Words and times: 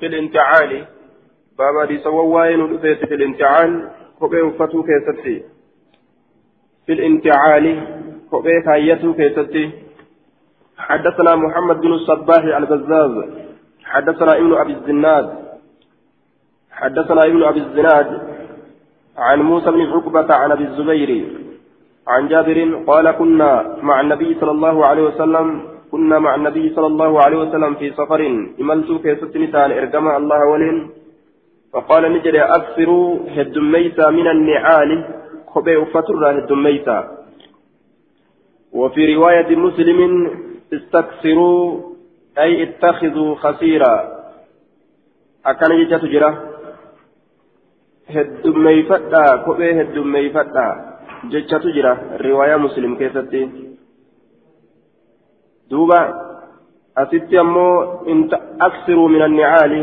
في 0.00 0.06
الانتعال 0.06 0.84
بابا 1.58 1.84
دي 1.84 1.98
سوى 1.98 2.24
واين 2.26 2.78
في 2.78 3.14
الانتعال 3.14 3.88
كوبي 4.18 4.40
وفتو 4.40 4.82
كيستي 4.82 5.42
في 6.86 6.92
الانتعال 6.92 7.64
كوبي 8.30 8.60
كايتو 8.60 9.14
كيستي 9.14 9.70
حدثنا 10.78 11.36
محمد 11.36 11.80
بن 11.80 11.92
الصباح 11.92 12.42
البزاز 12.44 13.12
حدثنا 13.84 14.36
ابن 14.36 14.52
ابي 14.54 14.72
الزناد 14.72 15.26
حدثنا 16.70 17.24
ابن 17.24 17.42
ابي 17.42 17.60
الزناد 17.60 18.08
عن 19.18 19.38
موسى 19.42 19.70
بن 19.70 19.80
عقبة 19.80 20.34
عن 20.34 20.52
ابي 20.52 20.64
الزبير 20.64 21.10
عن 22.08 22.28
جابر 22.28 22.84
قال 22.86 23.10
كنا 23.10 23.76
مع 23.82 24.00
النبي 24.00 24.36
صلى 24.40 24.50
الله 24.50 24.86
عليه 24.86 25.02
وسلم 25.02 25.75
كنا 25.96 26.18
مع 26.18 26.34
النبي 26.34 26.74
صلى 26.76 26.86
الله 26.86 27.12
عليه 27.24 27.38
وسلم 27.44 27.74
في 27.80 27.90
سفر 27.90 28.20
إملت 28.60 28.88
كيست 29.02 29.36
نتان 29.36 29.70
إرقم 29.72 30.06
الله 30.20 30.40
ولين. 30.52 30.78
فقال 31.72 32.02
نجري 32.12 32.40
أكثروا 32.58 33.06
هدميتا 33.36 34.06
من 34.18 34.26
النعال. 34.34 34.90
خبئ 35.52 35.78
فتر 35.94 36.22
هدميتا 36.38 36.98
وفي 38.72 39.02
رواية 39.14 39.50
مسلم 39.56 40.00
استكثروا 40.76 41.60
أي 42.38 42.50
اتخذوا 42.62 43.34
خسيرا. 43.42 43.94
أكان 45.46 45.72
يجا 45.80 45.98
تجرى. 46.04 46.30
هدميفتا 48.14 49.24
خبئ 49.44 49.70
هدميفتا 49.80 50.66
جتشا 51.32 51.58
تجرى. 51.58 51.92
رواية 52.20 52.56
مسلم 52.56 52.92
كيستي 53.00 53.65
duuba 55.70 56.00
asitti 56.94 57.38
ammoo 57.38 58.04
aksiruu 58.58 59.08
min 59.08 59.22
annicaali 59.22 59.80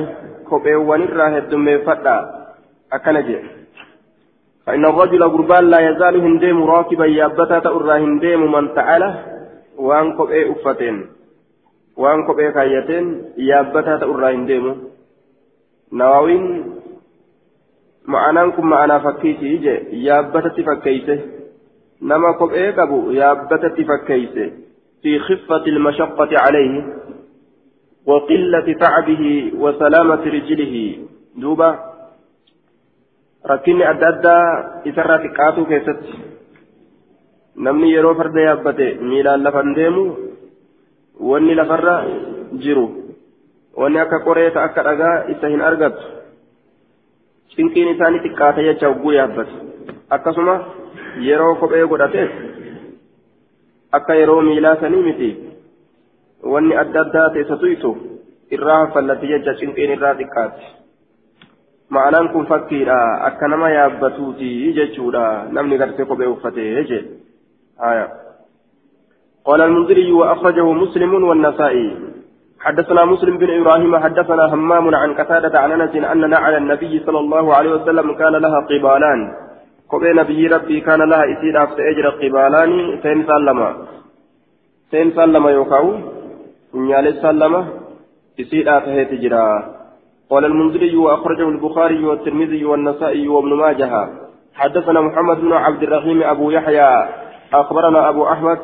kopheewwanirraa 0.50 1.34
heddummeeffadha 1.36 2.16
akkana 2.92 3.22
jedhe. 3.22 3.64
فإن 4.66 4.86
الرجل 4.86 5.23
قربان 5.23 5.70
لا 5.70 5.80
يزال 5.80 6.16
هنديم 6.22 6.64
راكبا 6.64 7.06
يابتا 7.06 7.59
تأرى 7.59 8.04
هنديم 8.04 8.52
من 8.52 8.73
تعالى 8.76 9.09
وان 9.78 10.17
كبئ 10.17 10.52
أفتين 10.52 11.06
وان 11.98 12.28
كبئ 12.28 12.52
كايتين 12.52 13.06
يابتا 13.38 13.98
تأرى 13.98 14.36
هنديم 14.36 14.66
نواوين 15.94 16.44
معناكم 18.06 18.66
معنا 18.70 19.00
فكيتي 19.00 19.45
يجي 19.45 20.06
يابتا 20.08 20.50
تفكيته 20.50 21.20
نما 22.02 22.31
كبئ 22.31 22.72
كبو 22.72 23.11
يابتا 23.11 23.67
تفكيته 23.67 24.62
في 25.04 25.20
خفة 25.20 25.66
المشقة 25.68 26.30
عليه 26.32 26.84
وقلة 28.06 28.73
تعبه 28.80 29.52
وسلامة 29.58 30.23
رجله 30.26 30.98
دوبا 31.36 31.70
addaa 33.44 34.82
isarraa 34.90 35.20
xiqqaatu 35.23 35.66
keessatti 35.70 36.14
namni 37.66 37.90
yeroo 37.94 38.14
farda 38.20 38.45
yaabbate 38.45 38.88
miilaan 39.10 39.44
lafan 39.44 39.73
deemu 39.76 40.04
wanni 41.30 41.58
lafarra 41.60 41.95
jiru 42.64 42.86
wanni 43.82 44.00
akka 44.00 44.23
qoreeta 44.28 44.64
akka 44.64 44.86
dhagaa 44.88 45.16
isa 45.34 45.52
hin 45.54 45.66
argatu 45.70 46.08
cinqiin 47.56 47.92
isaanii 47.95 48.23
xiqqaata 48.26 48.66
jecha 48.67 48.94
hogguu 48.94 49.14
yaabbate 49.17 49.54
akkasuma 50.10 50.56
yeroo 51.28 51.56
kophee 51.56 51.86
godhateef 51.92 52.32
akka 53.99 54.19
yeroo 54.19 54.41
miilaa 54.41 54.75
sanii 54.83 55.03
miti 55.08 55.30
wanni 56.53 56.80
adda 56.83 57.02
addaa 57.05 57.27
teessa 57.36 57.58
tuytu 57.63 57.91
irraa 58.58 58.80
haffallatti 58.83 59.31
jecha 59.33 59.59
cinqiin 59.59 59.94
irraa 59.97 60.16
xiqqaatti 60.22 60.72
ma'anaan 61.97 62.31
kun 62.33 62.49
fakkiidha 62.52 62.97
akka 63.30 63.52
nama 63.53 63.69
yaabbatuuti 63.75 64.49
jechuudha 64.80 65.23
namni 65.58 65.80
gartee 65.83 66.09
kophee 66.11 66.33
uffatee 66.36 66.83
jee 66.91 67.03
قال 69.45 69.61
المنذري 69.61 70.11
وأخرجه 70.11 70.67
مسلم 70.73 71.23
والنسائي 71.23 71.87
حدثنا 72.59 73.05
مسلم 73.05 73.37
بن 73.37 73.49
إبراهيم 73.59 73.98
حدثنا 74.03 74.53
همام 74.53 74.95
عن 74.95 75.14
قتادة 75.14 75.59
عن 75.59 75.71
أنس 75.71 75.95
أن 75.95 76.30
نعل 76.30 76.53
النبي 76.58 76.93
صلى 77.05 77.20
الله 77.20 77.55
عليه 77.55 77.71
وسلم 77.71 78.14
كان 78.14 78.32
لها 78.32 78.59
قبالان 78.70 79.20
kophee 79.88 80.14
nabiyyi 80.14 80.48
rabbii 80.55 80.82
kana 80.82 81.05
laha 81.05 81.26
isiidhaaf 81.33 81.76
ta'ee 81.77 81.94
jira 81.99 82.11
qibaalaanii 82.21 82.98
seensaan 83.04 83.45
lama 83.45 83.70
seensaan 84.92 85.33
lama 85.33 85.52
yookaan 85.52 85.94
funyaalessaan 86.71 87.39
lama 87.39 87.61
isiidhaa 88.38 88.82
taheeti 88.82 89.21
jira 89.26 89.45
قال 90.33 90.45
المنذري 90.45 90.95
وأخرجه 90.95 91.48
البخاري 91.49 92.05
والترمذي 92.05 92.66
والنسائي 92.66 93.27
وابن 93.27 93.54
ماجه 93.54 94.10
حدثنا 94.55 95.02
محمد 95.02 95.38
بن 95.42 95.54
عبد 95.54 95.83
الرحيم 95.83 96.23
أبو 96.23 96.52
يحيى 96.52 96.89
أخبرنا 97.54 98.10
أبو 98.10 98.21
أحمد 98.33 98.60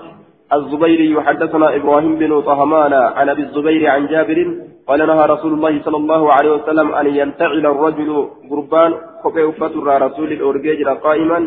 الزبيري 0.53 1.21
حدثنا 1.21 1.75
إبراهيم 1.75 2.15
بن 2.15 2.41
طهمان 2.41 2.93
عن 2.93 3.29
أبي 3.29 3.41
الزبير 3.41 3.89
عن 3.89 4.07
جابر 4.07 4.39
قال 4.87 4.99
نهى 5.07 5.25
رسول 5.25 5.53
الله 5.53 5.81
صلى 5.85 5.97
الله 5.97 6.33
عليه 6.33 6.51
وسلم 6.51 6.87
أن 6.91 7.07
ينتعل 7.07 7.65
الرجل 7.65 8.09
قربان 8.49 8.91
uffaturraa 9.23 9.99
rasuulli 9.99 10.39
dhoorgee 10.39 10.75
jira 10.79 10.95
qaa'iman 11.05 11.43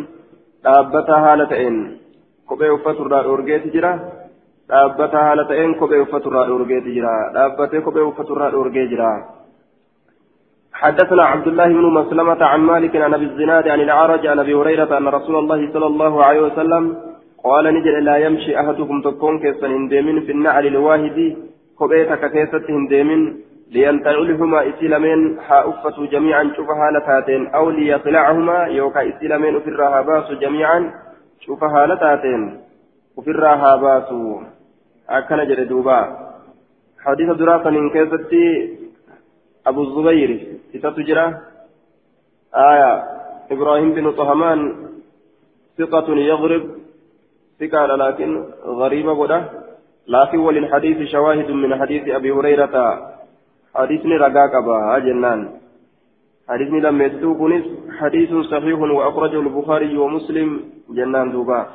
dhaabbataa 0.65 1.21
haala 1.27 1.47
ta'een 1.53 1.77
kophee 2.47 2.71
uffaturraa 2.77 3.23
dhoorgeeti 3.27 3.73
jira 3.75 3.93
dhaabbataa 4.71 5.25
haala 5.29 5.45
ta'een 5.51 5.75
kophee 5.81 6.03
uffaturraa 6.07 6.47
dhoorgeeti 6.51 6.95
jira 6.97 7.13
dhaabbatee 7.37 7.81
kophee 7.87 8.09
uffaturraa 8.11 8.51
dhoorgee 8.57 8.89
jira 8.95 9.13
حدثنا 10.83 11.25
عبد 11.33 11.47
الله 11.47 11.69
بن 11.79 11.87
مسلمة 11.99 12.45
عن 12.45 12.61
مالك 12.61 12.97
عن 12.97 13.15
أبي 13.15 13.25
الزناد 13.25 13.69
عن 13.69 13.81
الأعرج 13.81 14.27
عن 14.27 14.39
أبي 14.39 14.55
هريرة 14.55 14.99
أن 14.99 15.09
رسول 15.09 15.37
الله 15.39 15.73
صلى 15.73 15.87
الله 15.87 16.25
عليه 16.25 16.41
وسلم 16.41 16.85
قال 17.45 17.75
نجل 17.75 18.05
لا 18.05 18.17
يمشي 18.17 18.61
أحدكم 18.61 19.03
تكون 19.03 19.39
كيسا 19.39 19.67
هنديمين 19.67 20.21
في 20.21 20.33
النعل 20.33 20.67
الواحد 20.67 21.37
كبيتك 21.81 22.31
كيسة 22.33 22.65
هنديمين 22.69 23.41
لينتعلهما 23.71 24.69
إسلامين 24.69 25.39
ها 25.39 25.69
أفتوا 25.69 26.07
جميعا 26.07 26.53
شوفها 26.57 26.91
لتاتين 26.91 27.47
أو 27.47 27.71
ليطلعهما 27.71 28.59
يوكا 28.65 29.09
إسلامين 29.09 29.57
أفرها 29.57 30.01
باسوا 30.03 30.35
جميعا 30.35 30.93
شوفها 31.41 31.87
لتاتين 31.87 32.61
أفرها 33.19 33.77
باسوا 33.77 34.41
أكن 35.09 35.37
جردوبا 35.49 36.01
حديث 37.05 37.31
دراسة 37.31 37.71
من 37.71 37.91
كيستي 37.91 38.47
أبو 39.67 39.83
الزبير 39.83 40.31
ستتجرى 40.75 41.35
آية. 42.55 43.05
إبراهيم 43.51 43.93
بن 43.95 44.13
طهمان 44.13 44.75
ثقة 45.79 46.09
يغرب. 46.17 46.65
ثقة 47.63 47.87
لكن 47.87 48.45
غريبة 48.67 49.13
قده 49.23 49.43
لكن 50.09 50.39
وللحديث 50.39 51.09
شواهد 51.09 51.51
من 51.51 51.81
حديث 51.81 52.09
أبي 52.09 52.31
هريرة. 52.31 52.77
حديثني 53.75 54.17
رقاقبا 54.17 54.99
جنان 54.99 55.49
حديثني 56.49 56.81
لم 56.81 57.03
يسدو 57.03 57.35
كنس 57.35 57.65
حديث 58.01 58.31
صحيح 58.53 58.79
وأخرجه 58.81 59.41
البخاري 59.41 59.97
ومسلم. 59.97 60.61
جنان 60.91 61.33
دوبا. 61.33 61.67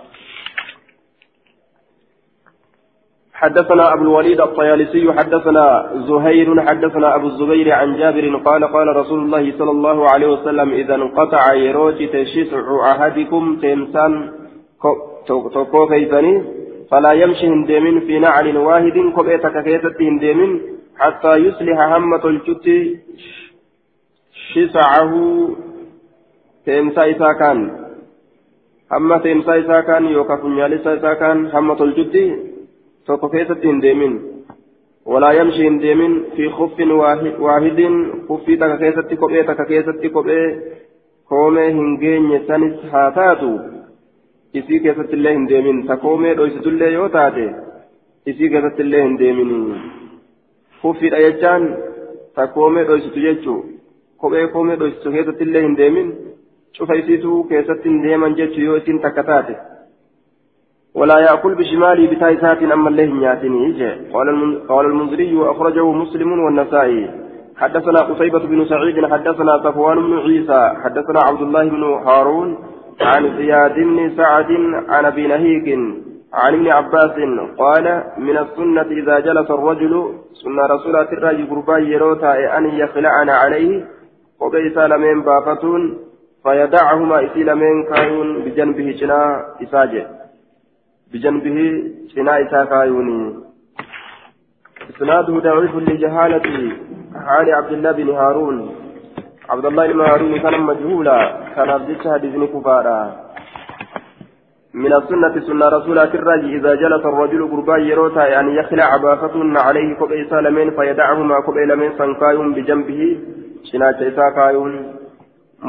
حدثنا 3.34 3.94
أبو 3.94 4.03
الوليد 4.03 4.42
الطيالسي 4.42 5.14
حدثنا 5.14 5.92
زهير 6.09 6.62
حدثنا 6.62 7.16
أبو 7.16 7.28
الزبير 7.28 7.72
عن 7.72 7.97
جابر 7.97 8.36
قال 8.38 8.64
قال 8.74 8.96
رسول 8.96 9.20
الله 9.20 9.58
صلى 9.58 9.72
الله 9.72 10.09
عليه 10.12 10.28
وسلم 10.28 10.70
إذا 10.72 10.96
انقطع 10.96 11.53
يروج 11.53 12.09
تشيع 12.09 12.92
أحدكم 12.92 13.59
تمسان 13.62 14.14
توكو 15.28 15.88
كيفني 15.88 16.44
فلا 16.92 17.12
يمشي 17.12 17.48
هندمين 17.48 18.00
في 18.00 18.20
نعل 18.20 18.58
واحد 18.58 18.98
كبيتك 19.18 19.64
كيفت 19.64 20.02
هندمين 20.02 20.52
حتى 20.98 21.34
يصلح 21.36 21.80
همة 21.94 22.24
الجت 22.26 22.68
شسعه 24.52 25.12
تيمسا 26.66 27.12
إسا 27.12 27.32
كان 27.40 27.59
همة 28.91 29.18
تيمسا 29.18 29.59
إسا 29.59 29.82
كان 29.82 30.06
يوكا 30.06 30.35
فنيالسا 30.35 30.94
إسا 30.97 31.14
كان 31.14 31.38
همة 31.53 31.84
الجت 31.84 32.16
توكو 33.08 33.30
كيست 33.30 33.66
هندمين 33.66 34.14
ولا 35.06 35.32
يمشي 35.32 35.68
هندمين 35.68 36.23
في 36.35 36.50
خف 36.50 36.80
واحد, 36.80 37.34
واحد 37.40 37.80
خفي 38.30 38.56
تكا 38.56 38.76
كيست 38.76 39.14
كوبي 39.14 39.44
تكا 39.44 39.64
كيست 39.64 40.00
hin 41.30 41.97
geenye 42.00 42.40
sanis 42.47 42.76
haa 42.91 43.12
taatu. 43.12 43.77
Isii 44.59 44.80
keessatti 44.86 45.16
illee 45.20 45.34
hin 45.38 45.48
deemin 45.52 45.86
ta 45.88 45.98
koomee 46.04 46.34
dhoysitullee 46.40 46.92
yoo 46.94 47.09
taate 47.16 47.46
isii 48.34 48.50
keessatti 48.56 48.86
illee 48.88 49.04
hin 49.04 49.18
deemin 49.22 49.54
kuffiidha 50.82 51.24
jechaan 51.26 51.68
ta 52.36 52.48
koomee 52.58 52.86
dhoysitu 52.90 53.26
jechuu 53.28 53.58
kophee 54.24 54.48
koomee 54.58 54.80
dhoysitu 54.84 55.16
keessatti 55.16 55.50
illee 55.50 55.64
hin 55.68 55.78
deemin 55.78 56.14
cufa 56.78 57.00
isiituu 57.02 57.44
keessatti 57.54 57.90
hin 57.90 58.04
deeman 58.04 58.38
jechuu 58.42 58.70
yoo 58.70 58.78
isiin 58.84 59.02
takka 59.08 59.24
taate 59.32 59.58
ولا 60.96 61.20
يأكل 61.20 61.56
بشماله 61.56 62.04
بتايسات 62.12 62.64
أما 62.64 62.90
الله 62.90 63.06
نياتني 63.06 63.64
قال 64.14 64.28
قال 64.70 64.86
المنذري 64.86 65.36
وأخرجه 65.36 65.92
مسلم 65.92 66.30
والنسائي 66.46 67.09
حدثنا 67.58 68.00
قصيبة 68.00 68.40
بن 68.40 68.66
سعيد 68.66 69.06
حدثنا 69.06 69.54
صفوان 69.64 69.98
بن 69.98 70.14
عيسى 70.18 70.62
حدثنا 70.84 71.20
عبد 71.20 71.42
الله 71.42 71.64
بن 71.70 71.84
هارون 71.84 72.58
عن 73.02 73.38
زياد 73.38 73.76
بن 73.76 74.17
سعد 74.17 74.52
عن 74.90 75.05
أبي 75.05 75.28
نهيك 75.28 75.79
عن 76.34 76.53
ابن 76.53 76.67
عباس 76.67 77.16
قال 77.58 78.03
من 78.17 78.38
السنة 78.38 78.82
إذا 78.82 79.20
جلس 79.20 79.52
الرجل 79.52 80.14
سنة 80.34 80.66
رسول 80.66 80.96
الرجل 80.96 81.47
قربا 81.49 81.78
يروتا 81.78 82.58
أن 82.58 82.66
يخلعن 82.66 83.29
عليه 83.29 83.85
وبيت 84.40 84.78
لمن 84.78 85.22
بافتون 85.22 85.97
فيدعهما 86.44 87.26
إسي 87.26 87.44
لمن 87.44 87.84
كايون 87.84 88.44
بجنبه 88.44 88.96
شنا 88.99 89.46
إساجه. 89.64 90.08
بجنبه 91.14 91.84
شنا 92.16 92.41
إسا 92.41 92.64
كايوني. 92.66 93.35
إسناده 94.90 95.40
ضعيف 95.40 95.76
لجهالته. 95.76 96.72
حال 97.26 97.53
عبد 97.53 97.72
الله 97.72 97.91
بن 97.91 98.09
هارون. 98.09 98.58
عبد 99.49 99.66
الله 99.66 99.88
بن 99.88 100.02
هارون 100.02 100.40
كان 100.40 100.59
مجهولا 100.61 101.20
كان 101.55 101.70
عبد 101.70 101.97
حديث 102.14 102.35
كفارا 102.53 103.28
من 104.73 104.94
السنة 104.94 105.35
سنة 105.47 105.67
رسول 105.67 105.99
الرجل 105.99 106.55
إذا 106.58 106.76
جلس 106.76 107.05
الرجل 107.05 107.41
قربا 107.52 107.78
يروتا 107.78 108.28
يعني 108.28 108.55
يخلع 108.55 108.97
بافتن 108.97 109.58
عليه 109.58 109.96
كبئ 109.96 110.29
سالمين 110.29 110.70
فيدعهما 110.72 111.40
كبئ 111.47 111.66
لمن 111.66 111.90
سنكايون 111.97 112.53
بجنبه 112.53 113.02
شناچ 113.72 113.99
إسا 114.09 114.29
كايون 114.35 114.73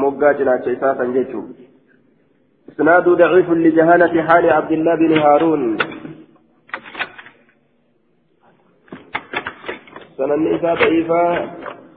مقا 0.01 0.33
شناچ 0.33 0.67
إسا 0.67 0.89
سنجيشو 0.97 1.41
إسناد 2.69 3.09
ضعيف 3.09 3.49
لجهالة 3.49 4.23
حال 4.27 4.49
عبد 4.49 4.71
الله 4.71 4.95
بن 4.95 5.17
هارون 5.17 5.77
سنن 10.17 10.41
إسا 10.55 10.73
ضعيفة 10.73 11.23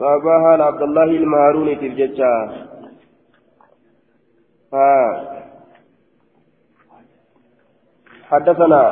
صابها 0.03 0.65
عبد 0.65 0.83
الله 0.83 1.05
المهارون 1.05 1.75
في 1.77 1.87
الججة 1.87 2.51
ها 4.75 4.99
حدثنا 8.31 8.83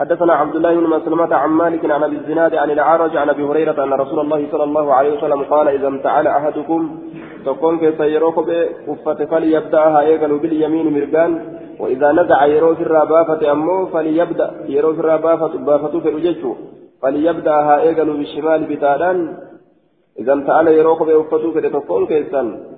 حدثنا 0.00 0.32
عبد 0.32 0.56
الله 0.56 0.74
بن 0.74 0.86
مسلمة 0.96 1.34
عن 1.34 1.50
مالك 1.50 1.90
عن 1.90 2.02
ابي 2.02 2.16
الزناد 2.16 2.54
عن 2.54 2.70
العرج 2.70 3.16
عن 3.16 3.28
ابي 3.30 3.42
هريرة 3.44 3.84
ان 3.84 3.92
رسول 3.92 4.20
الله 4.20 4.46
صلى 4.52 4.64
الله 4.64 4.94
عليه 4.94 5.16
وسلم 5.16 5.42
قال 5.42 5.68
اذا 5.68 5.88
امتعل 5.88 6.26
احدكم 6.26 6.98
تكون 7.46 7.78
كيف 7.78 8.00
يروك 8.00 8.38
بكفة 8.38 9.24
فليبدأها 9.24 10.02
يقل 10.02 10.38
باليمين 10.38 10.86
مرقان 10.94 11.32
واذا 11.80 12.12
نزع 12.12 12.46
يرو 12.46 12.74
في 12.74 12.82
الربافة 12.82 13.52
امه 13.52 13.86
فليبدأ 13.86 14.50
يرو 14.68 14.94
في 14.94 15.00
الربافة 15.00 15.58
بافة 15.58 16.00
في 16.00 16.08
الجج 16.08 16.42
فليبدأها 17.02 17.80
يقل 17.80 18.16
بالشمال 18.18 18.64
بتالان 18.64 19.18
اذا 20.20 20.32
امتعل 20.32 20.68
يروك 20.68 21.02
بكفة 21.02 21.52
في 21.52 21.60
تكون 21.60 22.06
كيسان. 22.06 22.74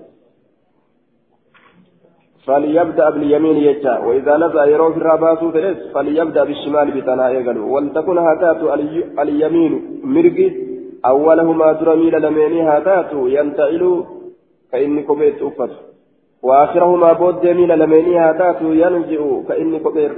فليبدأ 2.46 3.10
باليمين 3.10 3.56
يجا 3.56 3.98
وإذا 3.98 4.36
نزع 4.36 4.64
يرون 4.64 4.92
في 4.92 4.98
الراباس 4.98 5.38
فلس 5.38 5.78
فليبدأ 5.94 6.44
بالشمال 6.44 6.90
بتنا 6.90 7.30
يقلو 7.30 7.74
ولتكن 7.74 8.18
هاتات 8.18 8.60
اليمين 9.22 9.72
مرقي 10.04 10.48
أولهما 11.06 11.72
ترميل 11.72 12.22
لميني 12.22 12.62
هاتات 12.62 13.10
ينتعل 13.12 14.04
كإني 14.72 15.02
كبيت 15.02 15.42
أفت. 15.42 15.72
وآخرهما 16.42 17.12
بود 17.12 17.44
يمين 17.44 17.72
لميني 17.72 18.18
هاتات 18.18 18.60
ينجئ 18.62 19.22
كإني 19.48 19.78
كبير 19.78 20.12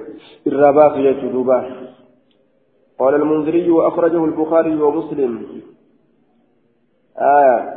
الراباس 0.47 0.93
يجدوبا. 0.97 1.59
قال 2.99 3.15
المنذري 3.15 3.71
وأخرجه 3.71 4.25
البخاري 4.25 4.75
ومسلم. 4.83 5.33
آه 7.21 7.75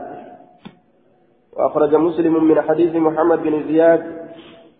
وأخرج 1.57 1.95
مسلم 1.95 2.43
من 2.43 2.61
حديث 2.61 2.95
محمد 2.95 3.43
بن 3.43 3.63
زياد 3.67 4.21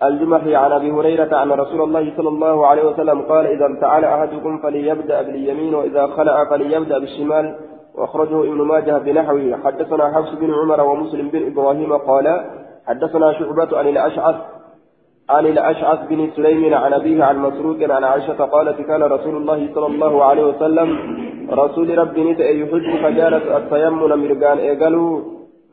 الجمحي 0.04 0.56
عن 0.56 0.72
أبي 0.72 0.92
هريرة 0.92 1.44
أن 1.44 1.52
رسول 1.52 1.82
الله 1.82 2.14
صلى 2.18 2.30
الله 2.30 2.68
عليه 2.68 2.84
وسلم 2.84 3.22
قال 3.22 3.48
إذا 3.48 3.66
امتعل 3.66 4.06
أحدكم 4.06 4.58
فليبدأ 4.58 5.22
باليمين 5.22 5.76
وإذا 5.76 6.08
خلع 6.08 6.46
فليبدأ 6.50 7.00
بالشمال. 7.00 7.56
وأخرجه 7.96 8.40
ابن 8.42 8.62
ماجه 8.62 8.98
بنحوه. 8.98 9.58
حدثنا 9.64 10.14
حفص 10.16 10.32
بن 10.32 10.54
عمر 10.54 10.82
ومسلم 10.82 11.30
بن 11.30 11.48
إبراهيم 11.52 11.98
قال 11.98 12.46
حدثنا 12.88 13.34
شعبة 13.34 13.78
عن 13.78 13.88
الأشعث 13.88 14.36
عن 15.30 15.46
الأشعث 15.46 16.00
بن 16.10 16.30
سليم 16.36 16.74
عن 16.74 16.94
أبيه 16.94 17.24
عن 17.24 17.38
مسروق 17.40 17.78
عن 17.92 18.04
عائشة 18.04 18.46
قالت 18.46 18.82
كان 18.82 19.04
رسول 19.04 19.36
الله 19.36 19.70
صلى 19.76 19.88
الله 19.88 20.24
عليه 20.24 20.44
وسلم 20.44 20.90
رسول 21.52 21.98
ربي 21.98 22.32
نتأ 22.32 22.50
يحب 22.50 22.96
فجالت 23.04 23.46
التيمم 23.58 24.00
مرقان 24.24 24.58
ايقلوا 24.58 25.22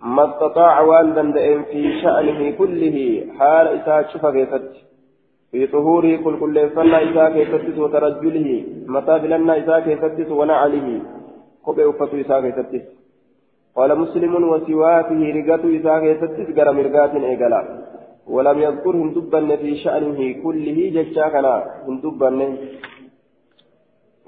ما 0.02 0.24
استطاع 0.30 1.02
دندئن 1.02 1.62
في 1.62 2.00
شأنه 2.02 2.50
كله 2.50 3.26
حال 3.38 3.66
إساء 3.68 4.08
شفا 4.12 4.30
كيست 4.30 4.72
في 5.50 5.66
طهوره 5.66 6.16
كل 6.16 6.40
كل 6.40 6.70
صلى 6.74 7.10
إساء 7.10 7.32
كيست 7.32 7.78
وترجله 7.78 8.64
متى 8.86 9.18
بلنا 9.18 9.58
إساء 9.58 9.80
كيست 9.80 10.30
ونعله 10.30 11.00
قبع 11.66 11.90
أفت 11.90 12.14
إساء 12.14 12.40
كيست 12.40 12.84
قال 13.76 13.98
مسلم 13.98 14.32
وسواكه 14.52 15.20
رقة 15.38 15.64
إساء 15.76 15.96
كيست 16.00 16.58
قرى 16.58 16.72
مرقات 16.78 17.14
إيقلا. 17.14 17.60
ولم 18.28 18.58
يذكر 18.66 18.94
هندبا 19.02 19.56
في 19.56 19.70
شأنه 19.84 20.20
كله 20.42 20.78
جشاكنا 20.94 21.54
هندبا. 21.88 22.30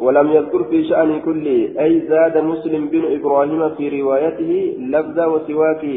ولم 0.04 0.26
يذكر 0.36 0.64
في 0.70 0.78
شأن 0.88 1.20
كله 1.20 1.58
أي 1.84 1.92
زاد 2.08 2.34
مسلم 2.52 2.82
بن 2.92 3.02
إبراهيم 3.16 3.62
في 3.76 3.84
روايته 4.00 4.52
لفظ 4.94 5.18
وسواكه 5.32 5.96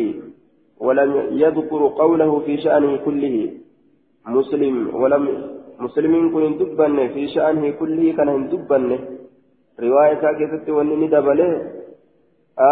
ولم 0.86 1.10
يذكر 1.44 1.82
قوله 2.02 2.32
في 2.46 2.54
شأنه 2.58 2.92
كله. 3.06 3.36
مسلم 4.38 4.76
ولم 5.02 5.24
مسلم 5.80 6.14
كن 6.34 6.44
دبن 6.60 6.98
في 7.14 7.24
شأنه 7.36 7.70
كله 7.80 8.04
كان 8.18 8.30
دبن 8.52 8.90
رواية 9.80 10.24
كيست 10.40 10.68
ونني 10.70 11.08
دبله. 11.16 11.50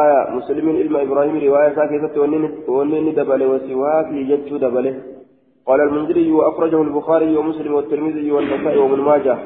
آية 0.02 0.20
مسلم 0.38 0.66
إلما 0.82 1.00
إبراهيم 1.02 1.36
رواية 1.48 1.78
كيست 1.92 2.16
ونني 2.76 3.12
دبله 3.20 3.48
وسواكه 3.54 4.18
جتشو 4.30 4.58
دبله. 4.66 4.96
قال 5.68 5.82
المنذري 5.82 6.32
وأخرجه 6.32 6.82
البخاري 6.82 7.38
ومسلم 7.38 7.74
والترمذي 7.74 8.32
والنسائي 8.32 8.78
وابن 8.78 9.02
ماجه. 9.02 9.38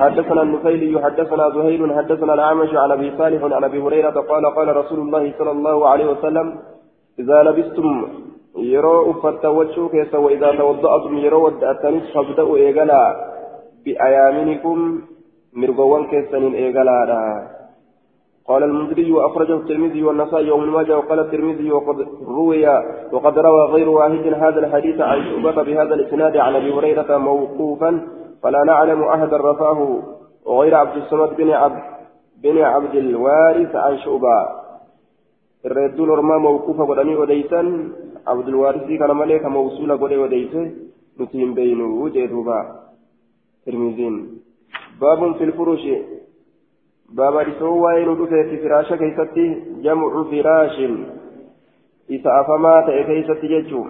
حدثنا 0.00 0.42
النفيلي 0.42 1.02
حدثنا 1.04 1.50
زهير 1.50 1.96
حدثنا 1.96 2.34
الأعمش 2.34 2.74
عن 2.74 2.90
أبي 2.90 3.12
صالح 3.18 3.44
عن 3.44 3.64
أبي 3.64 3.78
هريرة 3.82 4.10
قال 4.10 4.46
قال 4.46 4.76
رسول 4.76 4.98
الله 4.98 5.32
صلى 5.38 5.50
الله 5.50 5.88
عليه 5.88 6.06
وسلم 6.10 6.56
إذا 7.18 7.42
لبستم 7.42 8.06
يرو 8.56 9.12
فتوجهوا 9.12 9.88
كيس 9.88 10.14
وإذا 10.14 10.52
توضأتم 10.52 11.18
يرو 11.18 11.46
ودأتنس 11.46 12.02
فابدأوا 12.14 12.56
إيقلا 12.56 13.02
بأيامنكم 13.84 15.00
مرقوان 15.52 16.06
كيسن 16.06 16.54
إيقلا 16.54 16.98
قال 18.48 18.62
المنذري 18.62 19.12
وأخرجه 19.12 19.54
الترمذي 19.54 20.02
والنسائي 20.02 20.50
وابن 20.50 20.68
ماجه 20.68 20.98
وقال 20.98 21.18
الترمذي 21.18 21.72
وقد 21.72 22.08
روي 22.26 22.66
وقد 23.12 23.38
روى 23.38 23.62
غير 23.74 23.88
واحد 23.88 24.26
هذا 24.26 24.66
الحديث 24.66 25.00
عن 25.00 25.24
شعبة 25.24 25.62
بهذا 25.62 25.94
الإسناد 25.94 26.36
عن 26.36 26.54
أبي 26.54 26.72
هريرة 26.72 27.18
موقوفا 27.18 28.08
فلا 28.42 28.64
نعلم 28.64 29.02
أحدا 29.02 29.36
رفعه 29.36 30.02
غير 30.46 30.74
عبد 30.74 30.96
الصمد 30.96 31.36
بن 31.36 31.50
عبد 31.50 31.82
بن 32.42 32.58
عبد 32.58 32.94
الوارث 32.94 33.76
عن 33.76 33.98
شعبة. 33.98 34.48
الردون 35.66 36.10
رما 36.10 36.38
موقوفة 36.38 36.84
قدني 36.86 37.16
وديسا 37.16 37.88
عبد 38.26 38.48
الوارث 38.48 38.84
كان 39.00 39.16
ملك 39.16 39.44
موصولة 39.44 39.96
قدني 39.96 40.16
وديسا 40.16 40.72
نتيم 41.20 41.54
بينه 41.54 41.86
وجدوبا 42.02 42.60
ترمزين 43.66 44.14
باب 45.00 45.34
في 45.36 45.44
الفروش. 45.44 45.80
باب 47.16 47.36
رسول 47.36 47.68
وين 47.68 48.26
في 48.26 48.56
فراش 48.62 48.92
كيستي 48.92 49.62
جمع 49.82 50.22
فراش 50.30 50.76
إذا 52.10 52.30
أفما 52.40 52.74
كيستي 52.86 53.46
جتشو 53.52 53.84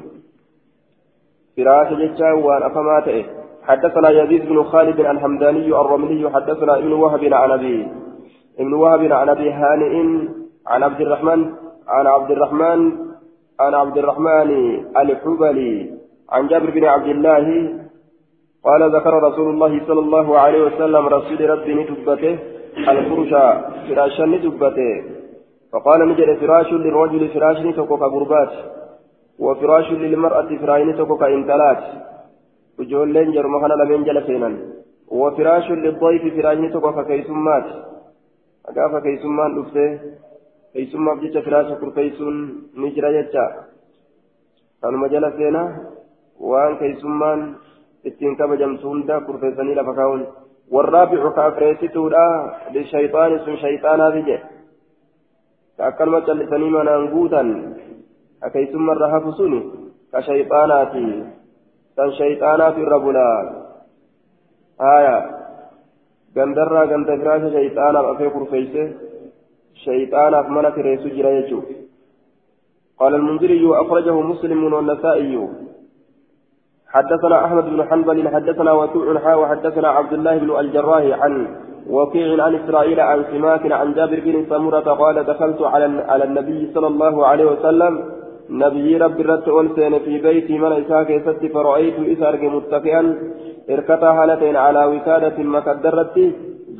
فراش 1.56 1.88
جتشا 1.92 2.32
وان 2.32 2.62
أفما 2.62 3.24
حدثنا 3.62 4.10
يزيد 4.10 4.48
بن 4.48 4.62
خالد 4.62 5.00
الحمداني 5.00 5.68
الرملي 5.68 6.30
حدثنا 6.30 6.78
ابن 6.78 6.92
وهب 6.92 7.24
عن 7.24 7.50
ابي 7.50 7.88
ابن 8.58 8.72
وهب 8.74 9.12
عن 9.12 9.28
ابي 9.28 9.50
هانئ 9.50 9.94
عن 10.66 10.82
عبد 10.82 11.00
الرحمن 11.00 11.40
عن 11.88 12.06
عبد 12.06 12.30
الرحمن 12.30 12.92
عن 13.60 13.74
عبد 13.74 13.98
الرحمن 13.98 14.50
الحبلي 14.96 15.90
عن 16.30 16.46
جابر 16.48 16.70
بن 16.70 16.84
عبد 16.84 17.06
الله 17.06 17.46
قال 18.64 18.96
ذكر 18.96 19.22
رسول 19.22 19.48
الله 19.54 19.86
صلى 19.86 20.00
الله 20.00 20.38
عليه 20.38 20.62
وسلم 20.62 21.06
رسول 21.06 21.50
ربي 21.50 21.74
ندبته 21.74 22.53
الفرش 22.78 23.32
فراشا 23.88 24.22
ندبته 24.22 25.02
فقال 25.72 26.08
نجد 26.08 26.30
فراش 26.40 26.72
للرجل 26.72 27.28
فراش 27.28 27.58
نتوكو 27.66 27.96
كغربات 27.96 28.52
وفراش 29.38 29.90
للمرأة 29.92 30.50
فراش 30.62 30.82
نتوكو 30.88 31.16
كإنتلات 31.16 31.82
lameen 32.78 34.04
jala 34.04 34.22
seenan 34.26 34.54
wafiraashun 35.20 35.82
liddayfi 35.82 36.30
firaashni 36.36 36.72
tokko 36.72 36.92
fakeeysummaati 36.92 37.74
gaafa 38.76 39.00
keeysummaan 39.00 39.54
dhufte 39.56 39.84
keeysummaaf 40.72 41.20
jecha 41.22 41.42
firaasha 41.42 41.76
kurfeeysuun 41.76 42.36
ni 42.76 42.90
jira 42.94 43.12
jecha 43.16 43.44
kanuma 44.82 45.08
jala 45.08 45.30
seenaa 45.38 45.68
waan 46.40 46.78
keeysummaan 46.78 47.40
ittiin 48.04 48.36
kabajamtu 48.36 48.88
hunda 48.88 49.20
kurfeessanii 49.20 49.74
lafa 49.74 49.94
kaa'uun 50.00 50.26
sun 53.44 53.56
shayxaanaati 53.62 54.22
jedhe 54.28 54.48
ka 55.76 55.86
akkanuma 55.90 56.20
callisanii 56.26 56.70
manaan 56.70 57.08
guutan 57.12 57.48
ka 58.40 58.50
keeysummarra 58.54 59.10
hafu 59.14 59.32
suni 59.38 59.60
ka 60.12 60.22
shayxaanaati 60.28 61.04
san 61.96 62.12
shayxaanaatu 62.18 62.84
irra 62.86 62.98
bulaa 63.06 63.38
haya 64.78 65.16
gandarraa 66.34 66.86
ganda 66.92 67.18
firaasha 67.22 67.54
shayxaanaaf 67.56 68.06
afee 68.12 68.30
kurfeeyse 68.36 68.84
shayxaanaaf 69.84 70.48
mana 70.48 70.76
kireessu 70.76 71.16
jira 71.16 71.34
jechuu 71.40 71.64
قال 72.98 73.14
المنذري 73.14 73.66
أخرجه 73.82 74.20
مسلم 74.20 74.74
والنسائي 74.74 75.48
حدثنا 76.94 77.44
أحمد 77.44 77.64
بن 77.64 77.84
حنبل 77.88 78.28
حدثنا 78.34 78.72
وكيع 78.72 79.18
حا 79.24 79.34
وحدثنا 79.34 79.88
عبد 79.88 80.12
الله 80.12 80.38
بن 80.38 80.50
الجراح 80.60 81.04
عن 81.22 81.34
وكيع 81.90 82.44
عن 82.44 82.54
إسرائيل 82.54 83.00
عن 83.00 83.24
سماك 83.32 83.72
عن 83.72 83.94
جابر 83.94 84.20
بن 84.26 84.46
سمرة 84.50 84.88
قال 85.02 85.16
دخلت 85.24 85.62
على 85.62 85.86
على 86.08 86.24
النبي 86.24 86.70
صلى 86.74 86.86
الله 86.86 87.26
عليه 87.26 87.44
وسلم. 87.44 87.94
نبي 88.50 88.96
رب 88.96 89.20
الرت 89.20 89.48
أنسين 89.48 89.98
في 89.98 90.18
بيتي 90.18 90.58
من 90.58 90.72
إساك 90.72 91.10
ست 91.26 91.42
فرأيت 91.54 91.96
إسارك 92.12 92.42
متكئا. 92.54 93.02
اركتا 93.70 94.10
هالتين 94.18 94.56
على 94.56 94.84
وسادة 94.84 95.38
مكدرت 95.38 96.16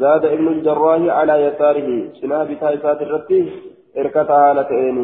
زاد 0.00 0.25
ابن 0.25 0.47
الجراح 0.49 1.00
على 1.18 1.35
يساره. 1.47 1.88
سنا 2.21 2.44
بتاء 2.44 2.76
سات 2.76 3.02
الرتي 3.02 3.42
اركتا 3.99 4.35
هالتين 4.44 4.99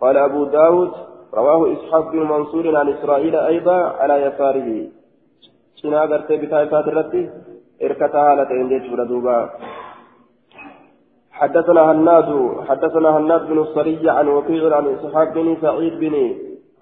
قال 0.00 0.16
أبو 0.16 0.44
داود 0.44 0.92
رواه 1.34 1.72
إسحاق 1.72 2.12
بن 2.12 2.18
منصور 2.18 2.76
عن 2.76 2.88
إسرائيل 2.88 3.36
أيضا 3.36 3.74
على 3.74 4.14
يساره. 4.22 4.88
سنا 5.82 6.00
غرت 6.00 6.32
بتاء 6.32 6.70
سات 6.70 6.88
الرتي 6.88 7.30
إركتا 7.82 8.18
هالتين 8.18 8.68
جيش 8.68 8.86
دوبا. 9.10 9.50
حدثنا 11.30 11.92
هناد 11.92 12.30
حدثنا 12.68 13.08
هناد 13.16 13.46
بن 13.48 13.58
الصري 13.58 14.10
عن 14.10 14.28
وكيع 14.28 14.76
عن 14.76 14.86
إسحاق 14.86 15.32
بن 15.34 15.56
سعيد 15.62 15.94
بن 16.00 16.14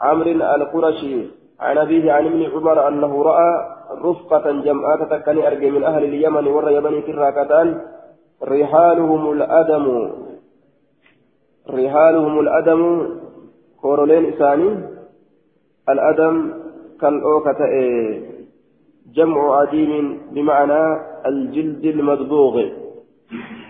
عمرو 0.01 0.31
القرشي 0.31 1.15
عن 1.61 1.79
أبيه 1.79 2.13
عن 2.13 2.27
ابن 2.27 2.43
عمر 2.53 2.89
أنه 2.89 3.23
رأى 3.23 3.51
رفقة 4.03 4.51
جمعات 4.51 5.01
تكني 5.11 5.47
أرجي 5.47 5.71
من 5.71 5.85
أهل 5.85 6.05
اليمن 6.05 6.47
ور 6.47 6.71
يمن 6.71 7.03
في 7.03 7.11
الراكتان 7.11 7.81
رحالهم 8.43 9.33
الأدم. 9.33 9.87
رحالهم 11.71 12.41
الأدم 12.41 13.09
كورولين 13.85 14.25
إساني 14.33 14.71
الأدم 15.93 16.37
كالأوكة 17.01 17.61
جمع 19.17 19.41
عديم 19.59 19.93
بمعنى 20.35 20.83
الجلد 21.27 21.85
المدبوغ 21.85 22.57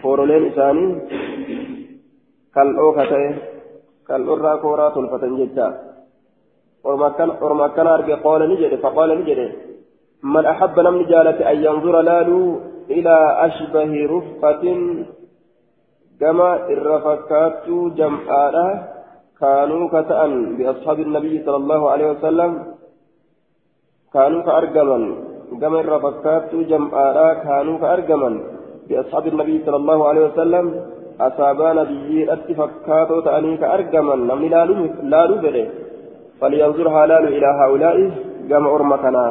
kooroleen 0.04 0.44
isaanii 0.50 0.90
kal'oo 2.54 2.92
kata'e 2.96 3.28
kal'oorraa 4.08 4.56
kooraa 4.64 4.90
tolfatan 4.96 5.36
jecha 5.40 5.66
orma 6.84 7.64
akkana 7.68 7.94
arge 7.96 8.16
qaala 8.24 8.44
ni 8.48 8.56
jedhe 8.62 8.82
faqaala 8.84 9.14
ni 9.18 9.24
jedhe 9.28 9.46
man 10.34 10.44
ahabba 10.52 10.84
namni 10.86 11.04
jaalate 11.12 11.46
an 11.50 11.62
yanzura 11.66 12.00
laaluu 12.10 12.48
ilaa 12.98 13.28
ashbahi 13.46 14.06
rufqatin 14.14 14.80
gama 16.20 16.50
ka 19.40 20.02
ta'an 20.10 20.32
biashaabi 20.58 21.02
النبي 21.08 21.34
صلى 21.44 21.58
الله 21.62 21.82
عليه 21.92 22.06
وسلم. 22.14 22.52
gama 25.60 25.76
irra 25.82 25.98
fakkaattuu 26.06 26.66
jam'aadha 26.70 27.26
kaanuu 27.44 27.78
ka 27.82 27.86
argaman 27.96 28.36
بأصحاب 28.88 29.26
النبي 29.26 29.64
صلى 29.64 29.76
الله 29.76 30.08
عليه 30.08 30.22
وسلم. 30.28 30.66
أصابا 31.20 31.72
نبيي 31.72 32.32
أتفكاتو 32.32 33.20
تأني 33.20 33.56
كأرجما 33.56 34.14
نمني 34.14 34.48
لا 35.12 35.22
نبره 35.30 35.66
فلينظر 36.40 36.86
هلال 36.96 37.24
إلى 37.36 37.48
هؤلاء 37.60 37.96
جمع 38.50 38.70
أرمتنا. 38.76 39.26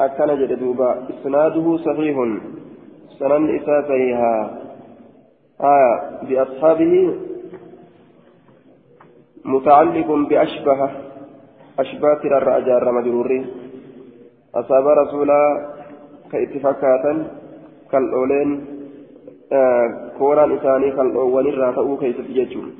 أكن 0.00 0.30
جدوبا 0.40 0.90
إسناده 1.10 1.66
صحيح. 1.86 2.16
سنن 3.18 3.42
إساسيها 3.56 4.34
آه 5.60 5.94
بأصحابه 6.26 6.94
متعلق 9.44 10.08
بأشبه 10.28 10.90
أشباه 11.78 12.20
الرأجار 12.24 12.92
مجروري 12.92 13.46
أصاب 14.54 14.86
رسولا 14.88 15.40
كإتفاكاتا 16.32 17.12
kooraan 20.18 20.52
isaanii 20.56 20.92
kal'oowwan 20.96 21.46
irraa 21.52 21.72
ta'uu 21.76 21.96
keessatti 21.96 22.34
jechuun 22.40 22.72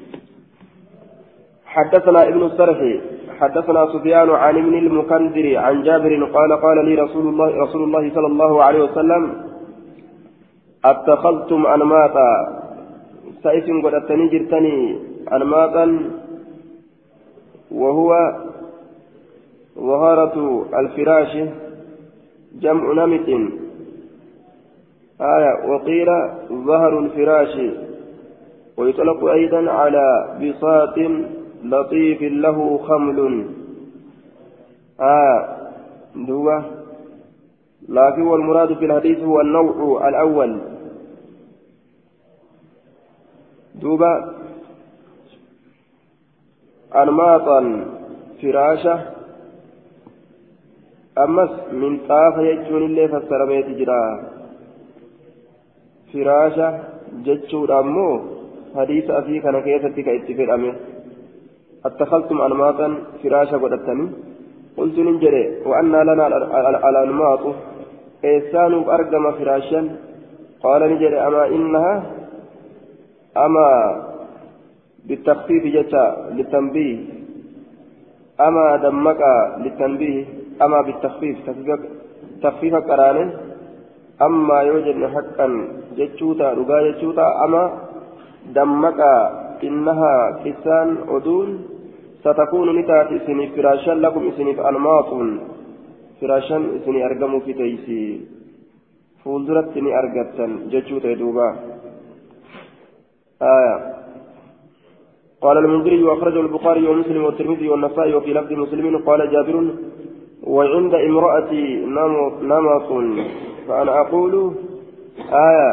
حدثنا 1.73 2.21
ابن 2.29 2.43
السرح 2.43 2.81
حدثنا 3.41 3.83
سفيان 3.93 4.31
عن 4.31 4.55
ابن 4.63 4.75
المكندر 4.79 5.47
عن 5.57 5.83
جابر 5.83 6.13
قال 6.37 6.53
قال 6.65 6.79
لي 6.85 6.95
رسول 6.95 7.27
الله 7.29 7.49
رسول 7.65 7.83
الله 7.83 8.05
صلى 8.15 8.27
الله 8.27 8.53
عليه 8.65 8.83
وسلم 8.83 9.23
أتخذتم 10.85 11.67
أنماطا. 11.67 12.31
سيف 13.43 13.67
قدتني 13.85 14.25
جرتني 14.29 14.77
أنماطا 15.33 15.85
وهو 17.75 18.11
ظهارة 19.79 20.67
الفراش 20.79 21.49
جمع 22.61 22.93
نمط. 22.93 23.29
آية 25.21 25.71
وقيل 25.71 26.09
ظهر 26.53 26.99
الفراش. 26.99 27.73
ويطلق 28.77 29.25
أيضا 29.25 29.71
على 29.71 30.39
بساط 30.41 30.99
لطيف 31.65 32.23
له 32.23 32.79
خمل. 32.79 33.47
آية 35.01 35.57
دوبة 36.17 36.65
لكن 37.89 38.23
والمراد 38.23 38.79
في 38.79 38.85
الحديث 38.85 39.19
هو 39.19 39.41
النوع 39.41 40.09
الأول. 40.09 40.61
دوبة 43.75 44.42
أنماطا 46.97 47.61
فراشة 48.43 49.01
أمس 51.19 51.51
من 51.73 51.99
طاف 52.09 52.39
يجون 52.39 52.83
اللي 52.83 53.09
فسر 53.09 53.41
بيت 53.47 53.89
ammoo 57.81 58.15
hadiisa 58.75 59.17
afii 59.19 59.41
kana 59.45 59.61
keessatti 59.67 60.05
ka 60.05 60.13
itti 60.19 60.35
fedhame 60.39 60.71
attakhaltum 61.89 62.41
almaatan 62.47 62.93
firaasha 63.23 63.59
godhatanii 63.63 64.09
qultu 64.77 65.05
nin 65.05 65.19
jedhe 65.25 65.43
wa'annaa 65.71 66.05
lana 66.09 66.25
alalmaatu 66.89 67.55
eessaanuuf 68.31 68.89
argama 68.97 69.33
firaashan 69.39 69.87
qaala 70.63 70.89
ni 70.89 70.97
jedhe 71.03 71.19
amaa 71.29 71.47
innaha 71.59 71.95
amaa 73.45 73.81
بالتخفيف 75.07 75.63
جتا 75.77 76.05
للتنبيه. 76.37 76.99
أما 78.41 78.77
دمك 78.77 79.23
للتنبيه 79.65 80.25
أما 80.63 80.81
بالتخفيف. 80.87 81.37
تخفيف 82.43 82.75
قرانه 82.75 83.27
أما 84.23 84.59
يوجد 84.61 84.99
حقا 85.15 85.49
جتشوتا 85.99 86.53
رقا 86.59 86.79
جتشوتا. 86.87 87.27
أما 87.45 87.63
دمك 88.55 89.01
إنها 89.63 90.15
كسان 90.45 90.89
أدون 91.09 91.49
ستكون 92.23 92.69
نتات 92.79 93.09
إسني 93.13 93.47
فراشا 93.55 93.95
لكم 94.05 94.23
إسني 94.29 94.53
أنماط 94.69 95.11
فراشا 96.21 96.59
إسني 96.77 97.01
أرقم 97.07 97.41
في 97.41 97.53
تيسي. 97.53 98.03
فولدرت 99.25 99.67
إسني 99.71 99.91
أرقتا 99.99 100.47
جتشوتا 100.71 101.13
دوبا 101.21 101.49
آية. 103.43 104.02
قال 105.43 105.59
المنذري 105.59 106.03
وأخرجه 106.03 106.41
البخاري 106.41 106.89
ومسلم 106.89 107.25
والترمذي 107.25 107.69
والنسائي 107.69 108.15
وفي 108.15 108.33
لفظ 108.33 108.53
مسلم 108.53 108.99
قال 108.99 109.21
جابر 109.33 109.57
وعند 110.43 110.95
امرأتي 110.95 111.65
نمط 112.43 112.89
فأنا 113.69 114.01
أقول 114.01 114.53
آية 115.33 115.71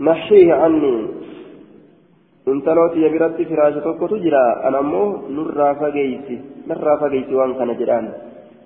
نحيه 0.00 0.54
عني. 0.54 0.96
intalootti 2.44 3.00
yabiratti 3.00 3.46
firaasha 3.48 3.80
tokkotu 3.80 4.20
jira 4.20 4.40
an 4.68 4.74
ammoo 4.76 5.24
nurraa 5.32 5.74
fageeyti 5.80 6.34
narraa 6.68 6.96
fageeyti 7.02 7.34
waan 7.34 7.56
kana 7.58 7.80
jedhaan 7.80 8.08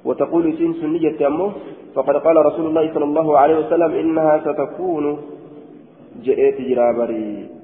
وتقول 0.05 0.45
سين 0.59 0.73
سنية 0.73 1.27
أمه 1.27 1.53
فقد 1.95 2.17
قال 2.17 2.37
رسول 2.47 2.67
الله 2.67 2.95
صلى 2.95 3.05
الله 3.05 3.39
عليه 3.39 3.57
وسلم 3.59 3.91
إنها 3.95 4.35
ستكون 4.47 5.05
جئت 6.23 6.57
جرابري. 6.61 7.58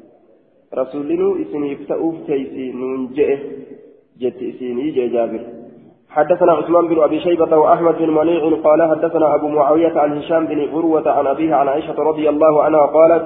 رسولنا 0.78 1.26
إسني 1.42 1.76
فتأوف 1.76 2.14
كيسي 2.26 2.72
ننجئ 2.72 3.38
جت 4.20 4.36
إسيني 4.50 4.90
جي 4.90 5.08
جابر 5.08 5.42
حدثنا 6.10 6.52
عثمان 6.52 6.88
بن 6.88 7.02
أبي 7.02 7.20
شيبة 7.20 7.56
وأحمد 7.56 7.94
بن 7.98 8.10
منيع 8.10 8.42
قال 8.64 8.80
حدثنا 8.90 9.34
أبو 9.34 9.48
معاوية 9.48 9.98
عن 9.98 10.18
هشام 10.18 10.46
بن 10.46 10.68
عروة 10.72 11.10
عن 11.10 11.26
أبيه 11.26 11.54
عن 11.54 11.68
عائشة 11.68 11.98
رضي 11.98 12.28
الله 12.28 12.62
عنها 12.62 12.86
قالت 12.86 13.24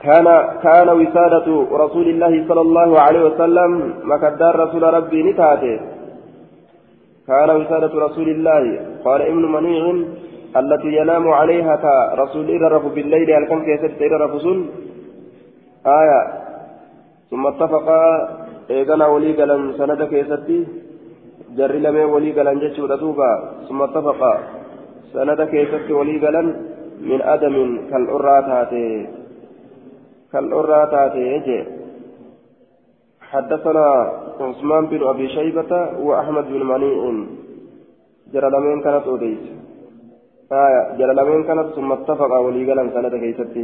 كان 0.00 0.24
كان 0.62 0.88
وسادة 0.88 1.66
رسول 1.72 2.08
الله 2.08 2.48
صلى 2.48 2.60
الله 2.60 3.00
عليه 3.00 3.24
وسلم 3.24 3.94
مكدار 4.04 4.56
رسول 4.60 4.82
ربي 4.82 5.22
نتاته. 5.22 5.80
كان 7.26 7.50
وسادة 7.50 8.04
رسول 8.06 8.28
الله 8.28 8.80
قال 9.04 9.22
ابن 9.22 9.52
منيع 9.52 9.84
التي 10.56 10.96
ينام 10.96 11.28
عليها 11.28 12.14
رسول 12.14 12.64
إررف 12.64 12.84
بالليل 12.94 13.30
هل 13.30 13.44
كيست 13.66 14.02
إررف 14.02 14.42
سن؟ 14.42 14.58
آية. 15.86 16.42
ثم 17.30 17.46
اتفقا 17.46 18.02
إيقنا 18.70 19.06
ولي 19.06 19.32
قلن 19.42 19.72
سند 19.78 20.02
كيستي 20.02 20.66
جري 21.56 21.78
لمن 21.78 22.04
ولي 22.14 22.30
قلن 22.36 22.58
جتشو 22.62 22.86
دوبا 22.86 23.30
ثم 23.68 23.82
اتفقا 23.82 24.34
سند 25.12 25.40
كيستي 25.42 25.92
ولي 25.92 26.16
قلن 26.26 26.46
من 27.00 27.20
أدم 27.22 27.56
كالأرات 27.90 28.44
هاتي 28.44 29.06
كالأرى 30.32 30.80
تاتي 30.90 31.64
حدثنا 33.30 33.86
عثمان 34.40 34.86
بن 34.86 35.00
أبي 35.12 35.28
شيبة 35.28 35.72
وأحمد 36.06 36.44
بن 36.52 36.62
منيع. 36.72 37.02
جرى 38.32 38.48
لمن 38.50 38.80
كانت 38.84 39.04
أوديس 39.06 39.42
آية 40.52 40.82
جرى 40.98 41.14
لمن 41.14 41.44
كانت 41.44 41.66
ثم 41.76 41.92
اتفق 41.92 42.32
ولي 42.44 42.62
قلم 42.70 42.90
سنة 42.94 43.08
كيستي 43.22 43.62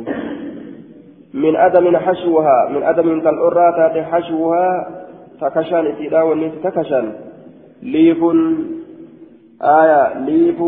من 1.34 1.56
أدم 1.56 1.96
حشوها 1.96 2.68
من 2.68 2.82
أدم 2.82 3.20
كالأرى 3.20 3.72
تاتي 3.76 4.02
حشوها 4.04 4.68
تكشان 5.40 5.86
إتيدا 5.86 6.22
والنيس 6.22 6.52
تكشان 6.64 7.12
ليف 7.82 8.20
آية 9.62 10.18
ليف 10.18 10.58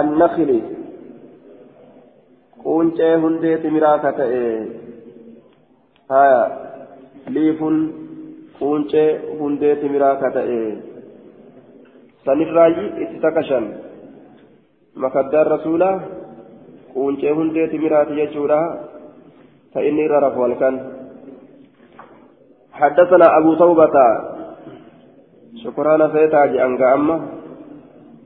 النخل 0.00 0.60
قونجي 2.64 3.14
هندي 3.14 3.56
تمراكة 3.56 4.22
إيه 4.22 4.84
quuncee 8.58 9.10
hundee 9.38 9.76
timiraa 9.82 10.16
ka 10.22 10.28
ta'e 10.34 10.58
sanirraayi 12.24 12.84
itti 13.04 13.22
takashan 13.24 13.64
makaddaan 15.04 15.50
rasuulaa 15.52 15.96
quuncee 16.92 17.32
hundee 17.38 17.66
timiraati 17.72 18.18
jechuudha 18.20 18.60
irra 19.74 20.20
rafu 20.20 20.40
halkan 20.42 20.76
حدثنا 22.74 23.26
أبو 23.38 23.54
توبة 23.54 23.96
شكرانا 25.62 26.08
فيتا 26.08 26.46
جأنغا 26.46 26.94
أما 26.94 27.16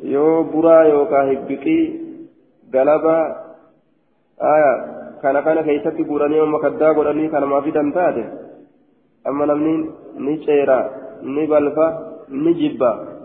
يو 0.08 0.48
برا 0.48 0.88
يو 0.88 1.04
كاهبكي 1.04 1.80
غلبا 2.72 3.18
آية 4.40 4.72
kana 5.20 5.42
kana 5.44 5.66
keessatti 5.66 6.06
guuranii 6.08 6.40
amma 6.40 6.62
kaddaa 6.64 6.94
godhanii 6.96 7.28
kanamaa 7.28 7.60
fidan 7.60 7.92
taate 7.92 8.24
amma 9.28 9.46
namni 9.50 9.74
ni 10.16 10.34
ceera 10.46 10.78
ni 11.22 11.44
balfa 11.44 11.86
ni 12.30 12.54
jibba 12.54 13.18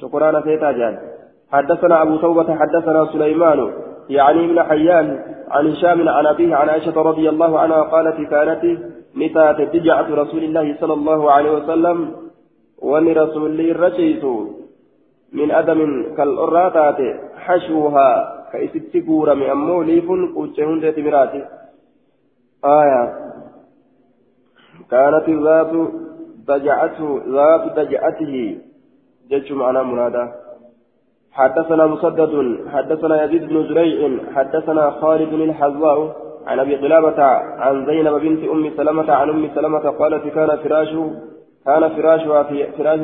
شكران 0.00 0.42
فيتا 0.42 0.72
جان 0.72 0.98
حدثنا 1.52 2.02
أبو 2.02 2.16
توبة 2.16 2.54
حدثنا 2.54 3.04
سليمان 3.12 3.72
يعني 4.10 4.44
ابن 4.44 4.62
حيان 4.62 5.06
عن 5.50 5.72
هشام 5.72 6.08
عن 6.08 6.26
أبيه 6.26 6.56
عن 6.56 6.68
عائشة 6.68 7.02
رضي 7.02 7.28
الله 7.28 7.58
عنها 7.58 7.82
قالت 7.82 8.30
كانت 8.30 8.62
نتات 9.16 9.60
دجعة 9.60 10.08
رسول 10.14 10.44
الله 10.44 10.76
صلى 10.80 10.92
الله 10.92 11.32
عليه 11.32 11.50
وسلم؟ 11.50 12.16
ولرسول 12.78 13.60
الرجيس 13.60 14.24
من 15.32 15.50
أدم 15.50 15.80
كالأراتات 16.16 17.20
حشوها 17.36 18.08
كيست 18.52 19.06
قورم 19.06 19.42
أمو 19.42 19.82
ليف 19.82 20.08
قوتشهن 20.34 20.80
ذات 20.80 20.98
براتي. 21.00 21.42
آية. 22.64 23.02
كانت 24.90 25.26
ذات 25.46 25.72
ضجعته 26.46 27.20
ذات 27.36 27.62
ضجعته 27.78 28.58
جج 29.30 29.52
معنا 29.52 29.82
منادى. 29.82 30.24
حدثنا 31.32 31.86
مسدد 31.86 32.58
حدثنا 32.68 33.24
يزيد 33.24 33.44
بن 33.48 33.68
زريع 33.68 33.98
حدثنا 34.34 34.90
خالد 34.90 35.30
بن 35.30 35.42
الحذاء 35.42 36.16
عن 36.46 36.58
أبي 36.58 36.76
قلابة 36.76 37.22
عن 37.62 37.86
زينب 37.86 38.14
بنت 38.14 38.44
أم 38.44 38.70
سلمة 38.76 39.12
عن 39.12 39.30
أم 39.30 39.50
سلمة 39.54 39.90
قالت 39.90 40.24
كان 40.34 40.56
فراشه 40.56 41.10
كان 41.66 41.88
فراشها 41.88 42.42
في 42.42 42.66
فراش 42.66 43.00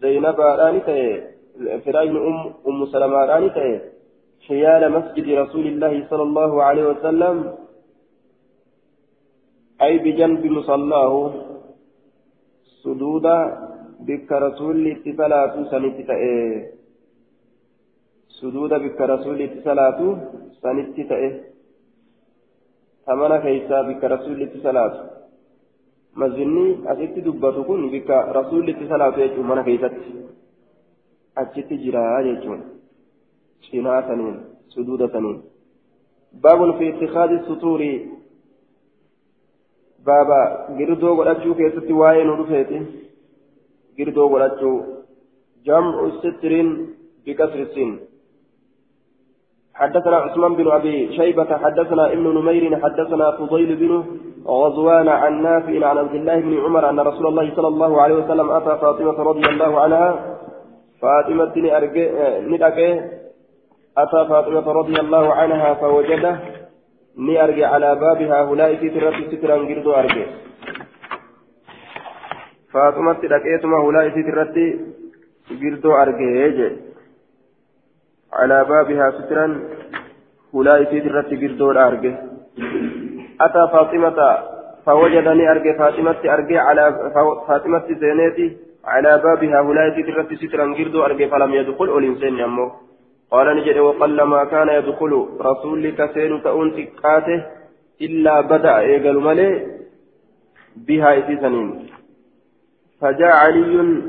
زينب 0.00 0.40
رانته 0.40 1.20
فراش 1.84 2.08
أم 2.08 2.52
أم 2.68 2.86
سلمة 2.86 3.24
رانته 3.24 3.80
حيال 4.48 4.92
مسجد 4.92 5.28
رسول 5.28 5.66
الله 5.66 6.06
صلى 6.10 6.22
الله 6.22 6.62
عليه 6.62 6.84
وسلم 6.86 7.54
أي 9.82 9.98
بجنب 9.98 10.46
مصلاه 10.46 11.30
سدودا 12.82 13.38
بك 14.00 14.32
رسول 14.32 14.96
صلاة 15.18 15.54
سنت 15.70 15.98
سدودا 18.38 18.78
بك 18.84 19.00
رسول 19.14 19.40
صلاة 19.66 20.00
سنت 20.62 20.96
ثمن 23.06 23.32
كيسا 23.44 23.78
بك 23.88 24.02
رسول 24.14 24.40
صلاة 24.66 24.94
مزني 26.20 26.66
أسيت 26.92 27.16
دبتو 27.26 27.62
كن 27.68 27.82
بك 27.94 28.10
رسول 28.38 28.66
صلاة 28.92 29.16
يجو 29.24 29.42
من 29.50 29.58
كيست 29.66 29.94
أجت 31.40 31.70
جرا 31.82 32.20
يجو 32.30 32.54
cinaa 33.66 34.02
saniin 34.08 34.36
suduuda 34.74 35.08
saniin 35.14 35.38
baabun 36.42 36.72
fi 36.78 36.88
ittikaazi 36.88 37.38
sutuuri 37.46 37.90
baaba 40.06 40.38
girdoo 40.78 41.14
godhachuu 41.18 41.54
keessatti 41.60 41.98
waa'ee 42.00 42.24
nu 42.28 42.36
dhufeeti 42.40 42.78
girdoo 43.96 44.28
godhachuu 44.34 44.76
jamcu 45.66 46.06
sitrin 46.22 46.70
bikasri 47.24 47.66
sin 47.74 47.90
حدثنا 49.78 50.16
عثمان 50.16 50.54
بن 50.54 50.70
أبي 50.70 51.16
شيبة 51.16 51.56
حدثنا 51.56 52.12
ابن 52.12 52.26
نمير 52.38 52.80
حدثنا 52.82 53.30
فضيل 53.30 53.76
بن 53.76 54.04
غزوان 54.46 55.08
عن 55.08 55.42
نافع 55.42 55.86
عن 55.86 55.98
عبد 55.98 56.14
الله 56.14 56.40
بن 56.40 56.64
عمر 56.64 56.90
أن 56.90 57.00
رسول 57.00 57.26
الله 57.26 57.46
صلى 57.56 57.68
الله 57.68 58.02
عليه 58.02 58.14
وسلم 58.14 58.50
أتى 58.50 58.78
فاطمة 58.82 59.18
رضي 59.30 59.46
الله 59.48 59.80
عنها. 59.80 60.36
فاطمة 61.02 61.54
ندقه 62.52 62.90
أتى 63.98 64.20
فاطمة 64.28 64.72
رضي 64.72 65.00
الله 65.00 65.34
عنها 65.34 65.74
فوجده 65.74 66.38
أرجع 67.44 67.66
على 67.74 67.94
بابها 67.94 68.42
هؤلاء 68.42 68.70
سترة 68.76 69.16
سترا 69.30 69.56
قردو 69.68 69.92
أرجع. 69.92 70.26
فاطمة 72.72 73.20
لقيتما 73.32 73.76
هؤلاء 73.78 74.04
سترة 74.10 74.56
قردو 75.62 75.90
أرجع. 76.02 76.70
على 78.32 78.64
بابها 78.64 79.10
سترا 79.10 79.46
هؤلاء 80.54 80.84
سترة 80.84 81.30
قردو 81.42 81.70
أرجع 81.70 82.14
أتى 83.40 83.62
فاطمة 83.72 84.18
فوجدني 84.86 85.50
أرجع 85.50 85.78
فاطمة 85.78 86.20
أرجع 86.24 86.62
على 86.62 87.12
فاطمة 87.48 87.86
زينتي 88.00 88.56
على 88.84 89.22
بابها 89.24 89.60
هؤلاء 89.60 89.86
سترة 90.02 90.28
سترا 90.42 90.74
قردو 90.78 91.04
أرجع 91.04 91.26
فلم 91.28 91.54
يدخل 91.54 91.98
الإنسان 91.98 92.38
يمه. 92.38 92.72
قال 93.30 93.56
نجد 93.56 93.78
وقلما 93.78 94.44
كان 94.44 94.68
يدخل 94.68 95.28
رسولك 95.40 96.10
سين 96.14 96.42
تؤون 96.42 96.68
تكاته 96.76 97.44
إلا 98.00 98.40
بدأ 98.40 98.78
إيقل 98.78 99.16
ملي 99.20 99.66
بها 100.76 101.18
إتسنين 101.18 101.86
فجاء 103.00 103.36
علي 103.36 104.02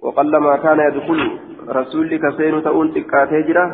وقلما 0.00 0.56
كان 0.56 0.78
يدخل 0.88 1.37
رسولك 1.68 2.22
سين 2.36 2.62
تؤون 2.62 2.94
تكاته 2.94 3.40
جرا 3.40 3.64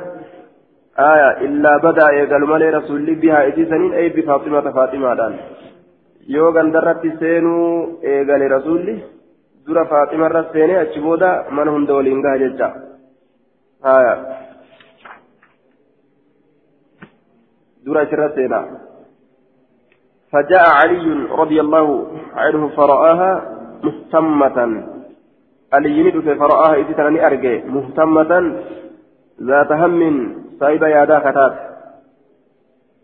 آية 0.98 1.30
إلا 1.46 1.76
بدأ 1.76 2.08
إيقل 2.08 2.42
ملي 2.46 2.70
رسول 2.70 3.14
بها 3.14 3.48
إتسنين 3.48 3.92
أي 3.94 4.08
بفاطمة 4.08 4.70
فاطمة 4.70 5.14
دان 5.14 5.34
seenuu 7.20 8.00
eegale 8.02 8.48
rasuulli 8.48 8.94
dura 9.66 9.84
faaximarra 9.84 10.44
seenee 10.52 10.78
achi 10.84 11.00
booda 11.00 11.44
mana 11.50 11.70
hunda 11.70 11.94
waliin 11.94 12.22
gaha 12.22 12.38
jecha. 12.38 12.68
آية 13.84 14.14
دورة 17.84 18.08
الرسالة 18.12 18.60
فجاء 20.32 20.70
علي 20.70 21.28
رضي 21.30 21.60
الله 21.60 22.06
عنه 22.34 22.68
فرآها 22.68 23.32
مهتمة 23.84 24.93
علي 25.74 26.02
ندف 26.02 26.26
فرآها 26.40 26.74
إذ 26.80 26.88
تراني 26.96 27.26
أرجع 27.26 27.54
مهتمة 27.76 28.32
ذات 29.48 29.72
هم 29.72 30.00
سايبة 30.60 30.86
يادا 30.96 31.18
كتات 31.18 31.54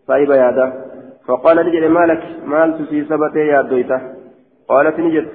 سايبة 0.07 0.35
يادا 0.35 0.67
فقال 1.27 1.57
نجد 1.67 1.83
مالك 1.83 2.23
مال 2.45 2.69
في 2.89 3.05
سبته 3.09 3.39
يا 3.39 3.61
دويته 3.61 3.99
قالت 4.69 4.99
نجد 4.99 5.27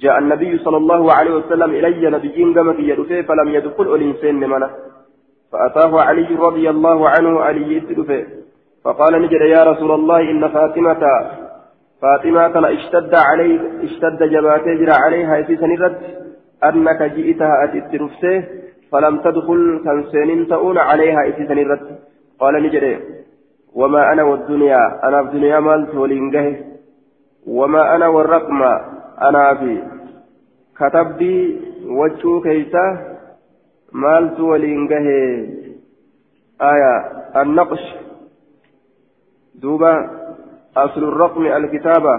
جاء 0.00 0.18
النبي 0.18 0.58
صلى 0.58 0.76
الله 0.76 1.12
عليه 1.12 1.34
وسلم 1.34 1.70
إلي 1.70 2.10
نبيين 2.10 2.58
قمك 2.58 2.78
يدفه 2.78 3.22
فلم 3.22 3.48
يدخل 3.48 3.94
الإنسان 3.94 4.34
منه 4.34 4.70
فأتاه 5.52 6.00
علي 6.00 6.34
رضي 6.34 6.70
الله 6.70 7.08
عنه 7.08 7.40
علي 7.40 7.76
يدفه 7.76 8.26
فقال 8.84 9.22
نجد 9.22 9.40
يا 9.40 9.64
رسول 9.64 9.90
الله 9.90 10.20
إن 10.20 10.48
فاطمة 10.48 11.02
فاطمة 12.02 12.68
اشتد 12.76 13.14
علي 13.14 13.60
اشتد 13.86 14.22
جباتي 14.32 14.74
جرى 14.80 14.92
عليها 15.04 15.42
في 15.42 15.56
سنرد 15.56 16.17
أنك 16.64 17.02
جئتها 17.02 17.64
أتت 17.64 17.94
رفسه 17.94 18.44
فلم 18.92 19.18
تدخل 19.18 19.80
كنسين 19.84 20.48
تؤون 20.48 20.78
عليها 20.78 21.30
في 21.30 21.46
سنرد 21.46 21.98
قال 22.38 22.62
نجد 22.62 23.00
وما 23.74 24.12
أنا 24.12 24.22
والدنيا 24.22 25.08
أنا 25.08 25.22
في 25.22 25.28
الدنيا 25.28 25.60
مالت 25.60 25.94
ولينجه 25.94 26.64
وما 27.46 27.96
أنا 27.96 28.06
والرقم 28.08 28.62
أنا 29.22 29.54
في. 29.54 29.82
كتبي 30.78 31.60
وجهو 31.86 32.40
كيسة 32.40 33.16
مالت 33.92 34.40
ولينجه 34.40 35.06
آية 36.60 36.94
النقش. 37.36 37.94
دوبا 39.54 40.10
أصل 40.76 41.04
الرقم 41.04 41.46
الكتابة. 41.46 42.14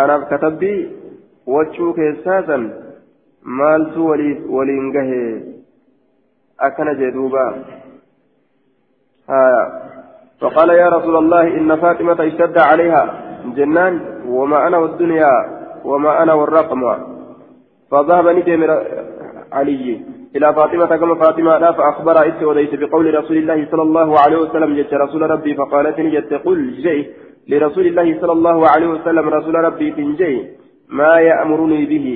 أنا 0.00 0.18
كتبي 0.18 1.01
وجهو 1.46 1.92
كيسة 1.92 2.70
مالت 3.42 3.96
ولينجه 4.48 5.40
أكن 6.60 6.98
جدوبا 6.98 7.64
آه 9.30 9.82
فقال 10.40 10.70
يا 10.70 10.88
رسول 10.88 11.16
الله 11.16 11.42
إن 11.42 11.76
فاطمة 11.76 12.26
اشتد 12.26 12.58
عليها 12.58 13.22
جنان 13.56 14.00
وما 14.26 14.66
أنا 14.66 14.78
والدنيا 14.78 15.32
وما 15.84 16.22
أنا 16.22 16.32
والرقم 16.32 16.82
فذهب 17.90 18.28
نجم 18.28 18.62
علي 19.52 20.00
إلى 20.36 20.54
فاطمة 20.54 20.96
كما 20.96 21.14
فاطمة 21.14 21.58
لا 21.58 21.72
فأخبر 21.72 22.26
إت 22.26 22.42
وليس 22.42 22.74
بقول 22.74 23.14
رسول 23.14 23.36
الله 23.36 23.68
صلى 23.70 23.82
الله 23.82 24.18
عليه 24.20 24.36
وسلم 24.36 24.76
جت 24.76 24.94
رسول 24.94 25.30
ربي 25.30 25.54
فقالت 25.54 26.00
نجت 26.00 26.32
قل 26.34 26.72
جي 26.82 27.10
لرسول 27.48 27.86
الله 27.86 28.20
صلى 28.20 28.32
الله 28.32 28.68
عليه 28.68 28.86
وسلم 28.86 29.28
رسول 29.28 29.54
ربي 29.54 29.90
تنجي 29.90 30.61
ما 30.98 31.12
يأمرني 31.28 31.80
به. 31.92 32.06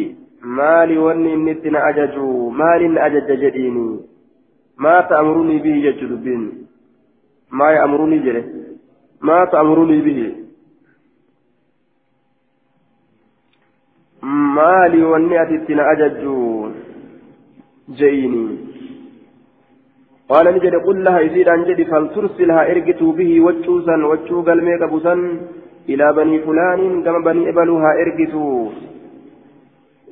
ما 0.42 0.76
لوني 0.86 1.32
نتن 1.46 1.76
أجج 1.88 2.16
ما 2.60 2.72
لن 2.80 2.98
أجج 3.06 3.28
جديني. 3.42 3.88
ما 4.84 5.00
تأمرني 5.10 5.56
به 5.64 5.74
جد 5.84 6.02
ما 7.58 7.68
يأمرني 7.76 8.18
جره 8.24 8.44
ما 9.28 9.38
تأمرني 9.52 9.98
به. 10.06 10.20
مالي 14.56 15.02
ونيات 15.10 15.50
التنا 15.58 15.82
أججون 15.92 16.72
جيني. 18.00 18.46
قال 20.30 20.46
نجد 20.54 20.74
قل 20.86 21.04
لها 21.04 21.20
يزيد 21.20 21.48
عن 21.48 21.64
جدي 21.68 21.84
فلترسلها 21.84 22.62
ارجتوا 22.70 23.12
به 23.18 23.40
وجوسا 23.46 23.96
وجو 24.10 24.38
قلميك 24.48 24.82
بسا 24.92 25.14
إلى 25.88 26.12
بني 26.12 26.38
فلان 26.38 27.02
كما 27.04 27.18
بني 27.18 27.48
إبلها 27.48 27.90
ارجتوا 28.02 28.70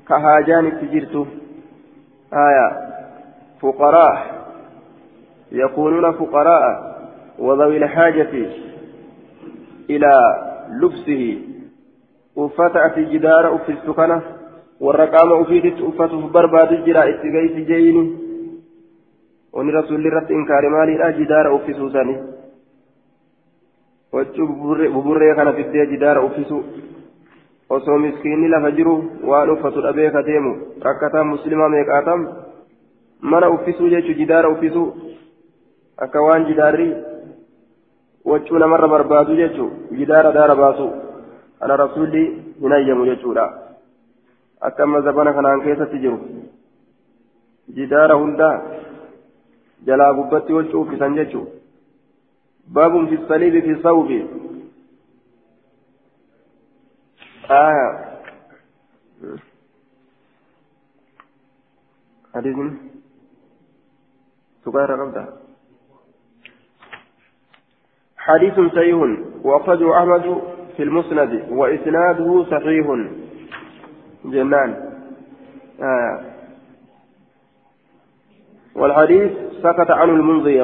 كهاجان 0.08 0.80
تجرت 0.80 1.26
آية. 2.32 2.68
فقراء. 3.60 4.44
يكونون 5.52 6.12
فقراء 6.12 6.94
وذوي 7.38 7.76
الحاجة 7.76 8.32
إلى 9.90 10.12
لبسه. 10.80 11.38
أفتأت 12.38 12.98
جدار 12.98 13.54
أفي 13.54 13.72
السكنة. 13.72 14.22
والرقام 14.80 15.32
أفيدت 15.32 15.80
أفته 15.80 16.28
برباد 16.28 16.72
الجراء 16.72 17.10
اتقيت 17.10 17.56
جيني. 17.66 18.16
وني 19.52 19.72
رسول 19.72 20.12
رت 20.12 20.30
إنكار 20.30 20.68
مالي 20.68 20.94
لا 20.96 21.10
جدار 21.10 21.56
أفي 21.56 21.74
سوساني 21.74 22.16
ببري 24.14 25.34
كان 25.34 25.52
في 25.52 25.60
الدي 25.60 25.96
جدار 25.96 26.26
أفي 26.26 26.44
osoo 27.70 27.98
miskiinni 27.98 28.48
lafa 28.48 28.70
jiru 28.70 28.94
waan 29.30 29.50
uffatu 29.50 29.82
dhabee 29.82 30.10
ka 30.10 30.22
deemu 30.22 30.52
rakkataan 30.86 31.26
muslimaa 31.26 31.68
meeqaatam 31.74 32.20
mana 33.20 33.48
uffisuu 33.54 33.88
jechuun 33.94 34.18
jidaara 34.18 34.50
uffisuu 34.54 34.88
akka 36.06 36.22
waan 36.26 36.44
jidaarri 36.48 36.88
wachuu 38.32 38.58
namarra 38.58 38.88
barbaadu 38.94 39.36
jechuun 39.40 39.72
jidaara 39.98 40.32
daara 40.36 40.54
baasu 40.62 40.90
kana 41.58 41.76
rasuulli 41.82 42.24
hin 42.60 42.72
ayyamu 42.78 43.06
jechuudha 43.10 43.46
akka 44.60 44.82
amma 44.88 45.00
zabana 45.08 45.32
kanaan 45.38 45.64
keessatti 45.66 46.02
jiru 46.04 46.18
jidaara 47.78 48.20
hundaa 48.22 48.54
jalaa 49.86 50.12
gubbatti 50.20 50.52
wachuu 50.58 50.80
uffisan 50.86 51.16
jechuun 51.20 51.48
baabun 52.68 53.08
fi 53.08 53.18
saliibi 53.28 53.62
fi 53.62 53.82
sawbi 53.82 54.44
آية 57.50 58.04
حديث 62.34 62.56
سكاير 64.64 64.92
قبضة. 64.92 65.26
حديث 68.16 68.54
صحيح 68.54 68.96
وأخرجه 69.42 69.98
أحمد 69.98 70.42
في 70.76 70.82
المسند 70.82 71.48
وإسناده 71.50 72.44
صحيح. 72.50 72.86
جنان. 74.24 74.70
آه. 75.82 76.20
والحديث 78.74 79.32
سكت 79.62 79.90
عنه 79.90 80.12
المنذي 80.12 80.62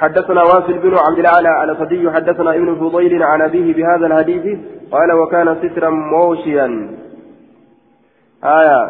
حدثنا 0.00 0.42
واصل 0.42 0.78
بن 0.78 0.94
عبد 0.94 1.18
الاعلى 1.18 1.64
الاسدي 1.64 2.10
حدثنا 2.10 2.50
ابن 2.54 2.74
فضيل 2.74 3.22
عن 3.22 3.42
ابيه 3.42 3.74
بهذا 3.74 4.06
الحديث 4.06 4.58
قال 4.90 5.12
وكان 5.12 5.48
سترا 5.62 5.90
موشيا 5.90 6.68
آية 8.44 8.80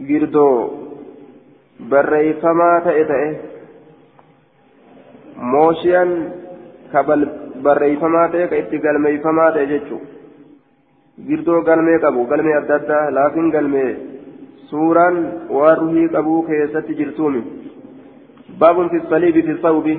جردو 0.00 0.48
بريفما 1.80 2.70
barreeyfamaa 7.64 8.28
ta'e 8.32 8.48
ka 8.50 8.60
itti 8.62 8.78
galmeeyfamaa 8.84 9.50
ta'e 9.56 9.66
jechuun 9.72 10.02
girdoo 11.28 11.60
galmee 11.68 11.98
qabu 12.04 12.26
galmee 12.32 12.56
adda 12.60 12.74
addaa 12.80 13.04
laafin 13.18 13.50
galmee 13.56 13.90
suuraan 14.70 15.16
waan 15.56 15.78
ruhii 15.80 16.08
qabuu 16.14 16.42
keessatti 16.50 16.98
jirtuumi 17.00 17.42
baabun 18.60 18.90
fi 18.92 19.00
saliibi 19.10 19.42
fi 19.48 19.54
sawbi 19.64 19.94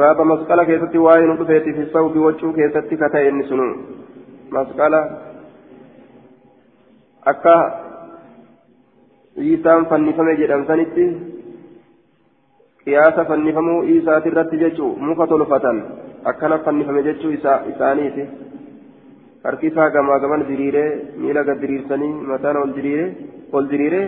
baaba 0.00 0.24
masqala 0.32 0.66
keessatti 0.68 0.98
waa'ee 1.06 1.26
nu 1.30 1.38
dhufeeti 1.40 1.74
fi 1.78 1.86
sawbi 1.94 2.18
waccuu 2.26 2.52
keessatti 2.58 3.00
ka 3.00 3.08
ta'e 3.14 3.28
inni 3.30 3.48
sunu 3.50 3.68
masqala 4.56 5.00
akka 7.32 7.54
isaan 9.54 9.86
fannifame 9.92 10.36
jedhamsanitti 10.42 11.06
qiyaasa 12.84 13.24
fannifamuu 13.30 13.80
isaati 13.96 14.32
irratti 14.32 14.62
jechuu 14.64 14.92
muka 15.08 15.26
tolfatan 15.32 15.82
akkana 16.32 16.58
fannifame 16.68 17.02
jechuu 17.08 17.32
isaaniiti 17.72 18.24
harki 19.44 19.66
isaa 19.72 19.90
gamaa 19.96 20.22
gaman 20.24 20.48
diriiree 20.48 20.88
miila 21.22 21.44
gad 21.48 21.60
diriirsanii 21.64 22.14
mataan 22.30 22.62
ol 22.62 22.72
diriiree 23.72 24.06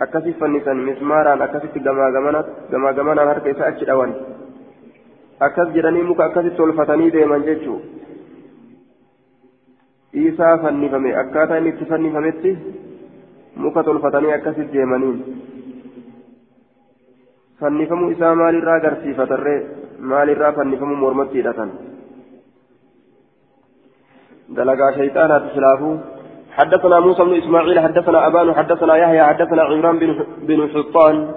akkasi 0.00 0.32
fannisan 0.40 0.78
mismaaraan 0.88 1.42
akkasitti 1.42 1.80
gamaa 1.80 2.92
gamanaan 2.92 3.28
harka 3.28 3.48
isaa 3.50 3.68
achi 3.72 3.86
dhawan 3.90 4.14
akkas 5.40 5.72
jedhanii 5.74 6.02
muka 6.10 6.24
akkasitti 6.24 6.56
tolfatanii 6.56 7.12
deeman 7.12 7.44
jechuu 7.48 7.78
isaa 10.12 10.58
fannifame 10.58 11.16
akkaataa 11.22 11.58
inni 11.62 11.74
itti 11.74 11.84
fannifametti 11.92 12.58
muka 13.56 13.82
tolfatanii 13.84 14.32
akkasitti 14.32 14.78
deemaniin. 14.78 15.18
fannifamuu 17.60 18.10
isaa 18.10 18.34
maalirraa 18.34 18.76
agarsiifatarree 18.80 19.58
maalirraa 20.12 20.52
fannifamuu 20.52 20.96
mormatti 21.06 21.38
hidhatan 21.42 21.70
دلقا 24.56 24.90
شيطانات 24.96 25.42
خلافه 25.54 25.98
حدثنا 26.58 27.00
موسى 27.00 27.24
بن 27.24 27.34
إسماعيل 27.34 27.80
حدثنا 27.80 28.26
أبان 28.26 28.54
حدثنا 28.54 28.96
يحيى 28.96 29.22
حدثنا 29.24 29.62
عمران 29.62 29.98
بن 30.48 30.68
حطان. 30.74 31.34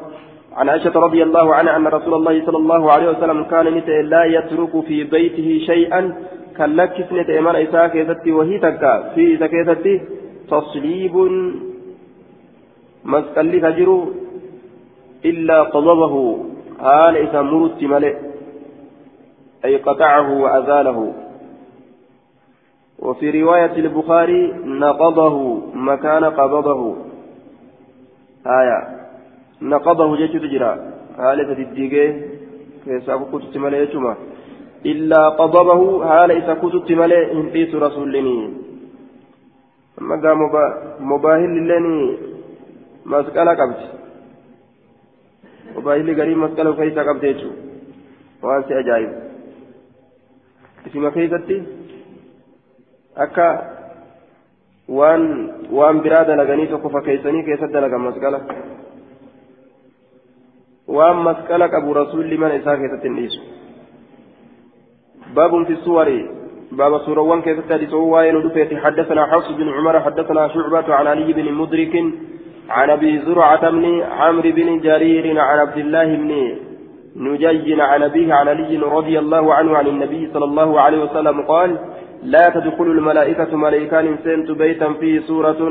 عن 0.57 0.69
عائشة 0.69 0.99
رضي 0.99 1.23
الله 1.23 1.55
عنها 1.55 1.77
أن 1.77 1.87
رسول 1.87 2.13
الله 2.13 2.45
صلى 2.45 2.57
الله 2.57 2.91
عليه 2.91 3.09
وسلم 3.09 3.43
كان 3.43 3.65
لا 4.13 4.23
يترك 4.25 4.73
في 4.87 5.03
بيته 5.03 5.49
شيئا 5.65 6.01
كلك 6.57 7.05
سنة 7.09 7.29
إيمان 7.29 7.55
إساء 7.55 7.87
كيستي 7.87 8.31
وهي 8.31 8.59
تكا. 8.59 8.93
في 9.15 9.35
إساء 9.35 10.01
تصليب 10.49 11.15
مسكال 13.05 13.61
فجر 13.61 13.89
إلا 15.25 15.63
قضبه 15.63 16.15
حال 16.81 17.17
إذا 17.17 17.41
مرت 17.41 17.83
ملئ 17.83 18.15
أي 19.65 19.77
قطعه 19.77 20.27
وأزاله. 20.41 21.13
وفي 22.99 23.41
رواية 23.41 23.75
البخاري 23.75 24.53
نقضه 24.65 25.35
مكان 25.73 26.23
قبضه. 26.25 26.95
آية. 28.47 28.79
نقضه 29.61 30.15
جيش 30.17 30.31
تجرى. 30.31 30.97
حالة 31.17 31.51
الديجي 31.51 32.05
كيسا 32.85 33.15
كنت 33.31 33.57
ملي 33.57 33.77
يجمع 33.77 34.15
إلا 34.85 35.29
قضبه 35.29 35.81
حال 36.09 36.31
إذا 36.31 36.53
كنت 36.53 36.91
ملي 36.91 37.31
إنقيت 37.31 37.75
رسولني 37.75 38.53
أما 40.01 40.15
قام 40.23 40.39
مباهل 41.11 41.53
لني 41.69 42.17
مسألة 43.05 43.51
قبت 43.59 43.81
مباهل 45.75 46.21
قريب 46.21 46.37
مسألة 46.37 46.75
كيسا 46.75 47.01
قبت 47.03 47.41
وأنت 48.43 48.71
أجايب. 48.71 49.11
اسم 50.87 51.09
كيستي 51.09 51.76
akka 53.17 53.47
waan 54.89 55.27
waan 55.71 56.01
biraa 56.01 56.23
dalaganii 56.23 56.67
tokko 56.67 56.89
fakkeessanii 56.89 57.43
keessatti 57.43 57.73
dalagan 57.73 58.07
masqala. 58.07 58.41
Waan 60.87 61.23
masqala 61.29 61.69
qabu 61.69 61.93
rasuulli 61.93 62.37
mana 62.37 62.59
isaa 62.63 62.77
keessatti 62.81 63.07
hin 63.07 63.21
dhiisu. 63.21 63.41
باب 65.35 65.63
في 65.65 65.73
الصور 65.73 66.07
باب 66.71 67.01
سوروان 67.01 67.41
كيف 67.41 67.59
تحدث 67.69 67.93
هو 67.93 68.23
حدثنا 68.83 69.25
حفص 69.25 69.51
بن 69.51 69.69
عمر 69.69 69.99
حدثنا 69.99 70.47
شعبة 70.47 70.93
عن 70.95 71.07
علي 71.07 71.33
بن 71.33 71.53
مدرك 71.53 72.03
عن 72.69 72.89
ابي 72.89 73.19
زرعة 73.19 73.69
بن 73.69 74.01
عمرو 74.01 74.51
بن 74.51 74.79
جرير 74.79 75.39
عن 75.39 75.59
عبد 75.59 75.77
الله 75.77 76.15
بن 76.15 76.31
نجي 77.15 77.81
عن 77.81 78.03
ابيه 78.03 78.33
عن 78.33 78.47
علي 78.47 78.77
رضي 78.77 79.19
الله 79.19 79.53
عنه 79.53 79.77
عن 79.77 79.87
النبي 79.87 80.29
صلى 80.33 80.45
الله 80.45 80.81
عليه 80.81 81.03
وسلم 81.03 81.41
قال 81.41 81.77
لا 82.23 82.49
تدخل 82.49 82.83
الملائكة 82.83 83.57
ملائكان 83.57 84.17
سنت 84.23 84.51
بيتا 84.51 84.93
فيه 84.93 85.19
سورة 85.19 85.61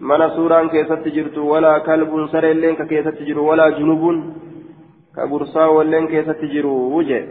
من 0.00 0.30
سورة 0.36 0.66
كيست 0.66 1.08
جرت 1.08 1.38
ولا 1.38 1.78
كلب 1.78 2.28
سر 2.32 2.50
اللين 2.50 2.74
كيست 2.74 3.22
جر 3.22 3.38
ولا 3.38 3.68
جنوب 3.68 4.04
كبرسا 5.16 5.64
واللين 5.64 6.06
كيست 6.06 6.40
جر 6.44 6.66
وجه. 6.66 7.26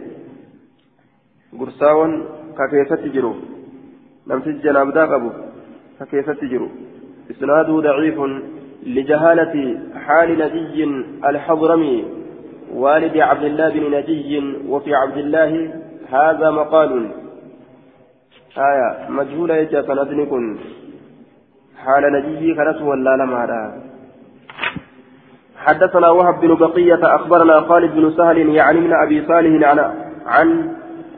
برساون 1.52 2.10
ككيست 2.58 3.02
جر 3.14 3.34
نمسج 4.28 4.56
جناب 4.64 4.92
داقبو 4.92 5.30
ككيست 6.00 6.44
جر 6.44 6.62
إسناده 7.30 7.80
ضعيف 7.80 8.18
لجهالة 8.86 9.54
حال 10.04 10.28
نجي 10.38 10.84
الحضرمي 11.28 12.04
والد 12.74 13.16
عبد 13.16 13.44
الله 13.44 13.68
بن 13.68 13.84
نجي 13.96 14.32
وفي 14.68 14.94
عبد 14.94 15.16
الله 15.16 15.52
هذا 16.10 16.50
مقال. 16.50 17.23
آية 18.58 19.10
مجهولة 19.10 19.54
يجا 19.56 19.82
سندني 19.82 20.26
كن. 20.26 20.56
حال 21.84 22.04
نجيه 22.12 22.54
كانت 22.54 22.82
ولا 22.82 23.16
لما 23.16 23.44
حدثنا 25.64 26.08
وهب 26.08 26.40
بن 26.40 26.54
بقية 26.54 27.02
أخبرنا 27.16 27.60
خالد 27.60 27.94
بن 27.94 28.10
سهل 28.10 28.38
يعني 28.38 28.80
من 28.80 28.92
أبي 28.92 29.26
صالح 29.28 29.68
عن 29.68 29.78
عن 30.26 30.48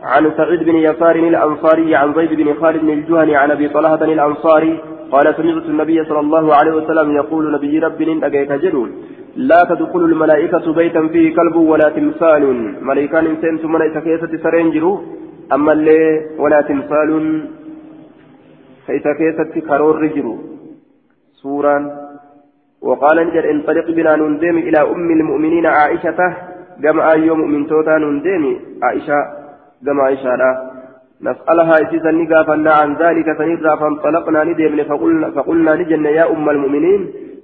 عن 0.03 0.33
سعيد 0.37 0.63
بن 0.63 0.75
يسار 0.75 1.17
الأنصاري 1.17 1.95
عن 1.95 2.15
زيد 2.15 2.33
بن 2.41 2.55
خالد 2.61 2.81
بن 2.81 2.91
الجهني 2.91 3.37
عن 3.37 3.51
أبي 3.51 3.69
طلحة 3.69 4.05
الأنصاري 4.05 4.81
قال 5.13 5.35
سمعت 5.37 5.67
النبي 5.73 6.05
صلى 6.05 6.21
الله 6.21 6.55
عليه 6.55 6.73
وسلم 6.73 7.17
يقول 7.17 7.53
نبي 7.53 7.79
رب 7.79 8.03
أجيك 8.03 8.53
جدول. 8.53 8.91
لا 9.37 9.61
تدخل 9.71 10.01
الملائكة 10.11 10.73
بيتا 10.73 11.09
فيه 11.09 11.35
كلب 11.37 11.57
ولا 11.57 11.89
تمثال. 11.97 12.43
ملائكان 12.85 13.37
سنت 13.43 13.65
ملائكة 13.65 14.01
كيسة 14.01 14.33
سرينجرو 14.43 14.93
أما 15.53 15.73
اللي 15.73 16.27
ولا 16.39 16.61
تمثال 16.61 17.11
فإذا 18.87 19.13
كيست 19.13 19.67
كرور 19.69 20.03
رجل 20.03 20.39
سورا 21.43 21.77
وقال 22.83 23.17
نجد 23.27 23.45
انطلق 23.45 23.91
بنا 23.91 24.17
نندم 24.17 24.57
إلى 24.59 24.81
أم 24.81 25.11
المؤمنين 25.11 25.67
عائشة. 25.67 26.21
كما 26.83 27.13
أي 27.13 27.31
مؤمن 27.31 27.67
توتا 27.67 27.99
نندم 27.99 28.57
عائشة 28.83 29.19
كما 29.87 30.03
عائشة 30.03 30.37
لا. 30.37 30.51
نسألها 31.23 31.77
إذا 31.97 32.11
نقافنا 32.11 32.73
عن 32.73 32.97
ذلك 33.03 33.39
فنرى 33.39 33.77
فانطلقنا 33.81 34.45
ندم 34.45 34.85
فقلنا, 34.85 35.31
فقلنا 35.31 35.75
نجن 35.75 36.05
يا 36.05 36.31
أم 36.31 36.51
المؤمنين. 36.51 37.01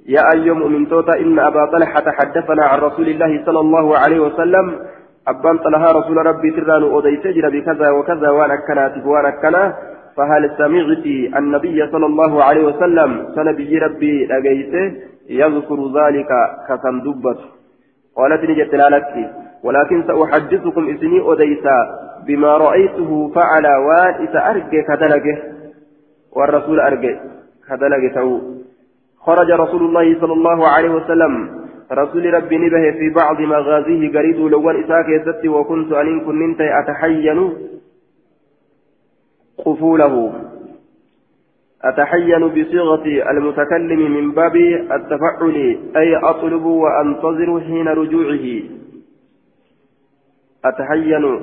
يا 0.07 0.23
أي 0.35 0.51
مؤمن 0.51 0.89
توتا 0.89 1.15
إن 1.21 1.39
أبا 1.39 1.65
طلحة 1.73 2.07
حدثنا 2.19 2.65
عن 2.65 2.79
رسول 2.79 3.09
الله 3.09 3.45
صلى 3.47 3.61
الله 3.61 3.99
عليه 3.99 4.21
وسلم. 4.21 4.67
أبان 5.29 5.59
طلها 5.59 5.93
رسول 5.93 6.17
ربي 6.27 6.51
تران 6.51 6.83
أوديت 6.83 7.27
جرى 7.27 7.61
بكذا 7.61 7.91
وكذا 7.91 8.31
وأنا 8.31 8.57
كناتب 8.67 9.07
وأنا 9.07 9.31
كنا 9.31 9.75
فهل 10.17 10.51
سمعت 10.59 11.07
النبي 11.39 11.87
صلى 11.93 12.07
الله 12.07 12.45
عليه 12.45 12.65
وسلم 12.65 13.27
سنبي 13.35 13.79
ربي 13.79 14.27
لقيته 14.27 14.93
يذكر 15.31 15.79
ذلك 15.99 16.31
كسندبت 16.69 17.39
قالت 18.17 18.43
نجت 18.51 18.75
لك 18.75 19.31
ولكن 19.65 20.05
سأحدثكم 20.07 20.89
إسني 20.91 21.21
أوديتا 21.21 21.79
بما 22.27 22.57
رأيته 22.57 23.31
فعل 23.35 23.67
وان 23.67 24.15
إذا 24.29 24.51
أرجع 24.51 24.81
كدلجه 24.89 25.43
والرسول 26.37 26.81
أرجع 26.81 27.15
كدلجه 27.69 28.41
خرج 29.27 29.51
رسول 29.51 29.83
الله 29.83 30.21
صلى 30.21 30.33
الله 30.33 30.69
عليه 30.69 30.91
وسلم 30.91 31.62
رسول 31.93 32.35
ربي 32.35 32.59
نبه 32.59 32.91
في 32.91 33.09
بعض 33.15 33.41
مغازيه 33.41 34.13
قريد 34.19 34.37
لون 34.37 34.85
إساك 34.85 35.09
يزت 35.09 35.47
وكنت 35.47 35.93
أن 35.93 36.21
كنت 36.21 36.61
أتحين 36.61 37.53
قفوله. 39.59 40.33
أتحين 41.85 42.49
بصيغة 42.49 43.31
المتكلم 43.31 44.13
من 44.13 44.33
باب 44.33 44.57
التفعل 44.97 45.77
أي 45.97 46.17
أطلب 46.17 46.65
وأنتظر 46.65 47.61
حين 47.61 47.89
رجوعه. 47.89 48.63
أتحين 50.65 51.41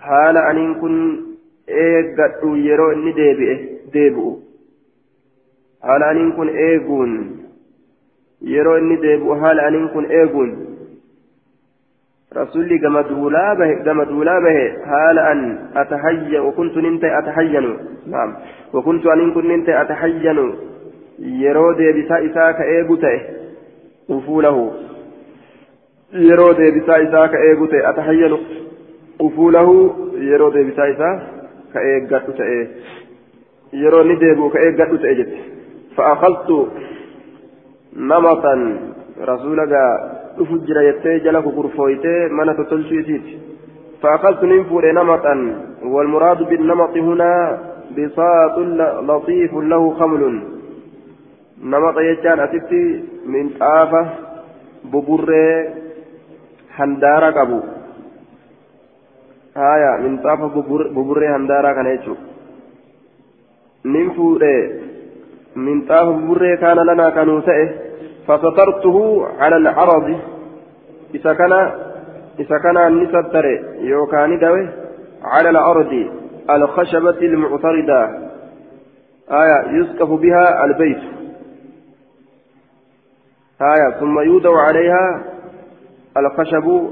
حال 0.00 0.36
أن 0.36 0.74
كن 0.80 1.20
إيغاتو 1.68 2.54
يرو 2.54 2.92
إني 2.92 3.12
ديبئ 3.92 4.38
حال 5.82 6.02
أن 6.02 6.32
كن 6.32 6.48
إيغون 6.48 7.38
yeroo 8.42 8.78
inni 8.78 8.96
deebi'u 9.02 9.34
haala 9.42 9.66
aniin 9.66 9.88
kun 9.94 10.10
eeguun 10.20 10.50
rasuulli 12.38 12.78
gama 12.78 13.02
duulaa 13.02 14.40
bahe 14.44 14.64
haala 14.90 15.26
an 15.30 15.40
atahayya 15.74 16.42
wakuntu 16.42 16.80
nin 16.80 17.00
ta'e 17.00 17.14
atahayyanu 17.20 17.72
naam 18.06 18.36
wakuntu 18.72 19.10
aniin 19.10 19.32
kun 19.32 19.48
nin 19.48 19.64
ta'e 19.64 19.78
atahayyanu 19.84 20.44
yeroo 21.44 21.72
deebisaa 21.78 22.18
isaa 22.28 22.52
ka 22.60 22.64
eegu 22.74 22.96
ta'e 22.96 23.18
ufuulahu 24.16 24.64
yeroo 26.28 26.52
deebisaa 26.60 26.98
isaa 27.08 27.28
ka 27.28 27.40
eegu 27.48 27.66
ta'e 27.74 27.82
atahayyanu 27.92 28.38
ufuulahu 29.28 29.74
yeroo 30.30 30.50
deebisaa 30.58 30.86
isaa 30.94 31.14
ka 31.72 31.82
eeggadhu 31.94 32.36
ta'e 32.42 32.60
yeroo 33.82 34.02
inni 34.06 34.20
deebi'u 34.20 34.50
ka 34.50 34.62
eeggadhu 34.68 34.98
ta'e 35.06 35.14
jette 35.22 35.40
fa'aqaltu 35.96 36.58
نمطا. 37.96 38.78
رسولك 39.20 39.72
أفجر 40.40 40.80
يتي 40.80 41.18
جلك 41.18 41.44
كرفويتي 41.44 42.28
من 42.28 42.56
تتلشيتيت 42.56 43.26
فأخذت 44.02 44.44
ننفر 44.44 44.92
نمطا. 44.92 45.34
والمراد 45.82 46.42
بالنمط 46.48 46.96
هنا 46.96 47.58
بساط 47.96 48.58
لطيف 49.08 49.54
له 49.54 49.94
خمل. 49.98 50.22
نمط 51.64 51.96
يجان 51.98 52.40
أتبتي 52.40 53.04
من 53.26 53.50
آفة 53.62 54.02
ببر 54.92 55.30
هندارة 56.76 57.30
قبو. 57.30 57.60
آية 59.56 59.92
من 60.02 60.18
طافة 60.18 60.54
ببر 60.96 61.36
هندارة 61.36 61.72
كان 61.72 61.86
يجو. 61.86 62.14
ننفر 63.84 64.42
من 65.58 65.86
طافة 65.86 66.10
ببر 66.10 66.54
كان 66.54 66.76
لنا 66.76 67.10
كانوا 67.10 67.40
تئه 67.40 67.70
فسترته 68.28 69.26
على 69.38 69.56
العرض. 69.56 70.20
إذا 71.14 71.32
كان 71.32 71.52
إذا 72.38 72.58
كان 72.58 73.02
نستر 73.02 73.44
يوكان 73.80 74.38
على 75.24 75.50
الأرض 75.50 76.10
الخشبة 76.50 77.18
المعترضة. 77.18 78.28
آية 79.30 79.70
يسقف 79.70 80.08
بها 80.08 80.64
البيت. 80.64 81.02
آية 83.62 84.00
ثم 84.00 84.20
يوضع 84.20 84.62
عليها 84.62 85.24
الخشب 86.16 86.90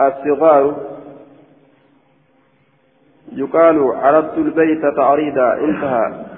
الصغار. 0.00 0.76
يقال 3.32 3.92
عرضت 3.94 4.38
البيت 4.38 4.96
تعريضا 4.96 5.54
انتهى. 5.54 6.29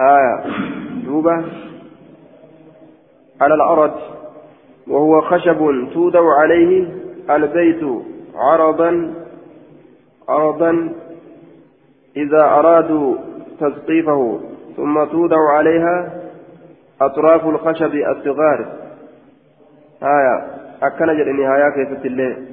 آية 0.00 0.44
دوبة. 1.04 1.44
على 3.40 3.54
الأرض 3.54 3.92
وهو 4.88 5.20
خشب 5.20 5.88
تودع 5.94 6.20
عليه 6.38 6.88
البيت 7.30 7.84
عرضا 8.34 9.14
عرضا 10.28 10.92
إذا 12.16 12.44
أرادوا 12.44 13.16
تسقيفه 13.60 14.40
ثم 14.76 15.04
توضع 15.04 15.50
عليها 15.52 16.22
أطراف 17.00 17.46
الخشب 17.46 17.94
الصغار. 17.94 18.72
آية 20.02 20.46
أكن 20.82 21.06
جد 21.06 21.28
نهاية 21.28 21.70
كيف 21.70 22.06
الليل 22.06 22.46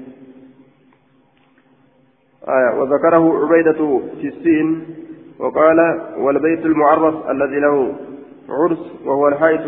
آية 2.47 2.79
وذكره 2.79 3.45
عبيدة 3.45 4.01
في 4.21 4.27
السين. 4.27 4.86
وقال 5.39 6.02
والبيت 6.17 6.65
المعرف 6.65 7.30
الذي 7.30 7.60
له 7.60 7.95
عرس 8.50 8.91
وهو 9.06 9.28
الحيث 9.28 9.67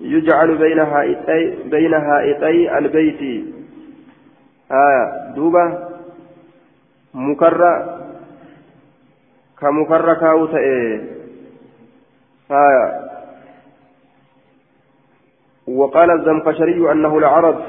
يجعل 0.00 0.58
بين 0.58 0.78
هائتي 0.78 1.68
بين 1.70 1.94
هائتي 1.94 2.78
البيت. 2.78 3.44
آية 4.72 5.34
دوبة 5.36 5.78
مكرة 7.14 8.00
كمكرة 9.60 10.14
كاوتا 10.14 10.58
آية 12.50 13.10
وقال 15.68 16.10
الزمخشري 16.10 16.92
أنه 16.92 17.18
العرب 17.18 17.60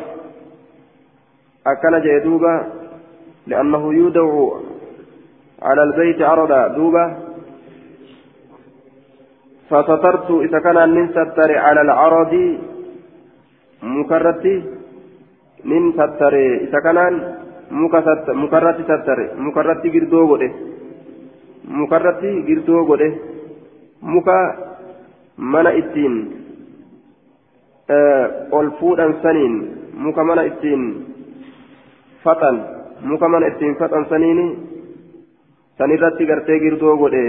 أكل 1.67 2.01
جيدوبة 2.01 2.63
لأنه 3.47 3.93
يودع 3.93 4.51
على 5.61 5.83
البيت 5.83 6.21
عرضا. 6.21 6.67
دوبة 6.67 7.05
فسترت 9.69 10.29
إذا 10.31 10.59
كان 10.59 10.89
من 10.89 11.05
ستر 11.09 11.49
على 11.57 11.81
العرض 11.81 12.33
مكرتي. 13.83 14.55
من 15.65 15.83
ستر 15.93 16.33
إذا 16.65 16.79
كان 16.85 16.97
مكرتي 18.43 18.83
ستر. 18.83 19.19
مكرتي 19.37 19.87
قردو 19.89 20.19
قده. 20.31 20.49
مكرتي 21.79 22.31
قردو 22.47 22.75
قده. 22.89 23.11
مكا 24.01 24.39
من 25.37 25.67
إتين. 25.67 26.15
ol 28.51 28.67
fuudhan 28.79 29.19
saniin 29.19 29.53
muka 29.99 30.23
mana 30.23 30.47
ittiin 30.47 30.83
faxan 32.23 32.55
muka 33.03 33.27
mana 33.27 33.51
ittiin 33.51 33.75
faxan 33.75 34.07
saniin 35.81 35.99
sanirratti 35.99 36.25
gartee 36.25 36.59
girdoo 36.59 36.97
godhe. 36.97 37.25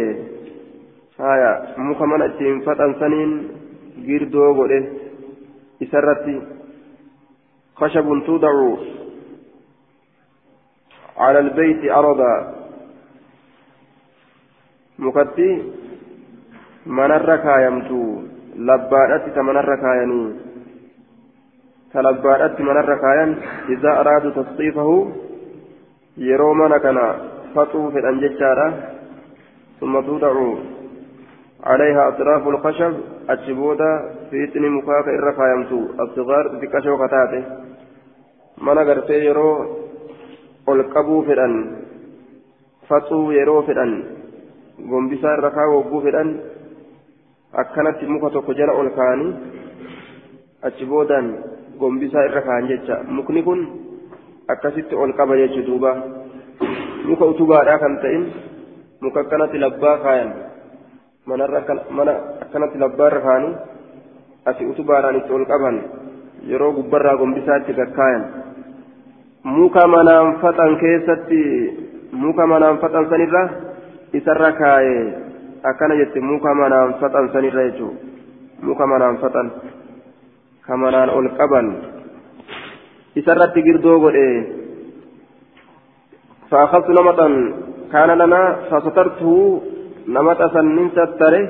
Haya 1.18 1.74
muka 1.76 2.06
mana 2.06 2.24
ittiin 2.24 2.62
faxan 2.64 2.94
saniin 3.00 3.32
girdoo 4.06 4.54
godhe. 4.54 4.80
Isarratti 5.80 6.36
خشب 7.82 8.22
توضع 8.26 8.76
على 11.16 11.38
البيت 11.38 11.90
أرضا 11.90 12.34
مكتي 14.98 15.50
من 16.86 17.10
الركايمتو 17.18 18.02
لبادت 18.56 19.24
كمن 19.34 19.56
الركايني 19.56 20.22
تلبادت 21.92 22.60
من 22.60 22.76
الركاين 22.82 23.30
إذا 23.68 23.90
أرادوا 24.00 24.30
تصطيفه 24.30 25.12
يرومنا 26.16 26.78
كنا 26.78 27.31
فطوا 27.54 27.90
في 27.90 27.98
الأنججارة 27.98 28.68
ثم 29.80 30.00
توضع 30.00 30.34
عليها 31.64 32.08
أطراف 32.08 32.48
الخشب 32.48 32.94
أجبودا 33.28 33.92
في 34.30 34.44
إتني 34.44 34.68
مكاك 34.68 35.08
الركايمتو 35.08 35.80
الصغار 36.00 36.44
بكشو 36.60 36.94
كتاته 37.02 37.42
من 38.64 38.78
أغرتي 38.78 39.24
يرو 39.24 39.82
olqabuu 40.66 41.22
fedhan 41.26 41.54
faxuu 42.88 43.32
yeroo 43.34 43.62
fedhan 43.66 43.92
gombisaa 44.90 45.34
irra 45.38 45.50
kaa'uu 45.56 45.74
hogguu 45.82 46.02
fedhan 46.04 46.30
akkanatti 47.62 48.06
muka 48.06 48.30
tokko 48.30 48.54
jala 48.54 48.72
ol 48.80 48.90
kaa'anii 48.98 49.32
achi 50.68 50.86
boodaan 50.86 51.26
gombisaa 51.80 52.24
irra 52.28 52.42
kaa'an 52.46 52.68
jecha 52.70 53.02
muka 57.08 57.24
utubaadhaa 57.32 57.78
kan 57.82 57.94
ta'in 58.02 58.22
muka 59.02 59.20
akkanatti 59.26 59.58
labbaa 59.58 59.98
kaayan 60.04 60.30
mana 61.26 61.44
akkanatti 62.42 62.78
labbaa 62.78 63.08
irra 63.10 63.20
kaa'anii 63.26 63.54
asii 64.50 64.70
utubaadhaan 64.72 65.18
itti 65.20 65.32
ol 65.32 65.46
qaban 65.46 65.76
yeroo 66.50 66.72
gubbarraa 66.78 67.16
gombisaa 67.16 67.58
itti 67.62 67.74
gakkaayan. 67.78 68.24
muka 69.42 69.82
manaan 69.86 70.38
faxan 70.38 70.78
keessatti 70.78 71.42
muka 72.14 72.46
manaan 72.46 72.78
faxan 72.78 73.10
sanirra 73.10 73.42
isarra 74.14 74.50
kaa'e 74.54 74.96
akkana 75.66 75.98
jette 75.98 76.20
muka 76.22 76.54
manaan 76.54 76.94
faxan 77.02 77.30
sanirra 77.34 77.62
jechuudha 77.70 77.98
muka 78.62 78.86
manaan 78.86 79.18
faxan 79.18 79.48
ka 80.62 80.74
manaan 80.78 81.10
ol 81.10 81.26
qaban 81.38 81.66
isarratti 83.18 83.66
girdoo 83.66 83.98
godhe 83.98 84.26
فأخذت 86.51 86.89
نمطا 86.97 87.27
كان 87.93 88.09
لنا 88.21 88.41
فسترته 88.69 89.61
نمطا 90.15 90.47
سنين 90.53 90.89
ستره 90.95 91.43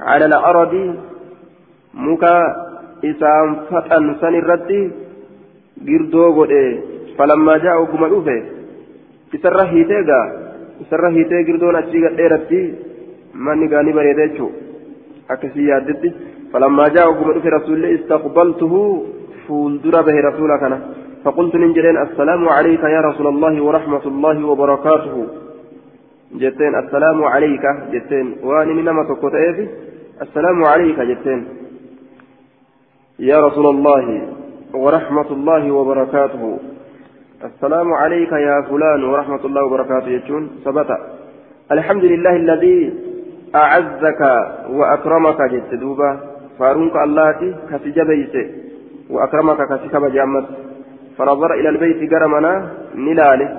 على 0.00 0.24
الأرض 0.30 0.74
مكا 2.06 2.36
إسام 3.10 3.48
فتن 3.70 4.04
سنرتي 4.20 4.80
girdoo 5.88 6.32
godhe 6.36 6.62
falammaa 7.16 7.58
jaa 7.64 7.76
ogguma 7.82 8.08
dhufe 8.12 8.36
isarra 9.36 9.64
hiitee 9.72 10.02
gaa 10.10 10.24
isarra 10.84 11.10
hiitee 11.14 11.40
girdoon 11.48 11.78
achii 11.80 12.02
gadheeratti 12.04 12.60
manni 13.46 13.68
gaanii 13.72 13.94
bareeda 13.98 14.26
jechuu 14.26 14.50
akkasii 15.34 15.68
yaaddetti 15.70 16.10
falammaa 16.52 16.88
jaa 16.96 17.06
ogguma 17.12 17.36
dhufe 17.36 17.54
rasuulli 17.56 17.94
istaqbaltuhu 17.98 18.80
fuuldura 19.46 20.02
bahe 20.08 20.26
rasuula 20.28 20.58
kana 20.64 20.78
فقلت 21.25 21.55
ننجلين 21.55 21.97
السلام 21.97 22.49
عليك 22.49 22.83
يا 22.83 23.01
رسول 23.01 23.27
الله 23.27 23.63
ورحمة 23.63 24.05
الله 24.05 24.47
وبركاته. 24.47 25.27
جتين 26.41 26.73
السلام 26.75 27.23
عليك. 27.23 27.65
جتين 27.93 28.35
واني 28.43 28.81
نما 28.81 29.03
تكوت 29.09 29.33
السلام 30.21 30.63
عليك 30.63 30.99
جتين. 30.99 31.41
يا 33.19 33.37
رسول 33.47 33.67
الله 33.75 34.21
ورحمة 34.73 35.29
الله 35.31 35.71
وبركاته. 35.71 36.43
السلام 37.43 37.93
عليك 37.93 38.31
يا 38.31 38.61
فلان 38.69 39.03
ورحمة 39.03 39.43
الله 39.45 39.63
وبركاته 39.63 40.07
يجون. 40.07 40.43
ثبت. 40.65 40.89
الحمد 41.71 42.03
لله 42.03 42.35
الذي 42.35 42.77
أعزك 43.55 44.21
وأكرمك 44.69 45.39
جت 45.41 45.71
دوبا. 45.73 46.11
فارونك 46.59 46.95
الله 46.95 47.39
كسجبيت. 47.69 48.35
وأكرمك 49.09 49.59
كسكب 49.69 50.03
جامت 50.13 50.64
فنظر 51.17 51.53
إلى 51.53 51.69
البيت 51.69 52.13
قرمنا 52.13 52.53
نلاله 52.95 53.49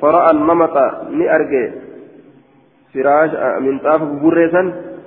فرأى 0.00 0.30
النمط 0.30 0.76
نأرجي 1.18 1.64
فراش 2.94 3.30
من 3.66 3.78
طاف 3.78 4.02
بريسا 4.22 4.62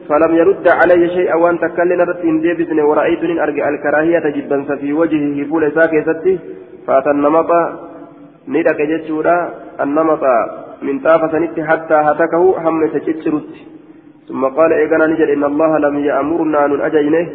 فلم 0.09 0.31
يرد 0.35 0.67
علي 0.79 1.09
شيئا 1.15 1.35
وأن 1.35 1.59
تكلنا 1.59 2.03
رتين 2.03 2.41
ديبسني 2.41 2.81
ورأيتني 2.81 3.43
أرجع 3.43 3.69
الكراهية 3.69 4.25
جدا 4.37 4.57
في 4.81 4.93
وجهه 4.93 5.37
فول 5.49 5.63
ساكتتي 5.75 6.39
فأتى 6.87 7.09
النمط 7.15 7.51
ندك 8.47 8.79
جتشورا 8.91 9.37
النمط 9.83 10.23
من 10.81 10.99
طاف 10.99 11.21
سنت 11.31 11.59
حتى 11.69 11.93
هتكه 12.07 12.43
هم 12.63 12.87
تجتشرت. 12.87 13.49
ثم 14.27 14.45
قال 14.45 14.73
إيقنا 14.73 15.05
نجد 15.07 15.29
إن 15.35 15.43
الله 15.43 15.77
لم 15.77 15.95
يأمرنا 16.09 16.65
أن 16.65 16.81
أجينه 16.81 17.25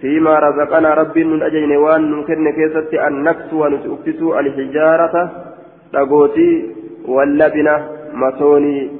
فيما 0.00 0.38
رزقنا 0.38 0.94
ربي 0.94 1.24
من 1.24 1.42
أجينه 1.42 1.78
وأن 1.78 2.10
نكن 2.10 2.50
كيست 2.50 2.94
أن 2.94 3.22
نكسو 3.22 3.64
ونسؤفسو 3.64 4.38
الحجارة 4.38 5.14
تقوتي 5.92 6.50
واللبنة 7.08 7.76
مسوني 8.14 8.90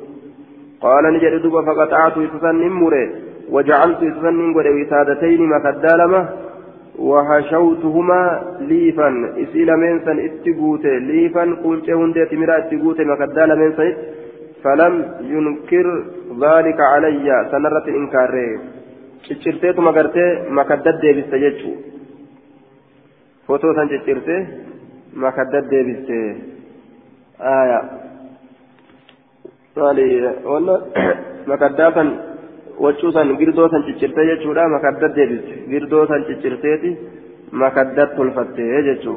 قال 0.81 1.05
نجد 1.15 1.45
فقطعت 1.67 2.17
يتسنن 2.17 2.73
مري 2.81 3.05
وجعلت 3.51 4.03
يتسنن 4.03 4.55
قد 4.57 4.67
وسادتين 4.67 5.41
مكدالمة 5.55 6.29
وحشوتهما 6.99 8.23
ليفا. 8.61 9.09
إسيل 9.43 9.77
منسا 9.77 10.13
اتقوت 10.27 10.85
ليفا 10.85 11.45
قلت 11.65 11.91
هندي 11.91 12.25
تمرا 12.31 12.59
اتقوت 12.59 13.01
مكدال 13.01 13.51
منسا 13.59 13.87
فلم 14.63 14.95
ينكر 15.33 15.87
ذلك 16.45 16.79
علي. 16.93 17.29
سنرة 17.53 17.87
إنكار 17.89 18.35
ciccirteetu 19.27 19.83
magartee 19.89 20.31
makaddad 20.59 21.01
deebiste 21.03 21.37
jechuu 21.45 21.77
fotoo 23.47 23.75
san 23.79 23.89
ciccirte 23.93 24.37
makaddad 25.25 25.71
deebiste 25.73 26.19
aya 27.55 27.79
maali 29.77 30.07
wanna 30.51 30.75
makaddaa 31.53 31.93
san 31.97 32.09
waccuu 32.85 33.13
san 33.17 33.37
girdoo 33.41 33.69
san 33.73 33.85
ciccirtee 33.89 34.27
jechuudha 34.31 34.69
makaddad 34.77 35.15
deebiste 35.19 35.55
girdoo 35.73 36.05
san 36.11 36.25
ciccirteeti 36.29 36.91
makaddad 37.63 38.17
tolfattee 38.17 38.83
jechuu 38.89 39.17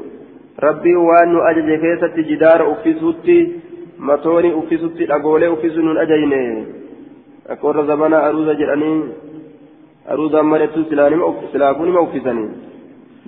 rabbii 0.66 0.96
waan 1.10 1.34
nu 1.34 1.42
ajaje 1.50 1.78
keessatti 1.84 2.24
jidaara 2.30 2.68
uffisuutti 2.74 3.38
matooni 4.10 4.54
uffisuutti 4.62 5.06
dhagoolee 5.12 5.50
uffisu 5.56 5.82
nun 5.82 5.98
ajajne 6.04 6.42
akka 7.54 7.68
warra 7.68 7.84
zamanaa 7.92 8.24
aruuza 8.28 8.56
jedhanii 8.62 8.98
aruuzaan 10.12 10.46
malettu 10.46 10.86
silaafuu 11.52 11.86
nima 11.86 12.02
uffisanii. 12.02 12.50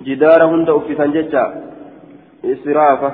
Jidaara 0.04 0.46
hunda 0.46 0.74
uffisan 0.74 1.12
jecha 1.12 1.52
israafa. 2.42 3.12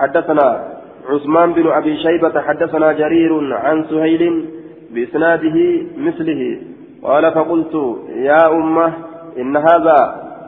حدثنا 0.00 0.64
عثمان 1.08 1.52
بن 1.52 1.66
أبي 1.68 1.96
شيبة 1.96 2.40
حدثنا 2.40 2.92
جرير 2.92 3.54
عن 3.54 3.84
سهيل 3.90 4.44
بإسناده 4.90 5.56
مثله 5.96 6.58
قال 7.02 7.32
فقلت 7.32 7.74
يا 8.08 8.52
أمة 8.52 8.92
إن 9.38 9.56
هذا 9.56 9.98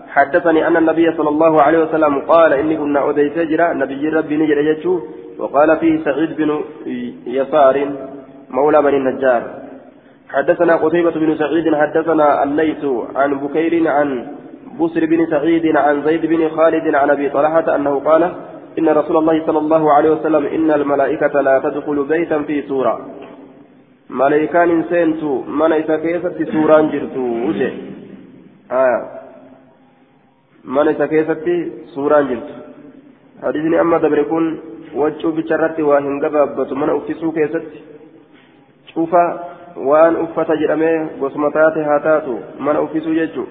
حدثني 0.08 0.66
أن 0.66 0.76
النبي 0.76 1.12
صلى 1.12 1.28
الله 1.28 1.62
عليه 1.62 1.78
وسلم 1.78 2.18
قال 2.18 2.52
إني 2.52 2.76
كنا 2.76 3.10
أديت 3.10 3.38
جرا 3.38 3.72
نبي 3.72 4.08
ربي 4.08 4.36
نجر 4.36 4.58
وقال 5.38 5.76
فيه 5.76 6.04
سعيد 6.04 6.36
بن 6.36 6.60
يسار 7.26 7.76
مولى 8.50 8.82
بني 8.82 8.96
النجار 8.96 9.61
حدثنا 10.32 10.76
قتيبة 10.76 11.10
بن 11.10 11.36
سعيد 11.36 11.74
حدثنا 11.74 12.44
الليث 12.44 12.84
عن 13.16 13.30
بكير 13.34 13.88
عن 13.88 14.08
بسر 14.80 15.06
بن 15.06 15.26
سعيد 15.26 15.76
عن 15.76 16.02
زيد 16.02 16.26
بن 16.26 16.48
خالد 16.48 16.94
عن 16.94 17.10
أبي 17.10 17.28
طلحة 17.28 17.76
أنه 17.76 18.00
قال 18.00 18.22
إن 18.78 18.88
رسول 18.88 19.16
الله 19.16 19.46
صلى 19.46 19.58
الله 19.58 19.92
عليه 19.92 20.10
وسلم 20.10 20.46
إن 20.46 20.70
الملائكة 20.70 21.40
لا 21.40 21.58
تدخل 21.58 22.04
بيتا 22.04 22.42
في 22.42 22.62
سورة. 22.62 22.94
ملائكان 24.10 24.84
سينتو 24.90 25.42
من 25.42 25.72
إذا 25.72 25.96
كيست 25.96 26.50
سورة 26.52 26.80
جرتو 26.92 27.24
وجه. 27.48 27.72
آه. 28.72 29.22
keessatti 31.08 31.54
suuraan 31.94 32.28
jirtu 32.28 32.54
hadiisni 33.42 33.78
amma 33.78 33.98
dabre 33.98 34.24
kun 34.24 34.44
waccuu 34.94 35.32
bicharratti 35.32 35.82
waa 35.82 36.00
hin 36.00 36.20
gabaabbatu 36.20 36.76
mana 36.76 36.94
uffisuu 36.94 37.32
keessatti 37.32 37.82
cufa 38.94 39.22
waan 39.76 40.16
uffata 40.16 40.56
jedhamee 40.56 40.96
gosuma 41.20 41.50
taate 41.50 41.82
haa 41.88 42.00
taatu 42.06 42.38
mana 42.58 42.80
uffisuu 42.80 43.14
jechuu 43.14 43.46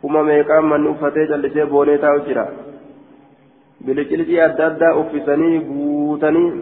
kuma 0.00 0.22
meeqaan 0.28 0.64
manni 0.72 0.88
uffatee 0.88 1.26
callisee 1.26 1.66
boonee 1.72 1.98
taa'u 2.04 2.20
jira 2.28 2.46
bilicilcii 3.86 4.40
adda 4.46 4.66
addaa 4.66 4.94
uffisanii 5.02 5.58
guutanii 5.68 6.52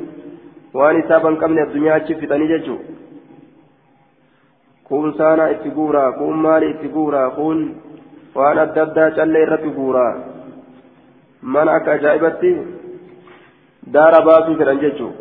waan 0.81 1.01
isaa 1.03 1.21
ban 1.21 1.37
qabne 1.37 1.63
addunyaa 1.63 1.95
achi 2.01 2.15
fixanii 2.21 2.49
jechuu 2.53 2.81
kun 4.91 5.15
saana 5.19 5.49
itti 5.55 5.71
guuraa 5.79 6.13
kun 6.19 6.45
maali 6.45 6.71
itti 6.75 6.89
guuraa 6.99 7.31
kun 7.39 7.65
waan 8.35 8.59
adda 8.67 8.83
addaa 8.83 9.11
callee 9.19 9.43
irratti 9.47 9.75
guuraa 9.81 10.13
mana 11.43 11.73
akka 11.81 11.93
ajaa'ibatti 11.99 12.53
daara 13.93 14.23
baasuu 14.31 14.57
fedhan 14.63 14.81
jechuun 14.87 15.13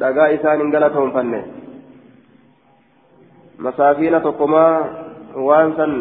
dhagaa 0.00 0.28
isaan 0.36 0.60
hin 0.62 0.70
galatoonfanne 0.74 1.40
masaafiina 3.58 4.20
tokkomaa 4.20 4.74
waan 5.48 5.72
san 5.76 5.92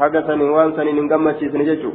haga 0.00 0.26
sanii 0.26 0.54
waan 0.56 0.74
saniin 0.76 0.98
hin 0.98 1.92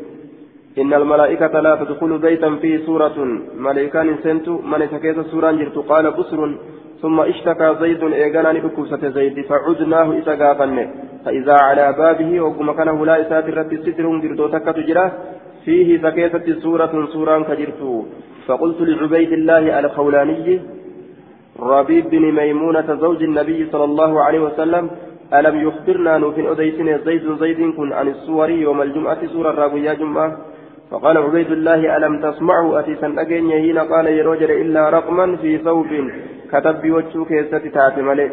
إن 0.77 0.93
الملائكة 0.93 1.59
لا 1.59 1.75
تدخل 1.75 2.17
بيتا 2.17 2.49
فيه 2.61 2.77
سورة 2.85 3.17
ملائكان 3.57 4.17
سنتو. 4.23 4.53
من 4.71 4.87
سكيت 4.91 5.19
سورة 5.31 5.51
جرت 5.51 5.77
قال 5.77 6.05
بسر. 6.11 6.39
ثم 7.01 7.19
اشتكى 7.19 7.75
زيد 7.81 8.03
إيقانا 8.03 8.51
نبكوسة 8.51 9.09
زيد. 9.09 9.37
فعدناه 9.49 10.07
إذا 10.19 10.33
قافن 10.41 10.77
فإذا 11.25 11.55
على 11.67 11.85
بابه 11.97 12.31
وكما 12.41 12.73
كان 12.73 12.89
هلا 12.99 13.15
إسات 13.21 13.45
الرب 13.49 13.71
ستر 13.83 14.05
جرتو 14.23 14.47
تكة 14.47 14.77
جراه 14.87 15.11
فيه 15.65 15.89
سكيتة 16.03 16.47
سورة 16.63 16.93
سورة 17.13 17.43
كجرتو. 17.49 18.05
فقلت 18.47 18.79
لعبيد 18.81 19.31
الله 19.39 19.79
الخولاني 19.79 20.61
ربيب 21.61 22.09
بن 22.09 22.31
ميمونة 22.31 22.95
زوج 22.95 23.23
النبي 23.23 23.69
صلى 23.71 23.83
الله 23.83 24.23
عليه 24.23 24.39
وسلم 24.39 24.89
ألم 25.33 25.67
يخبرنا 25.67 26.17
نوفين 26.17 26.47
أديسن 26.47 26.97
زيد 27.05 27.37
زيد 27.39 27.75
كن 27.75 27.93
عن 27.93 28.07
السور 28.07 28.49
يوم 28.49 28.81
الجمعة 28.81 29.27
سورة 29.27 29.51
رابية 29.51 29.93
جمعة؟ 29.93 30.37
فقال 30.91 31.17
عبيد 31.17 31.51
الله 31.51 31.97
ألم 31.97 32.31
تسمعوا 32.31 32.79
أتيسا 32.79 33.15
أجين 33.17 33.49
يهين؟ 33.49 33.79
قال 33.79 34.07
يروجر 34.07 34.49
إلا 34.49 34.89
رقما 34.89 35.35
في 35.35 35.57
ثوب 35.57 35.87
كتب 36.51 36.91
وجهه 36.91 37.25
كيست 37.25 37.55
تاتملي 37.73 38.31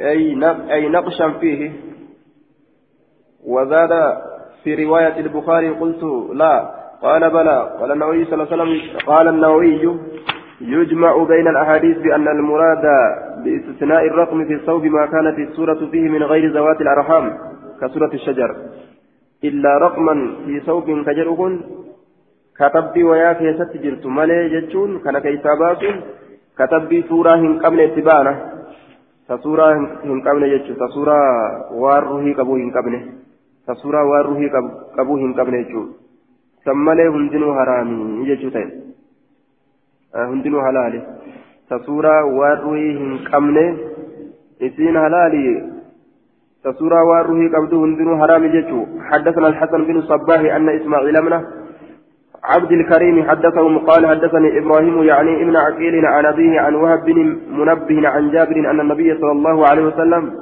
أي 0.00 0.54
أي 0.70 0.88
نقشا 0.88 1.28
فيه. 1.40 1.72
وزاد 3.46 3.92
في 4.64 4.84
رواية 4.84 5.20
البخاري 5.20 5.68
قلت 5.68 6.02
لا. 6.32 6.70
قال 7.02 7.30
بلى. 7.30 7.76
قال 7.80 7.92
النووي 7.92 8.24
صلى 8.24 8.34
الله 8.34 8.52
عليه 8.52 8.62
وسلم 8.62 8.98
قال 9.06 9.28
النووي 9.28 9.98
يجمع 10.60 11.24
بين 11.24 11.48
الأحاديث 11.48 11.98
بأن 11.98 12.28
المراد 12.28 12.84
باستثناء 13.44 14.06
الرقم 14.06 14.44
في 14.44 14.54
الثوب 14.54 14.84
ما 14.84 15.06
كانت 15.06 15.38
السورة 15.38 15.90
فيه 15.90 16.08
من 16.08 16.22
غير 16.22 16.52
ذوات 16.52 16.80
الأرحام 16.80 17.38
كسورة 17.80 18.10
الشجر. 18.14 18.56
إلا 19.44 19.78
رقما 19.78 20.36
في 20.46 20.60
ثوب 20.60 21.04
كجركن 21.06 21.60
كتبي 22.58 23.04
ويا 23.04 23.32
كيست 23.32 23.76
جرت 23.76 24.06
ملي 24.06 24.48
جتشون 24.48 24.98
كان 24.98 25.18
كيسابات 25.18 25.82
qabne 26.56 27.84
itti 27.84 28.02
baana 28.02 28.32
ta 29.26 29.38
suuraa 29.42 29.74
hin 30.04 30.22
qabne 30.22 30.48
jechuudha 30.48 30.86
ta 30.86 30.94
suuraa 30.94 31.68
waan 31.82 32.02
ruhii 32.02 32.34
qabuu 32.34 32.56
hin 32.56 32.70
qabne 32.70 32.98
ta 33.66 33.74
suuraa 33.74 34.04
waan 34.06 34.24
ruhii 34.24 34.50
qabuu 34.96 35.16
hin 35.16 35.34
qabne 35.34 35.64
jechuudha 35.64 35.94
san 36.64 36.76
malee 36.76 37.08
hundinuu 40.14 40.60
halaali. 40.60 41.02
Ta 41.68 41.78
suuraa 41.86 42.24
waan 42.38 42.58
ruhii 42.66 42.96
hin 42.98 43.14
qabne 43.30 43.64
isiin 44.60 44.96
halaali. 44.96 45.46
هندن 47.84 48.20
حرام 48.20 48.46
جيتشو 48.46 48.80
حدثنا 49.10 49.48
الحسن 49.48 49.84
بن 49.84 49.96
الصباح 49.96 50.40
أن 50.56 50.68
إسماعيل 50.68 51.22
منه 51.22 51.40
عبد 52.44 52.72
الكريم 52.72 53.16
حدثهم 53.28 53.78
قال 53.78 54.06
حدثني 54.06 54.58
إبراهيم 54.58 55.02
يعني 55.02 55.42
ابن 55.42 55.56
عقيل 55.56 56.06
عن 56.06 56.26
ابيه 56.26 56.60
عن 56.60 56.74
وهب 56.74 57.04
بن 57.04 57.18
منبه 57.58 58.08
عن 58.08 58.30
جابر 58.30 58.56
ان 58.70 58.80
النبي 58.80 59.14
صلى 59.20 59.32
الله 59.32 59.66
عليه 59.68 59.84
وسلم 59.86 60.32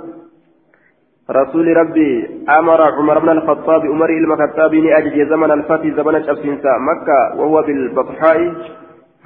رسول 1.31 1.77
ربي 1.77 2.31
أمر 2.59 2.83
عمر 2.83 3.19
بن 3.19 3.29
الخطاب 3.29 3.83
عمر 3.87 4.11
المكتاب 4.11 4.75
اجج 4.75 5.29
زمن 5.29 5.51
الفتي 5.51 5.91
زمن 5.91 6.15
الشمسينسا 6.17 6.73
مكه 6.91 7.41
وهو 7.41 7.63
بالبطحاء 7.63 8.55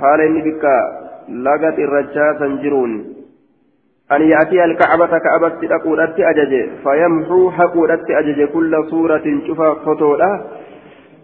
حال 0.00 0.42
بك 0.46 0.64
لقت 1.28 1.78
الرجاء 1.78 2.38
سنجرون 2.38 2.92
أن 4.12 4.22
يأتي 4.22 4.64
الكعبة 4.64 5.18
كعبة 5.18 5.48
تقول 5.48 6.00
أجج 6.00 6.68
فيمحو 6.84 7.50
حقول 7.50 7.90
أجج 7.90 8.48
كل 8.48 8.84
صورة 8.90 9.26
شفا 9.48 9.74
فتولا 9.74 10.44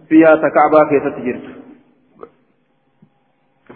فيها 0.09 0.35
تكعبا 0.35 0.89
كيف 0.89 1.07
تجرت 1.07 1.63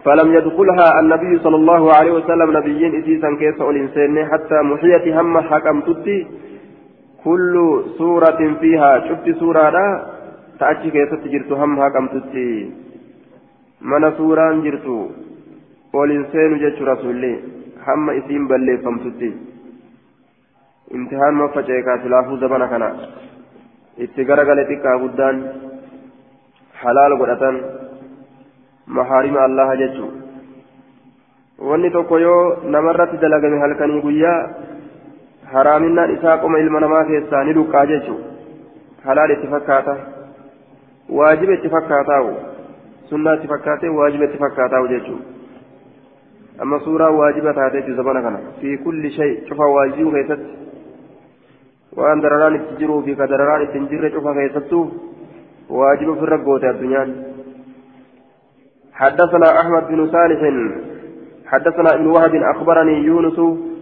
فلم 0.04 0.34
يدخلها 0.34 1.00
النبي 1.00 1.40
صلى 1.44 1.56
الله 1.56 1.94
عليه 1.94 2.12
وسلم 2.12 2.58
نبيين 2.58 2.96
إتيسا 3.02 3.36
كيس 3.40 3.62
الإنسان 3.62 4.26
حتى 4.26 4.62
محيت 4.62 5.08
هم 5.08 5.40
حكم 5.40 5.82
تتي 5.82 6.28
كل 7.24 7.84
سورة 7.98 8.56
فيها 8.60 9.00
شفت 9.08 9.40
سورة 9.40 9.70
لا 9.70 10.06
تأتي 10.60 10.92
كيف 10.92 11.14
تجرت 11.14 11.52
هم 11.52 11.84
حكم 11.84 12.08
تتي 12.08 12.72
من 13.82 14.12
سورة 14.18 14.52
جرت 14.64 14.88
والإنسان 15.94 16.52
جت 16.62 16.82
رسولي 16.82 17.34
هم 17.88 18.10
إسيم 18.10 18.48
بل 18.48 18.78
فمتتي 18.84 19.32
امتحان 20.96 21.34
ما 21.34 21.48
فجأة 21.48 21.98
سلافو 22.04 22.38
زمن 22.42 22.66
كان 22.72 22.84
اتقرق 24.04 24.50
لتكا 24.58 24.92
قدان 25.04 25.36
halaal 26.82 27.14
godhatan 27.20 27.56
mahaarima 28.98 29.40
allaha 29.48 29.78
jechuun 29.82 30.12
wanni 31.70 31.90
tokko 31.96 32.20
yoo 32.24 32.42
namarratti 32.76 33.22
dalagame 33.24 33.62
halkanii 33.64 34.02
guyyaa 34.06 34.42
haraaminaan 35.54 36.14
isaa 36.16 36.38
qoma 36.44 36.60
ilma 36.64 36.84
namaa 36.84 37.08
keessaa 37.10 37.44
ni 37.48 37.56
dhuqqaa 37.58 37.86
jechuun 37.92 38.22
halaal 39.08 39.34
itti 39.36 39.52
fakkaata 39.54 39.96
waajiba 41.20 41.58
itti 41.58 41.74
fakkaataa'u 41.76 42.32
sunnaa 43.10 43.36
itti 43.40 43.52
fakkaatee 43.54 43.96
waajiba 43.98 44.30
itti 44.30 44.44
fakkaataa'u 44.46 44.88
jechuun 44.94 45.22
amma 46.66 46.80
suuraa 46.86 47.12
waajiba 47.20 47.58
taateetti 47.60 47.98
zamana 48.00 48.22
kana 48.28 48.40
fi 48.62 48.78
kulli 48.86 49.12
shay 49.18 49.32
cufa 49.50 49.74
waajibuu 49.76 50.16
keessatti 50.16 50.50
waan 52.02 52.24
dararaan 52.26 52.58
itti 52.62 52.80
jiruu 52.80 53.02
fi 53.10 53.20
ka 53.22 53.30
dararaan 53.34 53.68
itti 53.68 53.80
hin 53.80 53.92
jirre 53.94 54.16
cufa 54.18 54.40
keessattuu 54.40 54.88
واجب 55.70 56.14
في 56.16 56.24
الرقوة 56.24 56.70
الدنيا 56.70 57.16
حدثنا 58.94 59.62
أحمد 59.62 59.88
بن 59.88 60.12
صالح 60.12 60.42
حدثنا 61.46 61.96
ابن 61.96 62.08
وهب 62.08 62.36
أخبرني 62.36 63.06
يونس 63.06 63.40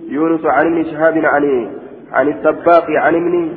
يونس 0.08 0.46
عن 0.46 0.66
ابن 0.66 0.84
شهاب 0.84 1.18
عن 1.18 1.70
عن 2.12 2.28
السباق 2.28 2.86
عن 2.90 3.16
ابن 3.16 3.52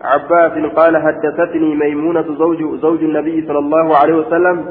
عباس 0.00 0.52
قال 0.76 0.96
حدثتني 0.96 1.74
ميمونة 1.74 2.34
زوج 2.38 2.80
زوج 2.80 3.04
النبي 3.04 3.46
صلى 3.46 3.58
الله 3.58 3.96
عليه 3.96 4.14
وسلم 4.14 4.66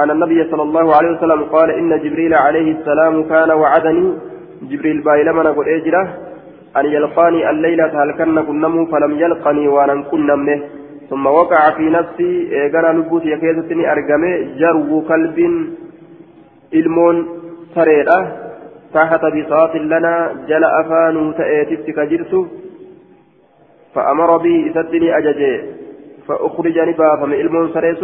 أن 0.00 0.10
النبي 0.10 0.50
صلى 0.50 0.62
الله 0.62 0.96
عليه 0.96 1.10
وسلم 1.16 1.42
قال 1.42 1.70
إن 1.70 1.90
جبريل 2.04 2.34
عليه 2.34 2.72
السلام 2.72 3.14
كان 3.28 3.50
وعدني. 3.50 4.12
جبريل 4.62 5.00
بايلما 5.00 5.42
نقول 5.42 5.68
إجرة 5.68 6.02
أن 6.76 6.86
يلقاني 6.86 7.50
الليلة 7.50 8.02
هل 8.02 8.10
كن 8.18 8.42
كنمه 8.42 8.86
فلم 8.92 9.12
يلقني 9.18 9.68
وأنا 9.68 10.02
كنمه 10.10 10.60
ثم 11.10 11.26
وقع 11.26 11.70
في 11.70 11.82
نفسي 11.82 12.32
إيقنا 12.52 12.92
لبوت 12.98 13.24
يكيدتني 13.24 13.92
أرقمي 13.92 14.32
جرو 14.60 15.00
كلب 15.08 15.38
إلمون 16.74 17.16
سريرة. 17.74 18.18
تحت 18.94 19.22
بساط 19.34 19.74
لنا. 19.76 20.14
جل 20.48 20.64
أفان 20.64 21.34
تأتي 21.38 21.92
كجرت 21.92 22.32
فأمر 23.94 24.36
بي 24.36 24.70
إسدني 24.70 25.18
أججي 25.18 25.54
فأخرجني 26.26 26.92
بافم 26.92 27.32
إلمون 27.32 27.68
سريس 27.74 28.02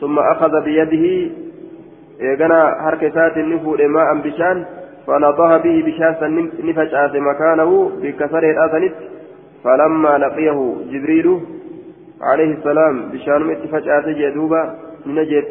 ثم 0.00 0.18
أخذ 0.18 0.60
بيده 0.64 1.30
إيقنا 2.20 2.74
حركسات 2.84 3.36
النفور 3.36 3.88
ماء 3.88 4.14
بشان 4.24 4.64
فنضح 5.06 5.56
به 5.56 5.82
بشان 5.86 6.50
نفجأت 6.64 7.16
مكانه 7.16 7.90
بكسر 8.02 8.50
الأثنت 8.50 8.94
فلما 9.64 10.18
لقيه 10.18 10.74
جبريل 10.90 11.40
عليه 12.20 12.54
السلام 12.54 13.08
بشان 13.12 13.40
متفجأت 13.42 14.06
جدوبا 14.08 14.62
نجد 15.06 15.44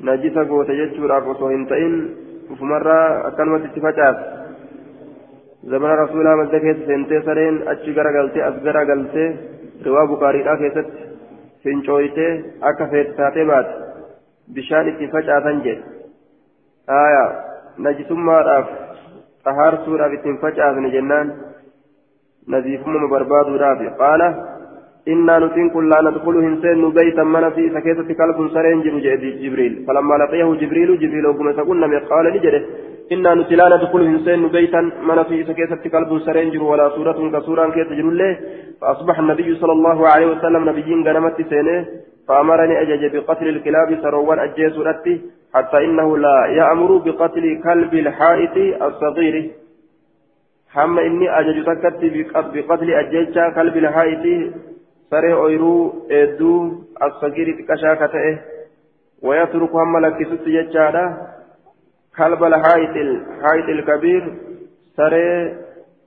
نجس 0.00 0.38
قوت 0.38 0.70
جتشورا 0.70 1.18
وصوهن 1.28 1.66
تئن 1.66 1.94
وفمرة 2.50 3.28
أكلمة 3.28 3.64
اتفجأت 3.64 4.16
زمن 5.64 5.90
رسولها 6.02 6.36
مزدكت 6.36 6.76
سنتي 6.86 7.22
سرين 7.26 7.68
أتشي 7.68 7.92
غرقلتي 7.96 8.48
أسغر 8.48 8.76
غلتي 8.88 9.36
روا 9.86 10.06
بخاري 10.10 10.42
لا 10.42 10.54
كيست 10.60 10.86
فنشويتي 11.66 12.44
أكا 12.62 12.86
فيت 12.86 13.16
تاتي 13.16 13.44
بات 13.44 13.66
بشان 14.48 14.88
اتفجأت 14.88 15.46
جد 15.64 15.80
آية 16.88 17.46
najisummaadhaaf 17.84 18.68
xahaarsuudhaaf 19.46 20.12
ittiin 20.16 20.38
facaasne 20.44 20.90
jennaan 20.96 21.32
naziifummaa 22.54 23.10
barbaaduudhaaf. 23.14 23.82
Qaala 24.02 24.28
إنا 25.14 25.38
نتين 25.38 25.70
كل 25.70 25.88
لا 25.90 26.00
ندخل 26.02 26.36
هنسين 26.46 26.90
بيتا 26.90 27.24
من 27.24 27.50
في 27.50 27.70
سكيتة 27.74 28.10
كلب 28.18 28.38
سرين 28.54 28.80
جبر 28.84 28.98
جبريل 29.42 29.84
فلما 29.86 30.14
لقيه 30.14 30.48
جبريل 30.60 30.90
جبريل 31.02 31.26
وكما 31.26 31.52
سكنا 31.52 31.98
قال 32.10 32.26
نجده 32.34 32.62
إنا 33.12 33.34
نتي 33.34 33.54
لا 33.56 33.66
ندخل 33.68 34.02
هنسين 34.02 34.48
بيتا 34.48 34.80
من 35.08 35.22
في 35.22 35.44
سكيتة 35.44 35.84
كلب 35.92 36.10
سرين 36.26 36.50
جبر 36.50 36.64
ولا 36.64 36.88
سورة 36.96 37.18
كسورة 37.34 37.70
كيت 37.74 37.92
جبر 37.98 38.08
الله 38.08 38.32
فأصبح 38.80 39.18
النبي 39.18 39.54
صلى 39.60 39.72
الله 39.72 40.08
عليه 40.08 40.26
وسلم 40.26 40.68
نبيين 40.68 41.08
غنمت 41.08 41.38
سينه 41.50 41.86
فأمرني 42.28 42.74
أجج 42.82 43.02
بقتل 43.16 43.48
الكلاب 43.48 43.88
سروان 44.02 44.38
أجيس 44.38 44.78
رتي 44.78 45.14
حتى 45.54 45.78
إنه 45.84 46.18
لا 46.18 46.46
يأمر 46.58 46.90
بقتل 47.06 47.44
كلب 47.64 47.94
الحائط 47.94 48.56
الصغير. 48.82 49.50
حما 50.74 51.00
إني 51.06 51.26
أجج 51.38 51.56
تكت 51.68 52.00
بقتل 52.54 52.90
أجيش 52.90 53.34
كلب 53.56 53.76
الحائط 53.76 54.24
saree 55.10 55.34
ooyiruu 55.40 56.06
hedduu 56.10 56.60
asfagirii 57.06 57.52
xiqqashaa 57.58 57.96
ka 57.98 58.06
ta'e 58.14 58.32
wayatruku 59.28 59.78
hamma 59.78 60.00
lakkisutti 60.04 60.56
kalba 62.16 62.48
haayixil 62.66 63.82
kabiir 63.90 64.24
saree 64.96 65.36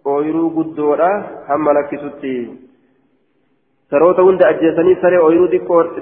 ooyiruu 0.05 0.49
guddoodha 0.57 1.09
hamma 1.49 1.73
lakkisutti 1.77 2.33
saroota 3.89 4.25
hunda 4.27 4.47
ajjeesanii 4.47 4.95
saree 5.01 5.19
ooyiruu 5.27 5.47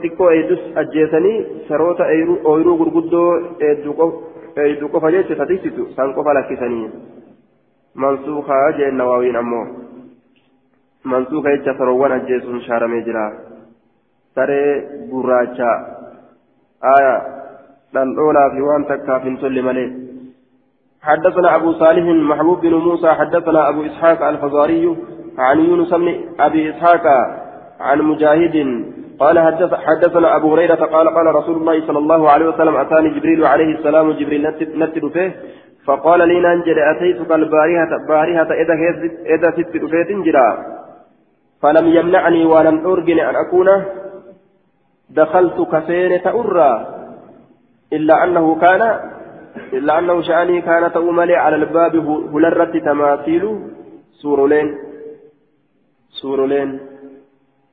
xiqqoo 0.04 0.30
eeddus 0.38 0.64
ajjeesanii 0.84 1.36
saroota 1.68 2.10
ooyiruu 2.52 2.78
gurguddoo 2.82 3.30
eedduu 3.70 4.90
qofa 4.96 5.12
jecha 5.18 5.40
tatiksitu 5.42 5.90
san 5.96 6.14
qofa 6.20 6.34
lakkisanii 6.40 6.90
mansuukaa 8.06 8.66
jeen 8.78 8.98
nawaawiin 8.98 9.40
ammoo 9.44 9.66
mansuuka 11.04 11.56
jecha 11.56 11.78
saroowwan 11.78 12.12
ajjeesuun 12.20 12.62
shaaramee 12.68 13.02
jira 13.10 13.26
saree 14.36 14.72
gurraacha 15.12 15.70
aya 16.96 17.37
fi 18.56 18.62
waan 18.62 18.84
takkaaf 18.86 19.24
hin 19.24 19.38
tolle 19.38 19.62
malee. 19.62 20.08
حدثنا 21.08 21.56
أبو 21.56 21.72
صالح 21.72 22.06
محبوب 22.32 22.62
بن 22.62 22.74
موسى 22.74 23.10
حدثنا 23.12 23.70
أبو 23.70 23.86
إسحاق 23.86 24.28
الفزاري 24.28 24.96
عن 25.38 25.60
يونس 25.60 25.94
بن 25.94 26.08
أبي 26.40 26.70
إسحاق 26.70 27.06
عن 27.80 28.02
مجاهد 28.02 28.56
قال 29.20 29.40
حدث 29.40 29.74
حدثنا 29.74 30.36
أبو 30.36 30.54
هريرة 30.54 30.76
قال 30.76 31.08
قال 31.10 31.36
رسول 31.36 31.56
الله 31.56 31.88
صلى 31.88 31.98
الله 31.98 32.30
عليه 32.30 32.46
وسلم 32.46 32.76
أتاني 32.76 33.10
جبريل 33.10 33.46
عليه 33.46 33.78
السلام 33.78 34.12
جبريل 34.12 34.48
نتد 34.82 35.08
فيه 35.08 35.36
فقال 35.86 36.28
لي 36.28 36.40
ننجل 36.40 36.80
أتيتك 36.80 37.32
البارهة 37.32 37.92
بارهة 38.08 38.50
إذا 38.62 38.74
إذا 39.36 39.52
ست 39.52 39.76
رفيت 39.76 40.10
جرا. 40.26 40.50
فلم 41.62 41.88
يمنعني 41.88 42.46
ولم 42.46 42.88
أرجن 42.88 43.20
أن 43.20 43.36
أكون. 43.36 43.70
دخلت 45.10 45.58
كسين 45.72 46.22
تأرى 46.22 46.97
إلا 47.94 48.24
أنه 48.24 48.56
كان 48.56 48.82
إلا 49.74 50.00
أنه 50.00 50.22
شأني 50.22 50.62
كان 50.62 50.92
تؤملي 50.94 51.36
على 51.36 51.56
الباب 51.56 51.96
هلرت 52.34 52.78
تماثيل 52.78 53.44
سورولين 54.22 54.78
سورولين. 56.10 56.80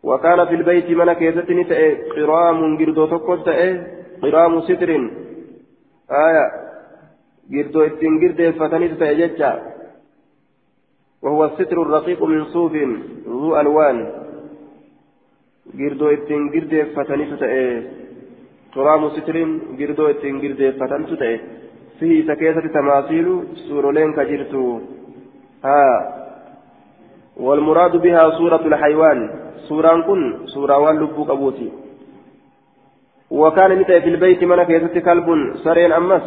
وكان 0.03 0.45
في 0.47 0.55
البيت 0.55 0.91
من 0.91 1.13
كيستني 1.13 1.65
تأي 1.65 1.95
قرام 2.11 2.77
جردو 2.77 3.07
تقول 3.07 3.45
تأي 3.45 3.71
قرام 4.23 4.61
ستر. 4.61 4.91
آية 6.27 6.45
جردو 7.51 7.81
اتن 7.83 8.15
جرد 8.21 8.41
فتني 8.59 8.89
تأي 8.89 9.29
وهو 11.23 11.45
الستر 11.45 11.83
الرقيق 11.83 12.23
من 12.23 12.45
صوف 12.45 12.73
ذو 13.27 13.61
ألوان. 13.61 14.25
girdoo 15.79 16.11
ittiin 16.13 16.51
girdeeffatanitu 16.53 17.37
ta'e 17.37 17.63
turaamu 17.73 18.04
sitiriin 19.15 19.77
girdoo 19.79 20.09
ittiin 20.09 20.41
girdeeffatantu 20.41 21.17
ta'e 21.17 21.41
fihi 22.01 22.19
isa 22.19 22.37
keessatti 22.37 22.69
tamaasiilu 22.69 23.35
suuroleen 23.69 24.15
ka 24.15 24.25
jirtu 24.25 24.83
haa 25.63 26.25
والمراد 27.37 27.97
بها 27.97 28.31
سورة 28.31 28.63
الحيوان 28.67 29.31
سورة 29.69 30.01
كن 30.01 30.47
سورة 30.47 30.79
واللب 30.79 31.17
قبوتي 31.31 31.73
وكان 33.31 33.79
متى 33.79 34.01
في 34.01 34.09
البيت 34.09 34.45
من 34.45 34.63
كيست 34.63 34.99
كلب 34.99 35.55
سرين 35.65 35.93
أمس 35.93 36.23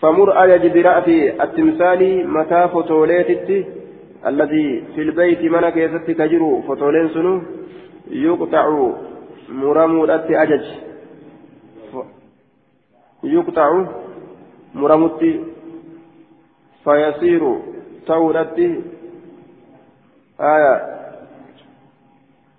فمر 0.00 0.28
أجج 0.44 0.64
برأس 0.74 1.08
التمثال 1.40 2.28
متى 2.28 2.68
فتوليتت 2.68 3.66
الذي 4.26 4.84
في 4.94 5.00
البيت 5.02 5.42
من 5.42 5.68
كيست 5.68 6.10
كجرو 6.10 6.62
فتولين 6.62 7.08
سنو 7.08 7.42
يقطع 8.10 8.64
مرمودت 9.48 10.30
أجج 10.30 10.64
يقطع 13.24 13.86
مرمت 14.74 15.20
فيصير 16.84 17.42
تورت 18.06 18.58
آية 20.40 20.74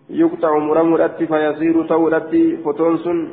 يقطع 0.10 0.58
مرمودت 0.58 1.24
فيصير 1.24 1.88
تورت 1.88 2.34
فتونسن 2.66 3.28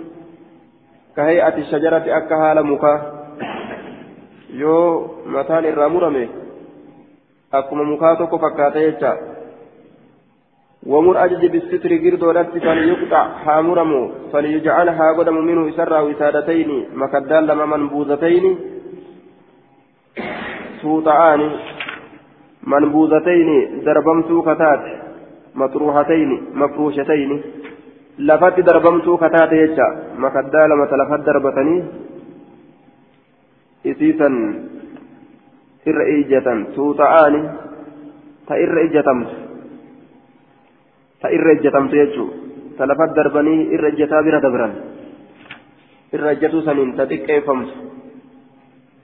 كهيئة 1.17 1.57
الشجرة 1.57 2.05
أكها 2.17 2.55
لمكا 2.55 3.23
irraa 5.73 5.89
murame 5.89 6.29
akkuma 7.53 7.85
mukaa 7.85 8.17
tokko 8.17 8.39
fakkaata 8.39 8.81
jecha. 8.81 9.32
ومر 10.87 11.25
أجج 11.25 11.43
بالستر 11.53 11.93
قرد 12.05 12.23
ولدت 12.23 12.55
فليقطع 12.59 13.25
هامرم 13.47 13.93
فليجعل 14.33 14.89
هاغدم 14.89 15.37
منه 15.49 15.69
إسرى 15.69 15.99
وسادتين 16.07 16.71
مكدال 16.95 17.47
لما 17.47 17.67
منبوذتين 17.67 18.45
سوطعان 20.83 21.41
منبوذتين 22.73 23.49
دربمتو 23.87 24.43
كتات 24.43 24.85
مطروحتين 25.55 26.31
مفروشتين 26.61 27.31
لفت 28.19 28.57
دربمتو 28.69 29.17
كتات 29.17 29.53
يجا 29.53 29.89
مكدال 30.25 30.71
متلفت 30.81 31.21
دربتني 31.27 31.77
isiisan 33.85 34.35
irra 35.87 36.05
ijjatan 36.19 36.67
tuuta'aani 36.75 37.41
ta 38.47 38.55
irra 38.65 38.85
ijjatamtu 38.87 39.42
jechuu 41.23 42.31
ta 42.77 42.87
lafat 42.87 43.15
darbanii 43.17 43.69
irra 43.75 43.89
ijjataa 43.89 44.23
bira 44.23 44.41
dabran 44.41 44.73
irra 46.13 46.33
ijjatuu 46.33 46.63
saniin 46.63 46.97
ta 46.97 47.07
xiqqeeffamtu 47.07 47.75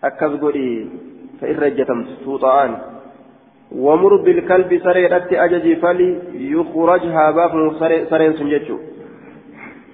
akkas 0.03 0.33
godhi 0.41 0.69
ta 1.41 1.47
irra 1.47 1.67
ijjatamtu 1.73 2.13
tuuta'aani 2.25 2.99
ومر 3.73 4.17
بالكلب 4.17 4.71
سريرة 4.85 5.29
أججي 5.45 5.77
فلي 5.77 6.09
يخرجها 6.57 7.25
باب 7.31 7.53
سرين 8.11 8.33
سنجتشو 8.39 8.77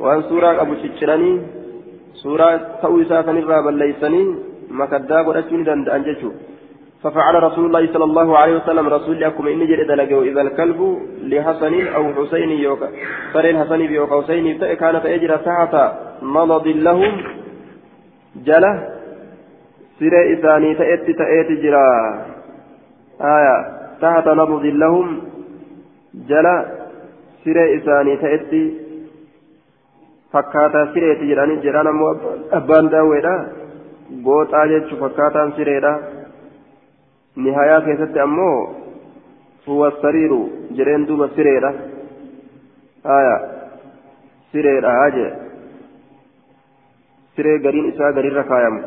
وأن 0.00 0.22
سورة 0.30 0.50
أبو 0.62 0.74
شجراني 0.82 1.32
سورة 2.22 2.48
تويسا 2.82 3.22
فنرى 3.26 3.58
بل 3.66 3.74
ليسني 3.80 4.22
مكدا 4.70 5.18
قرأتني 5.26 5.62
دندان 5.66 6.02
جتشو 6.06 6.30
ففعل 7.04 7.42
رسول 7.42 7.66
الله 7.66 7.92
صلى 7.92 8.04
الله 8.04 8.38
عليه 8.38 8.56
وسلم 8.56 8.88
رسول 8.88 9.20
لكم 9.20 9.48
إني 9.48 9.66
جرد 9.66 9.90
لقوا 9.90 10.24
إذا 10.24 10.40
الكلب 10.40 10.80
لحسن 11.22 11.86
أو 11.86 12.04
حسين 12.14 12.50
يوكا 12.50 12.88
سرين 13.32 13.58
حسن 13.58 13.78
بيوكا 13.86 14.22
حسين 14.22 14.58
كان 14.58 15.00
فأجر 15.00 15.36
تحت 15.36 15.92
مضض 16.22 16.66
لهم 16.66 17.12
جله 18.46 18.88
سيرة 19.98 20.32
إثاني 20.34 20.74
تأتي 20.74 21.12
تأتي 21.12 21.54
جرا. 21.62 21.86
آية 23.20 23.56
تحت 24.00 24.28
نبض 24.28 24.64
لهم 24.64 25.06
جلا 26.28 26.56
سيرة 27.44 27.76
إثاني 27.76 28.16
تأتي 28.16 28.84
fakkaataa 30.34 30.86
sireeti 30.94 31.28
jedhanii 31.30 31.62
jedhaan 31.64 31.86
ammoo 31.86 32.12
abbaan 32.58 32.88
daawweedha 32.92 33.34
gooxaa 34.24 34.62
jechuun 34.72 35.00
fakkaataan 35.02 35.52
sireedha 35.58 35.92
nihayaa 37.36 37.80
keessatti 37.86 38.20
ammoo 38.20 38.58
huwa 39.66 39.92
sariiru 40.02 40.40
jedheen 40.76 41.06
duuba 41.08 41.28
sireedha 41.36 41.72
haya 43.04 43.34
sireedha 44.52 45.10
jee 45.16 45.32
siree 47.36 47.58
gariin 47.58 47.90
isaa 47.92 48.12
gariirra 48.12 48.44
kaayamu 48.52 48.82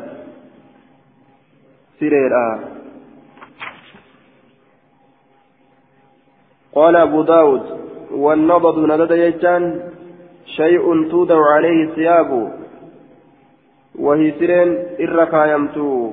sireedha 1.98 2.44
قال 6.78 6.96
أبو 6.96 7.22
داود 7.22 7.64
والنضد 8.10 8.78
ندد 8.78 9.10
يجان 9.10 9.64
شيء 10.56 10.84
تودع 11.10 11.40
عليه 11.54 11.84
الثياب 11.84 12.30
وهي 13.98 14.30
سرين 14.38 14.68
إرقايمتو 15.00 16.12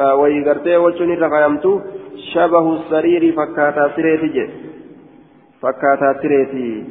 آه 0.00 0.14
وهي 0.14 0.44
قرتي 0.44 0.76
وجن 0.76 1.10
إرقايمتو 1.10 1.80
شبه 2.32 2.66
السرير 2.76 3.32
فكاتا 3.32 3.96
سريتي 3.96 4.28
جي. 4.28 4.46
فكاتا 5.62 6.22
سريتي. 6.22 6.84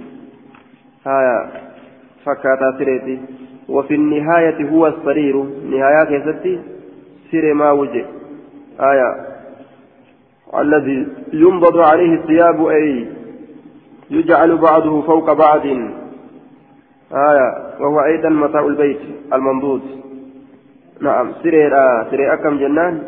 هايا 1.06 1.38
فكاتا 2.26 2.78
سريتي. 2.80 3.20
وفي 3.70 3.96
النهاية 3.96 4.70
هو 4.70 4.88
السرير. 4.88 5.36
نهاية 5.72 6.04
كيستي؟ 6.10 6.60
سر 7.32 7.54
ما 7.54 7.72
وجه. 7.72 8.06
آية 8.80 9.10
الذي 10.60 11.08
ينبض 11.34 11.78
عليه 11.78 12.14
الثياب 12.14 12.68
أي 12.68 13.08
يجعل 14.10 14.58
بعضه 14.58 15.02
فوق 15.02 15.34
بعض. 15.34 15.66
آية 17.12 17.50
وهو 17.80 18.00
أيضا 18.04 18.30
متاع 18.30 18.66
البيت 18.66 19.00
المنضود 19.34 19.82
نعم 21.02 21.34
سرير 21.44 21.74
سرير 22.12 22.34
أكم 22.34 22.58
جنان 22.58 23.04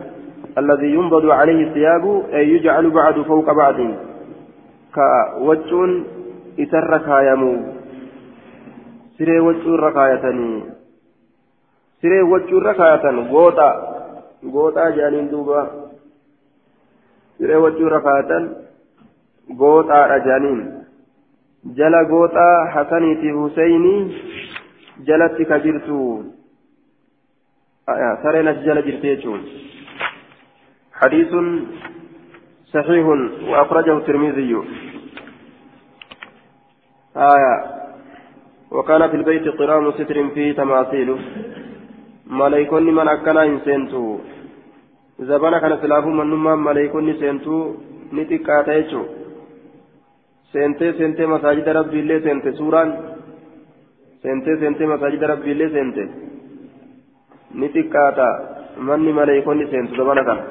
الذي 0.58 0.90
ينبض 0.94 1.26
عليه 1.30 1.68
الثياب 1.68 2.26
أي 2.34 2.50
يجعل 2.50 2.90
بعض 2.90 3.22
فوق 3.22 3.52
بعض 3.54 3.76
كوجون 4.96 6.06
إسر 6.60 6.98
كايمو 6.98 7.54
سرير 9.18 9.42
وجون 9.42 9.80
ركايتني 9.80 10.64
سرير 12.02 12.24
وجون 12.24 12.64
ركايتن 12.64 13.20
غوطا 13.20 13.70
غوطا 14.54 14.90
جانين 14.90 15.30
دوبا. 15.30 15.62
سرير 17.40 17.58
وجون 17.58 17.88
ركايتن 17.88 18.44
غوطا 19.60 20.18
جانين. 20.18 20.84
gooxaa 22.10 22.66
hasaniiti 22.74 23.32
huseynii 23.32 24.12
jalatti 25.08 25.46
ka 25.46 25.60
jirtu 25.60 26.33
sareen 28.24 28.48
as 28.48 28.64
jala 28.66 28.82
jirti 28.82 29.08
jechuun 29.16 29.44
حديث 30.94 31.32
صحيح 32.74 33.06
وأخرجه 33.50 33.98
الترمذي 33.98 34.52
آية 37.18 37.56
وكان 38.72 39.02
في 39.10 39.16
البيت 39.16 39.48
قرام 39.60 39.92
ستر 39.92 40.18
فيه 40.34 40.52
تماثيل 40.54 41.10
ملايكون 42.28 42.84
من 42.96 43.08
أكنا 43.08 43.44
إنسنتو 43.44 44.04
زبانا 45.20 45.60
كان 45.60 45.74
سلافو 45.82 46.10
من 46.10 46.28
نما 46.32 46.56
ملايكون 46.56 47.08
سنتو 47.20 47.56
نتكاتا 48.16 48.74
يجو 48.80 49.04
seentee 50.54 50.94
seentee 50.98 51.28
masaajida 51.34 51.74
rabbiillee 51.78 52.20
seente 52.26 52.52
suuraan 52.58 52.90
seentee 54.24 54.58
seentee 54.62 54.90
masaajida 54.92 55.28
rabbiillee 55.32 55.70
seente 55.76 56.04
maleeykonni 59.14 59.68
seentu 59.68 59.96
dabana 59.96 60.24
kana 60.24 60.44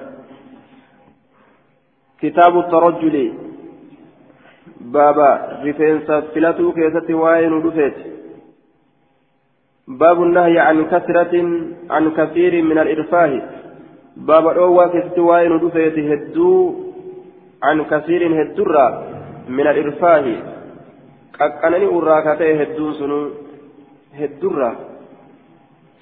kitaabu 2.20 2.62
tarajjuli 2.62 3.34
baaba 4.96 5.28
rifeensa 5.64 6.22
filatuu 6.22 6.72
keessatti 6.72 7.14
waa'ee 7.14 7.48
nu 7.48 7.62
dhufeeti 7.62 8.12
باب 9.88 10.22
النهي 10.22 10.58
عن 10.58 10.84
كثرة 10.84 11.34
عن 11.90 12.10
كثير 12.10 12.62
من 12.62 12.78
الإرفاه 12.78 13.42
باب 14.16 14.48
الأوى 14.48 14.88
كثت 14.88 15.18
وين 15.18 15.58
دفيت 15.58 15.98
هدو 15.98 16.74
عن 17.62 17.84
كثير 17.84 18.42
هدرا 18.42 19.04
من 19.48 19.66
الإرفاه 19.66 20.26
قاقنني 21.38 21.86
أراكته 21.86 22.62
هدون 22.62 22.92
سنو 22.92 23.30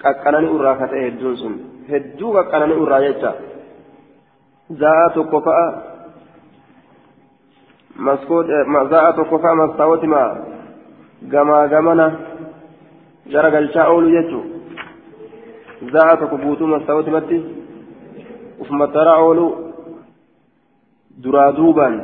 هدورا 0.05 0.13
قاقنني 0.13 0.47
أراكته 0.55 1.07
هدون 1.07 1.35
سن 1.35 1.53
هدو 1.89 2.27
قاقنني 2.33 2.73
أرايتا 2.73 3.31
زاء 4.69 5.07
تقفاء 5.15 5.59
مسكوت 7.95 8.45
زاء 8.91 9.11
تقفاء 9.11 9.55
مستوت 9.55 10.03
ما 10.05 10.23
غما 11.33 11.65
غمنا 11.71 12.07
garagalchaa 13.33 13.89
oolu 13.93 14.09
jechuun 14.15 14.47
za'a 15.93 16.17
tokko 16.17 16.37
guutuu 16.37 16.67
mastaawotimatti 16.67 17.37
ufuma 18.59 18.87
tara 18.87 19.13
oolu 19.25 19.45
duraa 21.23 21.51
duubaan 21.57 21.95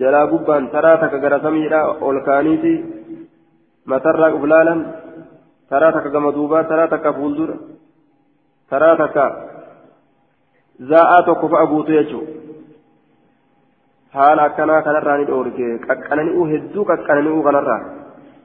jalaa 0.00 0.26
gubbaan 0.32 0.70
taraa 0.74 0.96
takka 1.02 1.18
gara 1.24 1.40
samiidha 1.40 1.80
ol 2.00 2.20
kaaniiti 2.28 2.72
matarraa 3.92 4.32
uf 4.38 4.44
laalan 4.52 4.80
taraa 5.70 5.92
takka 6.94 7.12
fuuldura 7.18 7.54
taraa 8.70 8.96
takka 9.02 9.24
zaa'aa 10.90 11.22
tokko 11.28 11.48
fa'a 11.54 11.70
guutu 11.72 11.96
jechuudha 11.98 12.32
haala 14.18 14.42
akkanaa 14.50 14.82
kanarraa 14.82 15.16
ni 15.18 15.30
dhoorge 15.30 15.66
qaqqanani'uu 15.88 16.50
hedduu 16.52 16.84
qaqqanani'uu 16.92 17.42
kanarraa. 17.48 17.82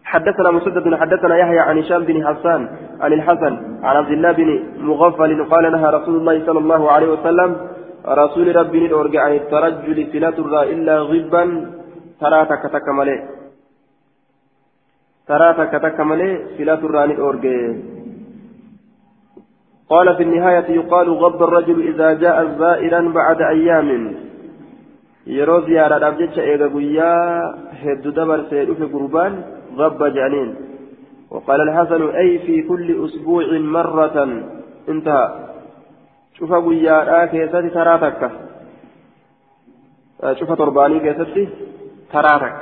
حدثنا 0.05 0.51
مسدد 0.51 0.95
حدثنا 0.95 1.35
يحيى 1.37 1.59
عن 1.59 1.77
هشام 1.77 2.03
بن 2.09 2.17
حسان 2.27 2.61
عن 3.01 3.13
الحسن 3.13 3.53
عن 3.83 3.95
عبد 3.95 4.11
الله 4.11 4.31
بن 4.31 4.49
مغفل 4.89 5.45
قال 5.51 5.71
نهى 5.71 5.87
رسول 5.97 6.15
الله 6.19 6.45
صلى 6.45 6.59
الله 6.59 6.91
عليه 6.91 7.09
وسلم 7.15 7.49
رسول 8.07 8.55
ربي 8.55 8.79
ندورج 8.85 9.17
عن 9.17 9.31
الترجل 9.41 9.97
فلات 10.13 10.37
إلا 10.73 10.95
غبا 11.09 11.43
ترى 12.21 12.45
تك 12.51 12.63
تك 12.73 12.87
ملي 12.97 13.17
ترى 15.27 15.53
تك 15.57 15.73
تك 15.81 15.99
ملي 15.99 16.29
فلات 16.57 16.83
ندورج 16.83 17.45
قال 19.89 20.15
في 20.15 20.23
النهاية 20.23 20.67
يقال 20.71 21.09
غض 21.09 21.43
الرجل 21.43 21.87
إذا 21.87 22.13
جاء 22.13 22.37
زائرا 22.59 23.01
بعد 23.13 23.41
أيام. 23.41 24.15
yeroo 25.25 25.61
ziyaaraadhaaf 25.65 26.17
jecha 26.21 26.41
eega 26.41 26.67
guyyaa 26.69 27.53
hedduu 27.83 28.13
dabarsee 28.17 28.65
dhufe 28.69 28.85
gurbaan 28.93 29.33
غب 29.77 30.01
جانين. 30.17 30.49
وقال 31.31 31.61
الحسن 31.61 32.01
أي 32.09 32.39
في 32.39 32.61
كل 32.61 33.05
أسبوع 33.05 33.45
مرة. 33.59 34.17
انتهى. 34.89 35.27
شوف 36.37 36.51
ويا 36.51 37.25
كيستي 37.25 37.69
تراتك. 37.69 38.21
شوف 40.39 40.51
ترباني 40.51 40.99
كيستي 40.99 41.49
تراتك. 42.13 42.55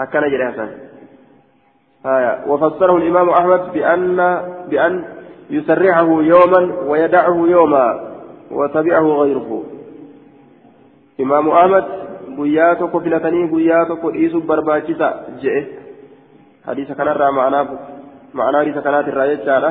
أكن 0.00 0.20
جري 0.30 0.46
حسن 0.48 0.83
آية 2.06 2.44
وفسره 2.46 2.96
الإمام 2.96 3.28
أحمد 3.30 3.72
بأن 3.72 4.16
بأن 4.70 5.04
يسرعه 5.50 6.08
يوما 6.22 6.74
ويدعه 6.86 7.46
يوما 7.46 8.10
وتبعه 8.50 9.06
غيره 9.06 9.62
إمام 11.20 11.48
أحمد 11.50 11.84
filatanii 13.04 13.46
guyyaa 13.48 13.86
tokko 13.86 14.10
dhiisuuf 14.10 14.44
barbaachisa 14.44 15.08
je'e 15.42 15.60
hadiisa 16.66 16.94
kanarraa 16.94 17.32
ma'anaa 17.32 17.66
ma'anaa 18.32 18.58
hadiisa 18.58 18.82
kanaatirraa 18.82 19.26
jechaadha 19.26 19.70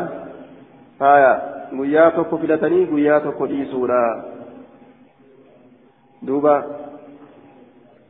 haya 1.00 1.32
guyyaa 1.78 2.12
tokko 2.12 2.38
filatanii 2.38 2.86
guyyaa 2.86 3.20
tokko 3.26 3.48
dhiisuudha 3.50 4.00
duuba 6.28 6.54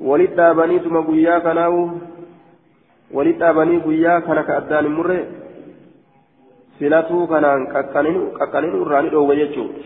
walitti 0.09 0.38
dhaabaniituma 0.38 1.01
guyyaa 1.01 1.39
kanaawu 1.47 1.82
walitti 3.12 3.39
dhaabanii 3.39 3.84
guyyaa 3.86 4.22
kana 4.28 4.43
ka 4.47 4.58
addaan 4.62 4.86
hin 4.86 4.95
murre 4.99 5.20
filatuu 6.80 7.28
kanaan 7.28 7.68
qaqqaninu 7.74 8.82
irraa 8.86 9.01
ni 9.01 9.14
dhoowwa 9.14 9.36
jechuudha 9.41 9.82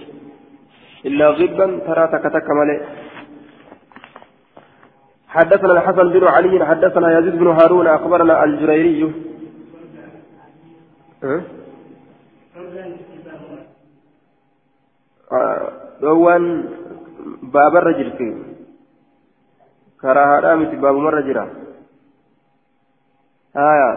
illaa 1.10 1.36
gibban 1.42 1.82
taraa 1.88 2.08
takka 2.14 2.30
takka 2.38 2.54
malee. 2.62 2.80
حدثنا 5.38 5.74
الحسن 5.74 6.08
بن 6.10 6.24
علي 6.28 6.66
حدثنا 6.66 7.20
يزيد 7.20 7.36
بن 7.36 7.48
هارون 7.48 7.88
أخبرنا 7.88 8.44
الجريري 8.44 9.14
dhoowwan 16.02 16.44
baabarra 17.54 17.94
jirti 18.00 18.28
karaa 20.02 20.28
haadhaa 20.32 20.60
miti 20.62 20.78
baabumarra 20.84 21.22
jira 21.28 21.44
haya 23.58 23.92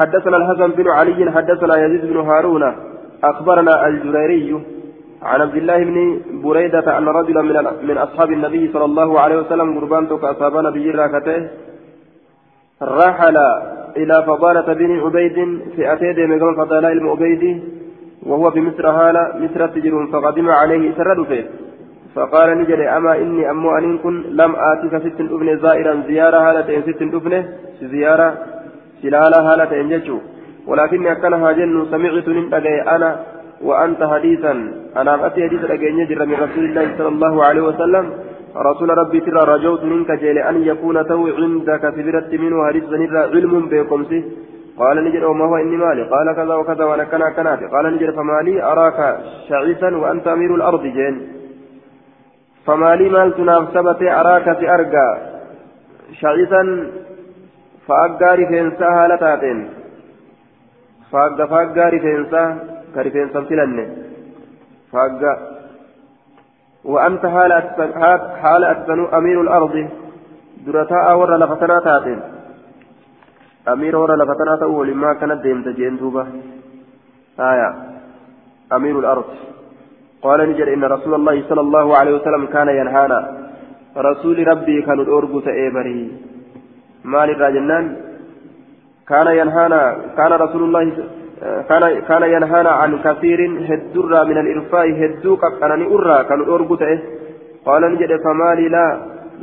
حدثنا 0.00 0.36
الحسن 0.36 0.70
بن 0.80 0.88
علي 0.88 1.30
حدثنا 1.30 1.74
يزيد 1.84 2.04
بن 2.10 2.16
هارون 2.16 2.64
أخبرنا 3.24 3.86
الجريري 3.86 4.48
عن 5.22 5.40
عبد 5.40 5.56
الله 5.56 5.78
بن 5.84 6.20
بريدة 6.44 6.98
أن 6.98 7.08
رجلا 7.08 7.42
من 7.42 7.56
من 7.88 7.96
أصحاب 7.98 8.32
النبي 8.32 8.72
صلى 8.72 8.84
الله 8.84 9.20
عليه 9.20 9.36
وسلم 9.38 9.78
قربان 9.78 10.08
توك 10.08 10.24
أصحاب 10.24 10.54
نبي 10.56 10.90
راكته 10.90 11.48
رحل 12.82 13.36
إلى 13.96 14.16
فضالة 14.26 14.72
بن 14.72 15.00
عبيد 15.00 15.36
في 15.76 15.92
أتيد 15.92 16.18
من 16.18 16.38
فضلاء 16.56 16.92
المعبيد 16.92 17.44
وهو 18.22 18.50
بمصر 18.50 18.86
هالة 18.88 19.22
مصر 19.42 19.66
تجر 19.66 20.06
فقدم 20.12 20.48
عليه 20.50 20.94
سرد 20.96 21.26
فيه. 21.30 21.44
فقال 22.14 22.58
نجري 22.58 22.88
أما 22.88 23.12
إني 23.22 23.50
أمو 23.50 23.78
أن 23.78 23.98
كن 23.98 24.14
لم 24.40 24.52
آتك 24.56 24.94
ست 25.04 25.20
ابن 25.20 25.48
زائرا 25.64 25.94
زيارة 26.08 26.38
هالة 26.46 26.80
ست 26.86 27.02
ابن 27.02 27.44
زيارة 27.82 28.28
سلالة 29.02 29.38
هالة 29.48 29.70
إنجتشو 29.80 30.18
ولكني 30.68 31.12
أكنها 31.12 31.52
جن 31.52 31.86
سمعت 31.90 32.28
من 32.28 32.44
أنا 32.94 33.10
وأنت 33.62 34.00
حديثا. 34.02 34.52
أنا 34.96 35.26
أتي 35.26 35.40
حديث 35.48 35.62
أجين 35.70 35.98
يجر 35.98 36.26
من 36.26 36.34
رسول 36.34 36.64
الله 36.64 36.86
صلى 36.98 37.08
الله 37.08 37.44
عليه 37.44 37.62
وسلم. 37.68 38.06
رسول 38.56 38.98
ربي 38.98 39.20
ترى 39.20 39.42
رجوت 39.54 39.82
منك 39.84 40.10
جيل 40.22 40.38
أن 40.38 40.56
يكون 40.70 41.06
تو 41.06 41.26
عندك 41.38 41.82
سبرت 41.96 42.34
منه 42.42 42.66
حديث 42.68 42.84
علم 43.34 43.54
بكم 43.72 44.02
قال 44.80 44.96
نجر 45.04 45.22
وما 45.30 45.44
هو 45.44 45.56
إني 45.56 45.76
مالي؟ 45.76 46.02
قال 46.02 46.26
كذا 46.36 46.54
وكذا 46.54 46.84
وأنا 46.84 47.04
كنا 47.04 47.30
كنافي. 47.36 47.66
قال 47.74 47.84
نجر 47.94 48.12
فمالي 48.12 48.62
أراك 48.62 48.98
شعيثا 49.48 49.96
وأنت 49.96 50.26
أمير 50.28 50.54
الأرض 50.54 50.82
جين. 50.82 51.39
فمالي 52.66 53.08
مال 53.08 53.36
تناف 53.36 53.64
ثبت 53.74 54.02
أراك 54.02 54.48
أرقى. 54.48 55.08
شعيثا 56.20 56.62
فأقاري 57.86 58.46
فينسا 58.46 58.88
هالتاتين. 58.98 59.58
فأقى 61.12 61.44
فأقاري 61.48 61.98
فينسا 62.00 62.44
كرفين 62.94 63.28
سمتلن 63.34 63.78
فاقا 64.92 65.34
وأنت 66.84 67.26
حال 68.42 68.62
أتسن 68.64 69.00
أمير 69.18 69.40
الأرض. 69.40 69.88
درتاء 70.66 71.06
ورا 71.18 71.36
لفتنا 71.36 71.80
تاتين. 71.80 72.20
أمير 73.68 73.96
ورا 73.96 74.16
لفتنا 74.16 74.56
تأول. 74.60 74.94
ما 74.94 75.10
كانت 75.14 75.42
ديمت 75.42 75.68
جين 75.68 75.96
دوبة 75.96 76.26
آية. 77.40 77.68
أمير 78.72 78.98
الأرض. 78.98 79.24
قال 80.22 80.50
نجر 80.50 80.74
إن 80.74 80.84
رسول 80.84 81.14
الله 81.14 81.36
صلى 81.48 81.60
الله 81.60 81.96
عليه 81.96 82.12
وسلم 82.14 82.46
كان 82.46 82.68
ينهانا. 82.68 83.20
رسول 83.96 84.48
ربي 84.48 84.82
كان 84.82 85.00
الأرجو 85.00 85.40
تأبري 85.40 86.00
مال 87.04 87.30
الراجنان 87.30 87.96
كان 89.08 89.26
ينهانا. 89.40 89.82
كان 90.16 90.32
رسول 90.32 90.62
الله 90.62 90.82
كان 91.68 91.82
كان 92.08 92.22
ينهانا 92.22 92.70
عن 92.70 92.90
كثير 93.06 93.40
هدر 93.70 94.12
من 94.30 94.38
الإرفاء. 94.44 94.86
هدو 95.00 95.36
كأنني 95.36 95.84
أرى. 95.94 96.24
كان 96.28 96.40
أرجوته 96.40 96.98
قال 97.66 97.82
نجد 97.92 98.12
فمالي 98.24 98.68
لا. 98.68 98.86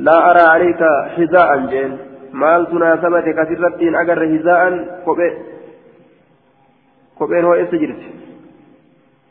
لا 0.07 0.17
أرى 0.32 0.43
عليك 0.53 0.82
حذاء 1.15 1.49
جين. 1.71 1.91
مال 2.34 2.61
تناسبة 2.71 3.28
كثيرة 3.38 3.80
أجر 4.01 4.19
حذاء. 4.34 4.61
كوبي 5.05 5.30
كوبين 7.17 7.45
هو 7.45 7.53
إسجرت 7.53 8.01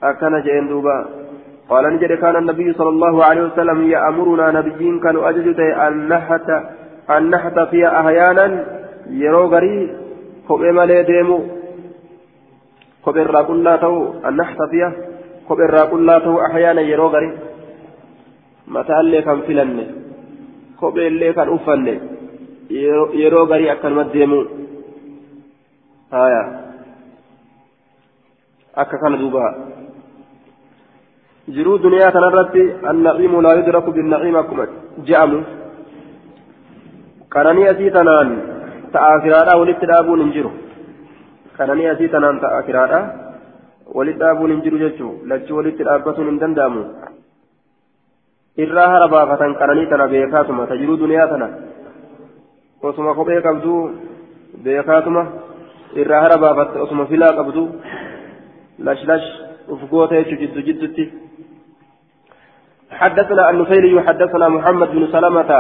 أكن 0.02 0.34
جين 0.46 0.68
دوبا. 0.68 0.96
قال 1.70 1.84
نجد 1.94 2.12
كان 2.22 2.36
النبي 2.36 2.72
صلى 2.72 2.88
الله 2.88 3.24
عليه 3.24 3.42
وسلم 3.42 3.78
يأمرنا 3.90 4.46
نبيين 4.58 5.00
كانوا 5.00 5.28
أججته 5.28 5.68
أن 5.86 6.08
نحت 6.08 6.48
أن 7.10 7.30
نحت 7.30 7.56
فيها 7.70 8.00
أحيانا 8.00 8.46
يروغري 9.10 9.76
كوبي 10.48 10.72
مالي 10.72 11.02
ديمو 11.02 11.38
kophee 13.06 13.22
irraa 13.22 13.46
qullaa 13.46 13.78
ta'u 13.78 13.98
annaxtafiya 14.28 14.88
kophee 15.48 15.66
irraa 15.68 15.86
qullaa 15.92 16.20
ta'u 16.24 16.38
ahyaana 16.46 16.82
yeroo 16.90 17.10
gari 17.14 17.28
mataallee 18.74 19.22
kan 19.26 19.42
filanne 19.46 19.84
kopheellee 20.80 21.32
kan 21.36 21.52
uffanne 21.56 21.94
yeroo 23.20 23.46
garii 23.52 23.70
akkanuma 23.74 24.04
deemu 24.14 24.40
haya 26.16 26.42
akka 28.82 28.98
kana 29.02 29.22
duuba 29.22 29.44
jiruu 31.54 31.78
duniyaa 31.82 32.12
kanarratti 32.12 32.62
annaciimu 32.90 33.42
laa 33.46 33.54
yudraku 33.58 33.92
binnaciim 33.98 34.36
akkuma 34.42 34.66
je'amu 35.08 35.38
qananii 37.34 37.68
asii 37.72 37.90
tanaan 37.96 38.30
ta'aafiraadhaa 38.94 39.58
walitti 39.60 39.86
dhaabuun 39.90 40.22
hin 40.24 40.32
jiru 40.36 40.50
kananii 41.58 41.86
asii 41.92 42.08
tanaan 42.14 42.40
ta'a 42.44 42.62
kiraadha 42.68 43.00
walitti 43.98 44.20
dhaabuun 44.22 44.50
hin 44.54 44.62
jiru 44.64 44.78
jechuun 44.84 45.14
lachi 45.32 45.52
walitti 45.58 45.86
dhaabbatuun 45.88 46.28
hin 46.30 46.40
danda'amu 46.42 46.82
irraa 48.64 48.88
hara 48.94 49.08
baafatan 49.14 49.54
kananii 49.60 49.86
tana 49.92 50.08
beekaatuma 50.14 50.66
tajiruu 50.72 50.98
duniyaa 51.02 51.28
tana 51.32 51.48
osuma 52.90 53.14
kophee 53.20 53.40
qabdu 53.46 53.74
beekaatuma 54.64 55.22
irraa 56.02 56.22
hara 56.26 56.38
baafatte 56.46 56.82
osuma 56.86 57.06
filaa 57.12 57.32
qabdu 57.38 57.64
lash 58.88 59.04
lash 59.12 59.28
uf 59.76 59.86
goota 59.90 60.20
jechuu 60.20 60.40
jiddu 60.42 60.66
jiddutti 60.68 61.04
حدثنا 63.00 63.50
النفيلي 63.50 64.00
حدثنا 64.06 64.48
محمد 64.48 64.88
بن 64.90 65.06
سلمة 65.12 65.50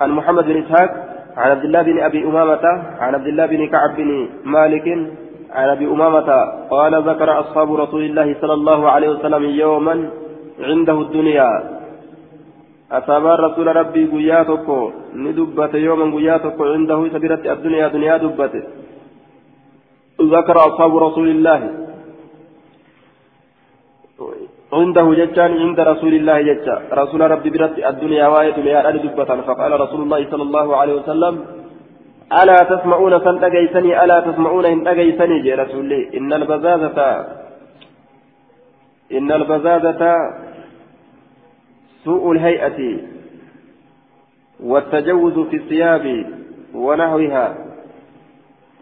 عن 0.00 0.10
محمد 0.10 0.44
بن 0.44 0.56
إسحاق 0.62 0.90
عن 1.36 1.50
عبد 1.50 1.64
الله 1.64 1.82
بن 1.82 1.98
أبي 2.00 2.24
أمامة 2.24 2.64
عن 3.00 3.14
عبد 3.14 3.26
الله 3.26 3.46
بن 3.46 3.68
كعب 3.68 3.96
بن 3.96 4.28
مالك 4.44 4.86
عن 5.52 5.68
أبي 5.68 5.86
أمامة 5.86 6.28
قال 6.70 6.92
ذكر 7.08 7.40
أصحاب 7.40 7.74
رسول 7.74 8.02
الله 8.02 8.36
صلى 8.40 8.52
الله 8.52 8.90
عليه 8.90 9.08
وسلم 9.08 9.44
يوما 9.44 10.10
عنده 10.60 11.00
الدنيا. 11.00 11.50
أصاب 12.92 13.26
رسول 13.26 13.66
ربي 13.76 14.02
قياتك 14.14 14.68
ندبت 15.14 15.74
يوما 15.74 16.06
قياتك 16.16 16.58
عنده 16.60 17.08
سبيرة 17.14 17.42
الدنيا 17.52 17.88
دنيا 17.88 18.16
دبت. 18.16 18.54
ذكر 20.20 20.56
أصحاب 20.68 20.92
رسول 20.96 21.28
الله 21.28 21.60
عنده 24.78 25.06
جتان 25.20 25.50
عند 25.62 25.78
رسول 25.80 26.14
الله 26.18 26.36
جتا. 26.48 26.76
رسول 26.92 27.20
ربي 27.34 27.50
برت 27.54 27.76
الدنيا 27.90 28.26
واية 28.32 28.54
دنيا 28.60 28.90
دبة. 28.90 29.30
فقال 29.48 29.72
رسول 29.84 30.00
الله 30.02 30.20
صلى 30.30 30.44
الله 30.48 30.76
عليه 30.76 30.94
وسلم 31.00 31.34
ألا 32.42 32.58
تسمعون 32.72 33.18
فانتقيسني 33.24 34.04
ألا 34.04 34.18
تسمعون 34.20 34.64
إن 34.64 34.84
تقيسني 34.84 35.36
جي 35.42 35.52
رسولي 35.54 36.00
إن 36.18 36.32
البزازة 36.32 36.98
إن 39.12 39.32
البزازة 39.32 40.02
سوء 42.04 42.32
الهيئة 42.32 42.80
والتجوز 44.70 45.36
في 45.50 45.56
الثياب 45.56 46.26
ونحوها 46.74 47.46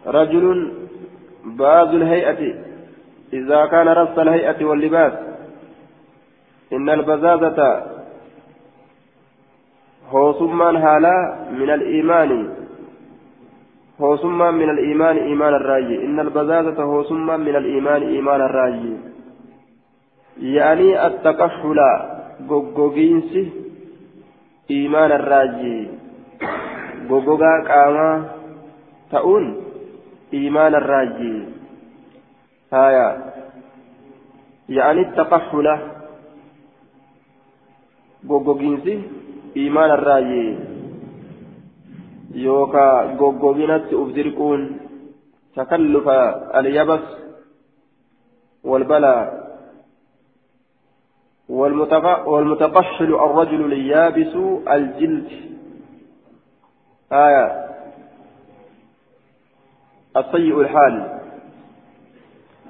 رجل 0.07 0.45
باز 1.45 1.87
الهيئة. 1.87 2.41
إذا 3.33 3.65
كان 3.65 3.87
رص 3.87 4.15
الهيئة 4.19 4.65
واللباس 4.65 5.13
إن 6.73 6.89
البزازة 6.89 7.83
هو 10.09 10.33
ثم 10.33 10.61
هالا 10.61 11.47
من 11.51 11.69
الإيمان. 11.69 12.49
هو 14.01 14.17
ثم 14.17 14.37
من 14.53 14.69
الإيمان 14.69 15.17
إيمان 15.17 15.53
الراجي 15.53 16.05
إن 16.05 16.19
البزازة 16.19 16.83
هو 16.83 17.03
ثم 17.03 17.39
من 17.39 17.55
الإيمان 17.55 18.01
إيمان 18.01 18.41
الراجي 18.41 18.93
يعني 20.41 21.07
التكحل 21.07 21.79
غوغوغينس 22.49 23.53
إيمان 24.71 25.11
الراجي 25.11 25.87
غوغوغا 27.09 27.63
قاما 27.67 28.25
تؤون 29.11 29.63
إيمان 30.33 30.75
الراجي 30.75 31.43
هايا. 32.73 33.33
يعني 34.69 35.01
التكحل 35.01 35.77
goggogiinsi 38.27 38.93
imaana 39.65 39.97
irraayi 39.99 40.45
yookaa 42.45 43.15
goggoginatti 43.19 43.95
uf 43.95 44.13
dirquun 44.13 44.61
takallufa 45.55 46.17
alyabas 46.59 47.23
والبلاء 48.63 49.43
والمتقشل 52.25 53.15
الرجل 53.15 53.65
اليابس 53.65 54.35
الجلد 54.71 55.27
آية 57.11 57.45
السيء 60.17 60.61
الحال 60.61 61.19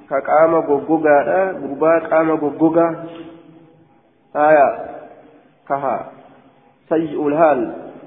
كقام 0.09 0.55
غوغوغا 0.55 1.17
غربا 1.51 1.99
قام 1.99 2.31
غوغوغا 2.31 3.05
آية 4.35 4.67
كها 5.69 6.11
سيء 6.89 7.27
الحال 7.27 7.59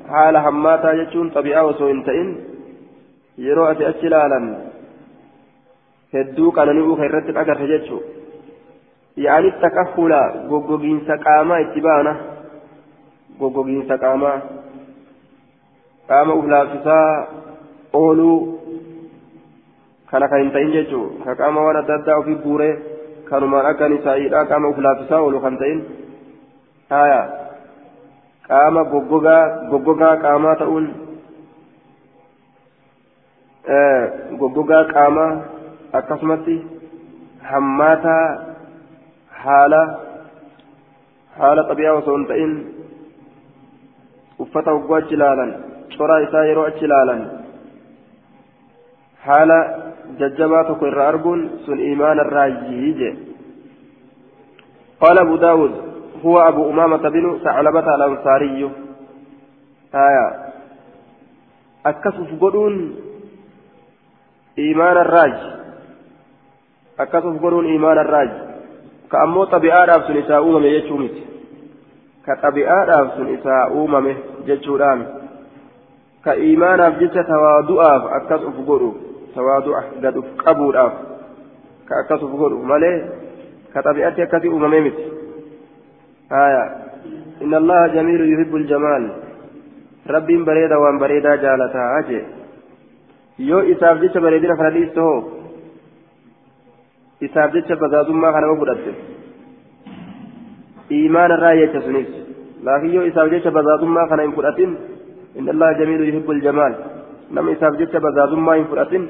حال 0.09 0.37
هماتا 0.37 0.93
يجون 0.93 1.31
طبيعة 1.31 1.67
وسوء 1.67 2.03
تئن 2.07 2.37
يروى 3.39 3.89
أتلالا 3.89 4.67
hedduu 6.15 6.53
qanani'uu 6.57 6.97
kan 6.97 7.09
irratti 7.09 7.33
agarra 7.43 7.67
jechuu 7.73 8.01
yaani 9.25 9.51
takahula 9.63 10.21
goggogiinsa 10.51 11.19
qaamaa 11.27 11.63
itti 11.65 11.81
baana 11.87 12.13
goggogiinsa 13.41 13.99
qaamaa 14.05 14.37
qaama 16.11 16.35
uf 16.41 16.47
laaffisaa 16.55 17.09
ooluu 18.01 18.39
kana 20.11 20.29
kan 20.31 20.41
hin 20.43 20.53
ta'in 20.57 20.73
jechuu 20.77 21.07
ka 21.25 21.35
qaama 21.41 21.65
waan 21.67 21.81
adda 21.83 21.99
addaa 21.99 22.19
ofii 22.23 22.39
guuree 22.45 22.75
kanumaan 23.31 23.67
akka 23.73 23.89
nisaa'iidhaa 23.95 24.47
qaama 24.53 24.73
uf 24.75 24.79
laaffisaa 24.87 25.21
oolu 25.27 25.41
kan 25.47 25.59
ta'in 25.63 25.83
haya 26.95 27.21
qaamaa 34.93 35.31
akkasumatti 36.01 36.57
hammaataa 37.51 38.27
haala 39.45 39.81
haala 41.39 41.65
xabiyaa 41.71 41.97
osoo 42.03 42.17
hin 42.19 42.27
ta'in 42.33 42.55
uffata 44.45 44.71
hogguu 44.77 44.97
achi 44.99 45.15
ilaalan 45.19 45.55
coraa 45.97 46.21
isaa 46.29 46.45
yeroo 46.51 46.67
achi 46.71 46.85
ilaalan 46.91 47.23
haala 49.27 49.59
jajjabaa 50.23 50.65
tokko 50.71 50.93
irraa 50.93 51.09
arguun 51.15 51.49
sun 51.65 51.81
imaana 51.93 52.29
irraa 52.29 52.47
yiije 52.47 53.11
قال 55.01 55.19
أبو 55.19 55.37
داود 55.37 55.86
هو 56.25 56.39
أبو 56.39 56.71
أمامة 56.71 57.09
بن 57.09 57.39
ثعلبة 57.45 57.95
الأنصاري 57.95 58.71
آية 59.95 60.27
أكسف 61.87 62.43
قدون 62.43 62.95
إيمان 64.59 64.97
الراج 64.97 65.57
akkasuma 66.99 67.39
godhuun 67.39 67.67
imaana 67.75 68.01
irraaji 68.05 68.37
ka 69.09 69.21
ammoo 69.23 69.47
xabi'aadhaaf 69.53 70.07
sun 70.07 70.17
isaa 70.17 70.41
uumame 70.41 70.71
jechuu 70.71 70.99
miti 70.99 71.23
ka 72.27 72.37
xabi'aadhaaf 72.43 73.17
sun 73.17 73.29
isaa 73.35 73.69
uumame 73.71 74.17
jechuudhaan 74.47 75.03
ka 76.25 76.35
imaanaaf 76.35 76.95
jecha 77.01 77.25
tawaadu'aaf 77.33 78.03
akkas 78.19 78.43
uf 78.51 78.57
godhu 78.71 78.91
tawaadu'a 79.35 79.83
gad 80.03 80.17
uf 80.17 80.29
qabuudhaaf 80.45 80.95
ka 81.89 81.95
akkas 82.01 82.21
allaha 86.31 87.89
jamiilu 87.95 88.25
yuhibbu 88.25 88.57
aljamaal 88.57 89.05
rabbiin 90.07 90.45
bareeda 90.45 90.79
waan 90.79 90.99
bareedaa 90.99 91.37
jaalataa 91.37 92.03
jee 92.09 92.25
yoo 93.39 93.63
isaaf 93.63 94.01
jecha 94.01 94.21
bareedina 94.21 94.57
kana 94.57 94.71
dhiiste 94.71 95.01
hoo 95.01 95.19
isaaf 97.21 97.53
jecha 97.53 97.77
bazaazummaa 97.77 98.33
kanama 98.33 98.57
fudhatte 98.63 98.95
iimaana 100.99 101.35
irraa 101.39 101.55
jecha 101.61 101.81
sunis 101.87 102.09
laakiin 102.69 102.95
yoo 102.95 103.07
isaaf 103.11 103.31
jecha 103.31 103.51
bazaazummaa 103.59 104.07
kana 104.09 104.23
hin 104.23 104.33
fudhatin 104.39 104.77
inna 105.35 105.51
allaha 105.55 105.79
jamiilu 105.81 106.05
yuhibbu 106.11 106.33
aljamaal 106.33 106.75
nama 107.31 107.51
isaaf 107.51 107.79
jecha 107.83 108.01
bazaazummaa 108.09 108.55
hin 108.55 108.67
fudhatin 108.73 109.09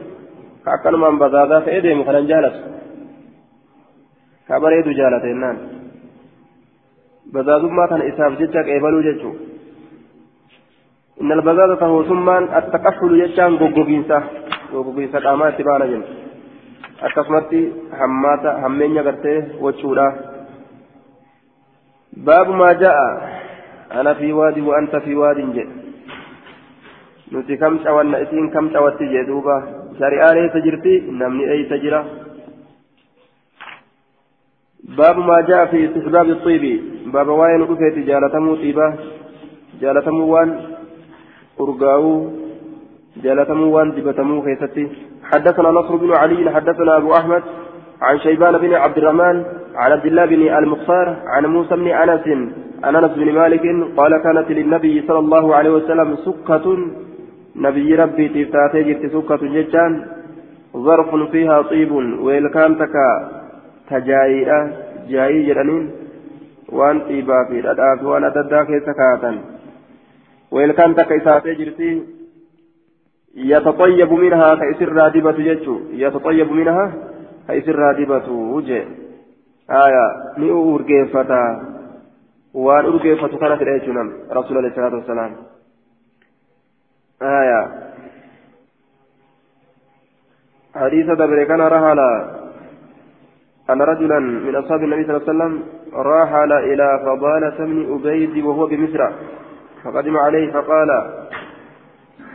ka 0.64 0.72
akkanumaan 0.76 1.18
bazaazaa 1.24 1.60
ta'ee 1.70 1.82
deemu 1.88 2.04
kanan 2.04 2.28
jaalatu 2.32 2.60
ka 4.48 4.60
bareedu 4.60 4.94
jaalata 5.00 5.32
jennaan 5.32 5.75
kana 7.32 8.04
isaaf 8.04 8.38
jecha 8.38 8.64
qeebaluu 8.64 9.02
jechuu 9.02 9.36
إن 11.16 11.32
البزازة 11.32 11.80
هو 11.86 12.02
ثم 12.04 12.28
التكحل 12.30 13.20
يجان 13.20 13.54
غوغوغينسا 13.56 14.18
غوغوغينسا 14.72 15.18
قاما 15.18 15.48
اتبانا 15.48 15.86
akkasumatti 17.02 17.72
hammaata 17.98 18.52
hammeenya 18.60 19.02
gartee 19.02 19.44
wachuudha 19.60 20.06
baabu 22.28 22.52
maa 22.60 22.74
ja'a 22.82 23.08
ana 24.00 24.14
fi 24.14 24.32
waadi 24.32 24.60
wa 24.68 24.78
anta 24.78 25.00
fi 25.00 25.14
waadin 25.14 25.52
jedhe 25.52 25.74
nuti 27.32 27.58
kam 27.58 27.78
cawanna 27.84 28.20
isiin 28.24 28.48
kam 28.50 28.70
cawatti 28.72 29.08
jee 29.12 29.26
duuba 29.28 29.56
shari'aan 29.98 30.40
eessa 30.44 30.64
jirti 30.68 30.94
namni 31.20 31.44
eeysa 31.56 31.78
maa 34.95 35.43
ja'a 35.49 35.66
fi 35.66 35.84
istihbaabi 35.84 36.34
xiibi 36.45 36.72
baaba 37.12 37.32
waa'ee 37.32 37.59
nu 37.59 37.66
dhufeeti 37.66 38.07
jaalatamuu 38.11 38.57
xiibaa 38.62 38.93
jaalatamuu 39.80 40.30
waan 40.30 40.57
urgaa'uu 41.59 42.16
jaalatamuu 43.22 43.72
waan 43.72 43.95
dibatamuu 43.97 44.43
keessatti 44.43 44.87
حدثنا 45.26 45.70
نصر 45.70 45.97
بن 45.97 46.12
علي 46.14 46.51
حدثنا 46.51 46.97
أبو 46.97 47.14
أحمد 47.14 47.43
عن 48.03 48.18
شيبان 48.18 48.59
بن 48.59 48.74
عبد 48.74 48.99
الرحمن 48.99 49.45
عن 49.74 49.93
عبد 49.93 50.07
الله 50.07 50.26
بن 50.26 50.43
المختار 50.59 51.16
عن 51.26 51.47
موسى 51.47 51.76
بن 51.76 51.89
أنس 51.89 52.26
عن 52.84 52.97
أنس 52.97 53.11
بن 53.11 53.32
مالك 53.32 53.64
قال 53.97 54.12
كانت 54.22 54.51
للنبي 54.51 55.03
صلى 55.09 55.18
الله 55.18 55.55
عليه 55.55 55.70
وسلم 55.70 56.16
سكة. 56.16 56.66
نبي 57.57 57.95
ربي 57.95 58.28
تفتاتي 58.28 58.82
جت 58.89 59.03
سكة 59.14 59.43
جتان. 59.57 59.93
ظرف 60.76 61.11
فيها 61.32 61.62
طيب. 61.62 61.93
ويلكان 62.24 62.78
تكا 62.78 63.36
تجايئة 63.91 64.61
جاي 65.09 65.47
جرانين 65.47 65.91
وان 66.68 67.01
طيبا 67.01 67.45
في 67.45 67.61
الأداء 67.61 68.05
وأنا 68.05 68.28
تداك 68.28 68.68
سكاتا 68.87 69.39
ويلكان 70.51 70.95
تكا 70.95 71.16
إساتي 71.16 71.55
جرتي 71.55 72.03
يتطيب 73.34 74.12
منها 74.12 74.55
كيسر 74.55 74.93
رادبة 74.93 75.32
جتشو 75.32 75.76
يتطيب 75.91 76.53
منها 76.53 76.93
كيسر 77.49 77.76
رادبة 77.76 78.28
وجه 78.30 78.84
آية 79.70 80.07
نيو 80.39 80.76
أرقيفتا 80.76 81.43
وان 82.55 82.84
أرقيفة 82.84 83.28
كانت 83.28 83.62
الأيتنا 83.62 84.12
رسول 84.32 84.59
الله 84.59 84.70
صلى 84.70 84.87
الله 84.87 84.97
عليه 84.97 85.05
وسلم 85.05 85.37
آية 87.22 87.61
حديث 90.74 91.07
دبر 91.07 91.45
كان 91.45 91.61
رحل 91.61 92.01
أن 93.70 93.82
رجلا 93.82 94.18
من 94.18 94.56
أصحاب 94.56 94.82
النبي 94.82 95.04
صلى 95.04 95.16
الله 95.16 95.24
عليه 95.28 95.32
وسلم 95.32 95.62
رحل 95.94 96.52
إلى 96.52 97.00
فضالة 97.04 97.58
بن 97.58 97.78
أبيد 97.94 98.44
وهو 98.44 98.66
بمصر. 98.66 99.10
فقدم 99.84 100.16
عليه 100.16 100.52
فقال 100.52 100.90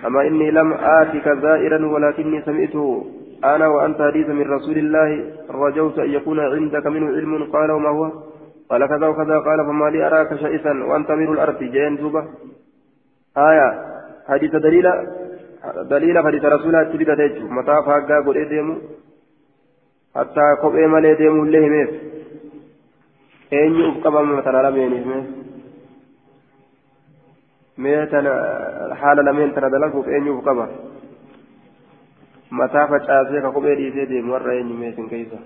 أما 0.07 0.21
إني 0.27 0.51
لم 0.51 0.73
آتك 0.73 1.29
زائرا 1.29 1.85
ولكني 1.85 2.41
سمعته 2.41 3.05
أنا 3.45 3.67
وأنت 3.67 4.01
حديث 4.01 4.29
من 4.29 4.51
رسول 4.51 4.77
الله 4.77 5.09
رجوت 5.49 5.99
أن 5.99 6.09
يكون 6.09 6.39
عندك 6.39 6.85
منه 6.87 7.07
علم 7.07 7.43
قال 7.53 7.71
وما 7.71 7.89
هو؟ 7.89 8.11
قال 8.69 8.87
كذا 8.87 9.07
وكذا. 9.07 9.39
قال 9.39 9.59
فما 9.65 9.89
لي 9.89 10.07
أراك 10.07 10.35
شائسا 10.35 10.83
وأنت 10.83 11.11
من 11.11 11.33
الأرض. 11.33 11.59
جين 11.63 11.95
دوبة 11.95 12.23
آية. 13.37 13.69
حديث 14.27 14.55
دليل 14.55 14.87
دليل 15.89 16.19
حديث 16.19 16.45
رسول 16.45 16.67
الله 16.75 16.83
تبدأ 16.83 17.15
تجو 17.15 17.47
متى 17.47 17.75
فاقا 17.85 18.17
قل 18.25 18.37
إديمو 18.37 18.75
حتى 20.15 20.45
قبئ 20.63 20.87
مالي 20.87 21.13
ديمو 21.15 21.43
الله 21.43 21.59
ميف 21.73 21.89
أين 23.53 23.73
يؤفقب 23.75 24.13
مثلا 24.13 24.69
لم 24.69 24.75
ميف 25.07 25.27
lameen 29.27 29.53
tana 29.55 29.69
dalaguuf 29.73 30.07
eenyuuf 30.07 30.43
qaba 30.45 30.65
mataa 32.57 32.87
facaasee 32.91 33.41
ka 33.41 33.51
kophee 33.55 33.75
dhiisee 33.79 34.05
deemu 34.11 34.33
warra 34.33 34.53
eenyu 34.53 34.75
meesin 34.81 35.09
keessa 35.09 35.39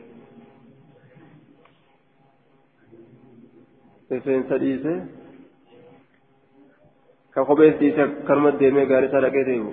rifeensa 4.11 4.59
dhiisee 4.63 4.97
ka 7.33 7.45
kophee 7.45 7.71
dhiisee 7.79 8.07
karuma 8.27 8.51
deemee 8.59 8.85
gaarii 8.91 9.09
isaa 9.09 9.23
dhaqee 9.25 9.45
deemu 9.49 9.71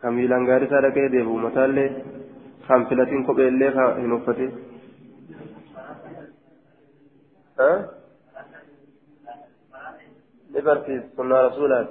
ka 0.00 0.10
miilaan 0.10 0.46
gaarii 0.46 0.66
isaa 0.66 0.82
dhaqee 0.82 1.08
deemu 1.12 1.38
mataallee? 1.46 1.88
Kan 2.68 2.86
filatiin 2.86 3.26
kopheellee 3.26 3.72
hin 4.00 4.12
uffate? 4.12 4.52
رسولات 11.54 11.88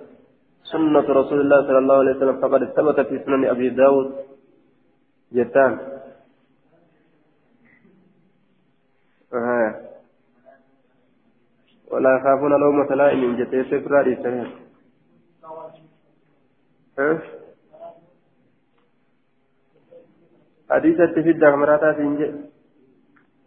سنة 0.63 1.07
رسول 1.21 1.39
الله 1.41 1.59
صلى 1.67 1.77
الله 1.77 1.97
عليه 1.99 2.15
وسلم 2.15 2.37
فقد 2.41 2.61
ثبت 2.75 2.99
في 3.07 3.15
سنن 3.25 3.45
أبي 3.45 3.69
داود 3.69 4.07
جتان 5.31 5.73
آه. 9.33 9.71
ولا 11.91 12.17
يخافون 12.17 12.51
لومة 12.59 12.95
لائم 12.95 13.35
جتي 13.35 13.63
سفراري 13.63 14.15
سهل 14.15 14.47
حديثة 20.73 21.05
تفيد 21.05 21.43
مراتات 21.43 21.97
إنجي 21.99 22.27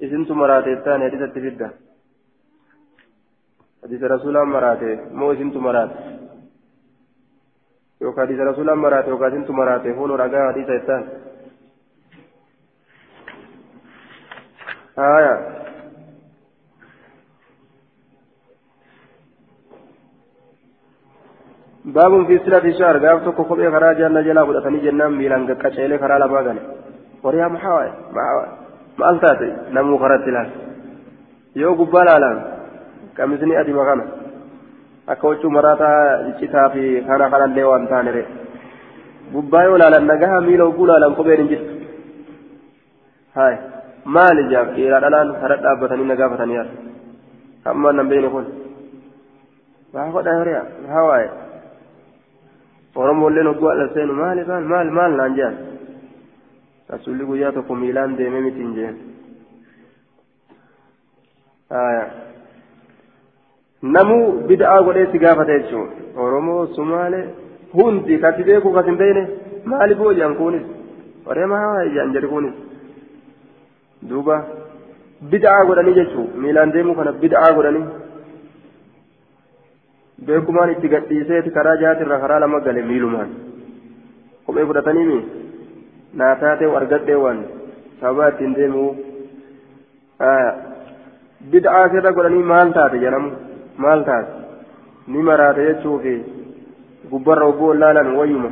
إذن 0.03 0.27
تمراتي 0.27 0.73
حديثة 1.07 1.27
تفيد 1.27 1.61
حديث 3.85 4.03
رسول 4.03 4.37
مراته 4.55 4.93
مو 5.19 5.33
اسمت 5.33 5.57
مراته 5.57 5.99
يوكا 8.01 8.23
حديث 8.23 8.41
رسول 8.41 8.69
مراته 8.75 9.09
يوكا 9.09 9.29
اسمت 9.29 9.51
مراته 9.51 9.91
هون 9.99 10.11
رجاء 10.11 10.53
حديث 10.53 10.69
إتان 10.71 11.03
آية 14.99 15.35
باب 21.85 22.27
في 22.27 22.39
سلة 22.39 22.65
الشهر 22.73 23.07
قال 23.07 23.25
تكو 23.25 23.45
كوبي 23.45 23.71
خراج 23.71 24.01
أن 24.01 24.25
جلا 24.25 24.43
بدا 24.45 24.61
ثني 24.61 24.79
جنام 24.79 25.19
ميلان 25.19 25.43
كتشيل 27.27 27.35
خرا 27.35 27.35
لما 27.35 27.35
قال 27.35 27.35
وريا 27.35 27.49
محاوي 27.49 27.91
ما 28.99 29.11
ألتاتي 29.11 29.57
نمو 29.71 29.99
خرات 29.99 30.29
لها 30.29 30.51
يو 31.57 31.75
قبال 31.75 32.09
على 32.09 32.57
qamisni 33.17 33.57
adima 33.57 33.85
kana 33.85 34.05
akka 35.07 35.29
huccuu 35.29 35.51
maraataa 35.51 36.37
citaa 36.39 36.69
fi 36.71 37.03
kana 37.07 37.31
kanallee 37.31 37.65
waan 37.65 37.89
taanere 37.93 38.23
gubbaa 39.33 39.63
yoo 39.65 39.79
laalan 39.79 40.07
nagaha 40.11 40.41
miila 40.41 40.65
oguu 40.65 40.87
laalan 40.91 41.17
kopheen 41.19 41.41
hin 41.41 41.49
jirtu 41.53 41.73
haay 43.37 43.57
maali 44.17 44.45
jaaf 44.53 44.69
dhiiraa 44.77 45.01
dhalaan 45.05 45.33
hara 45.43 45.57
dhaabbatanii 45.65 46.09
nagaafatanii 46.13 46.59
yaa 46.61 46.67
hamma 47.65 47.93
nan 47.93 48.09
beekne 48.13 48.31
kun 48.35 48.47
waa 49.95 50.09
godha 50.17 50.39
hiriya 50.41 50.63
haa 50.93 51.07
waaye 51.11 51.31
oromolleen 53.05 53.53
ogguu 53.53 53.73
adha 53.75 53.89
seenu 53.95 54.21
maali 54.23 54.45
maal 54.51 54.69
maal 54.75 54.91
maal 54.99 55.19
naan 55.23 55.39
jedhan 55.41 55.57
rasulli 56.95 57.25
guyyaa 57.31 57.53
tokko 57.59 57.75
miilaan 57.83 58.17
deemee 58.19 58.41
miti 58.47 58.61
hin 58.65 58.75
jeen 58.79 58.97
namuu 63.97 64.27
bid'aa 64.51 64.79
godhee 64.89 65.07
si 65.13 65.19
gaafate 65.25 65.53
jechuun 65.59 65.89
oromoo 66.27 66.61
sumaalee 66.77 67.25
hundi 67.79 68.19
kasi 68.25 68.45
beeku 68.51 68.73
kas 68.77 68.87
hin 68.91 68.99
beekne 69.03 69.25
maaliif 69.73 69.99
hoo 70.05 70.13
jedhan 70.19 70.37
kunis 70.43 70.65
waree 71.27 71.47
maa 71.53 71.67
jedhan 71.95 72.15
jedhi 72.17 72.29
kunis 72.35 72.55
duuba 74.11 74.37
bid'aa 75.33 75.61
godhanii 75.71 75.97
jechuun 76.01 76.29
miilaan 76.45 76.73
deemuu 76.77 76.95
kana 77.01 77.13
bid'aa 77.25 77.51
godhanii 77.59 77.85
beekumaan 80.27 80.73
itti 80.77 80.89
gadhiiseeti 80.95 81.51
karaa 81.59 81.77
jaatirra 81.83 82.19
karaa 82.25 82.41
lama 82.45 82.61
gale 82.69 82.83
miilumaan 82.91 83.31
kophee 84.47 84.67
fudhatanii 84.71 85.21
naa 86.13 86.35
taatee 86.43 86.77
argadhee 86.81 87.19
waan 87.25 87.41
sababa 88.01 88.29
ittiin 88.29 88.55
deemuu 88.61 88.91
bid'aa 91.53 91.89
sirra 91.93 92.13
godhanii 92.13 92.43
maal 92.53 92.73
taate 92.79 92.99
jedhamu. 93.05 93.31
maal 93.85 94.05
taate 94.05 94.33
ni 95.13 95.23
maraate 95.29 95.65
jechuufi 95.69 96.15
gubbarra 97.11 97.47
oguu 97.53 97.73
laalan 97.81 98.09
wayyuma 98.19 98.51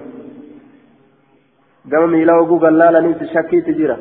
gama 1.90 2.06
miilaa 2.14 2.40
oguu 2.42 2.58
gallaalanitti 2.64 3.30
shakkiitti 3.34 3.74
jira 3.78 3.96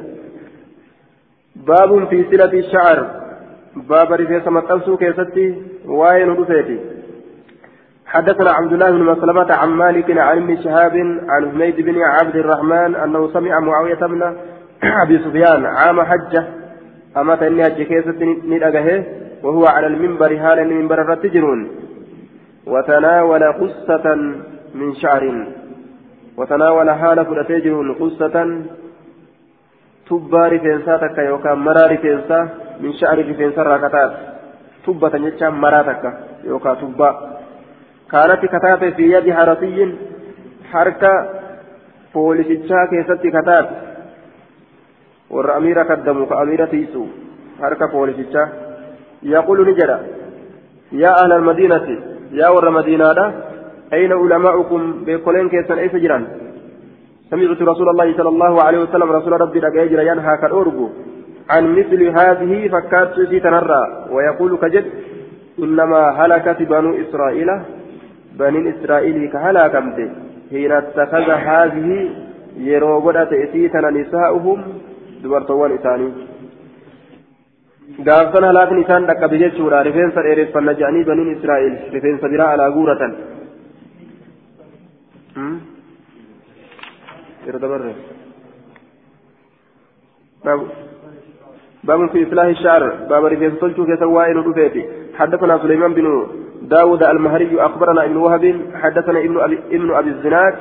baabun 1.69 2.07
fi 2.11 2.25
silati 2.29 2.63
shacar 2.71 2.99
baaba 3.91 4.17
rifeensa 4.21 4.55
maxxansuu 4.57 4.97
keessatti 5.03 5.45
waa'ee 5.99 6.25
nu 6.25 6.35
dhufeeti 6.39 6.77
حدثنا 8.13 8.51
عبد 8.51 8.73
الله 8.73 8.91
بن 8.91 9.03
مسلمة 9.03 9.53
عن 9.53 9.69
مالك 9.69 10.17
عن 10.17 10.37
ابن 10.37 10.63
شهاب 10.63 10.95
عن 11.29 11.51
حميد 11.51 11.75
بن 11.75 12.01
عبد 12.01 12.35
الرحمن 12.35 12.95
أنه 12.95 13.33
سمع 13.33 13.59
معاوية 13.59 13.95
بن 13.95 14.35
أبي 15.03 15.19
سفيان 15.19 15.65
عام 15.65 16.01
حجة. 16.01 16.43
أما 17.17 17.35
تني 17.35 17.63
حج 17.63 17.81
كيسة 17.81 18.21
ندأه 18.45 19.03
وهو 19.43 19.65
على 19.65 19.87
المنبر 19.87 20.31
هالا 20.33 20.61
المنبر 20.61 21.01
الرتجرون. 21.01 21.67
وتناول 22.67 23.43
قصة 23.53 24.15
من 24.75 24.95
شعر. 24.95 25.47
وتناول 26.37 26.89
هالا 26.89 27.23
فرتجرون 27.23 27.93
قصة. 27.93 28.35
تبا 30.09 30.47
رفنساتك 30.47 31.17
يوكا 31.17 31.53
مرا 31.53 31.87
رفنسا 31.87 32.49
من 32.81 32.93
شعر 32.93 33.17
رفنسا 33.29 33.63
راكتات. 33.63 34.11
تبة 34.85 35.13
جتشا 35.17 35.49
مراتك 35.49 36.03
يوكا 36.43 36.73
تبا 36.73 37.32
كانت 38.13 38.41
كتات 38.53 38.83
في 38.95 39.05
يد 39.13 39.27
حرسي 39.37 39.77
حركة 40.71 41.13
فولشتشا 42.13 42.79
كيستي 42.89 43.29
amiira 45.57 45.85
kaddamu 45.85 46.27
ka 46.29 46.35
amiira 46.41 46.67
tiisu 46.67 47.01
harka 47.61 47.87
poolisichaa. 47.89 48.47
يقول 49.23 49.67
نجرا 49.69 49.99
يا 50.91 51.11
أهل 51.23 51.31
المدينة 51.31 51.87
يا 52.31 52.47
ور 52.49 52.69
مدينة 52.69 53.33
أين 53.93 54.11
علماؤكم 54.13 54.81
بكلين 55.05 55.49
كيسن 55.49 55.77
أي 55.77 55.89
سجران 55.89 56.23
سمعت 57.31 57.61
رسول 57.61 57.89
الله 57.89 58.17
صلى 58.17 58.29
الله 58.29 58.63
عليه 58.63 58.79
وسلم 58.79 59.11
رسول 59.11 59.41
ربي 59.41 59.59
رجاجر 59.59 59.99
ينهى 59.99 60.37
كالأورجو 60.41 60.89
عن 61.49 61.63
مثل 61.75 62.01
هذه 62.19 62.67
فكات 62.67 63.15
تنرى 63.43 63.83
ويقول 64.11 64.51
كجد 64.57 64.85
إنما 65.59 66.01
هلكت 66.19 66.59
بنو 66.61 66.91
إسرائيل 67.03 67.49
بني 68.39 68.69
إسرائيل 68.69 69.29
كهلاكمت 69.33 69.97
حين 70.51 70.71
اتخذ 70.71 71.29
هذه 71.49 71.89
يروغدت 72.57 73.31
إتيتنا 73.43 73.89
نساؤهم 73.89 74.59
دبرتوان 75.23 75.71
إساني. 75.77 76.09
gaafsan 78.07 78.43
halaakin 78.47 78.79
isaan 78.83 79.05
dhaqqabe 79.09 79.37
jechuudha 79.43 79.83
rifeensa 79.87 80.23
dheereffanna 80.25 80.73
jedhanii 80.79 81.03
baniin 81.09 81.33
israa'el 81.35 81.75
rifeensa 81.95 82.31
biraa 82.33 82.51
alaa 82.55 82.71
guuratan 82.77 83.13
باب 91.83 92.09
في 92.11 92.23
إصلاح 92.23 92.45
الشعر. 92.45 92.83
باب 93.09 93.25
رفيق 93.25 93.59
صلتو 93.61 93.85
في 93.85 93.95
سوائل 93.99 94.37
رفيتي 94.47 94.83
حدثنا 95.17 95.57
سليمان 95.63 95.93
بن 95.93 96.05
داود 96.63 97.03
المهري 97.03 97.61
أخبرنا 97.61 98.05
ابن 98.05 98.17
وهب 98.17 98.61
حدثنا 98.73 99.19
ابن 99.19 99.39
أبي, 99.39 99.59
ابن 99.71 99.93
أبي 99.93 100.09
الزناد 100.09 100.53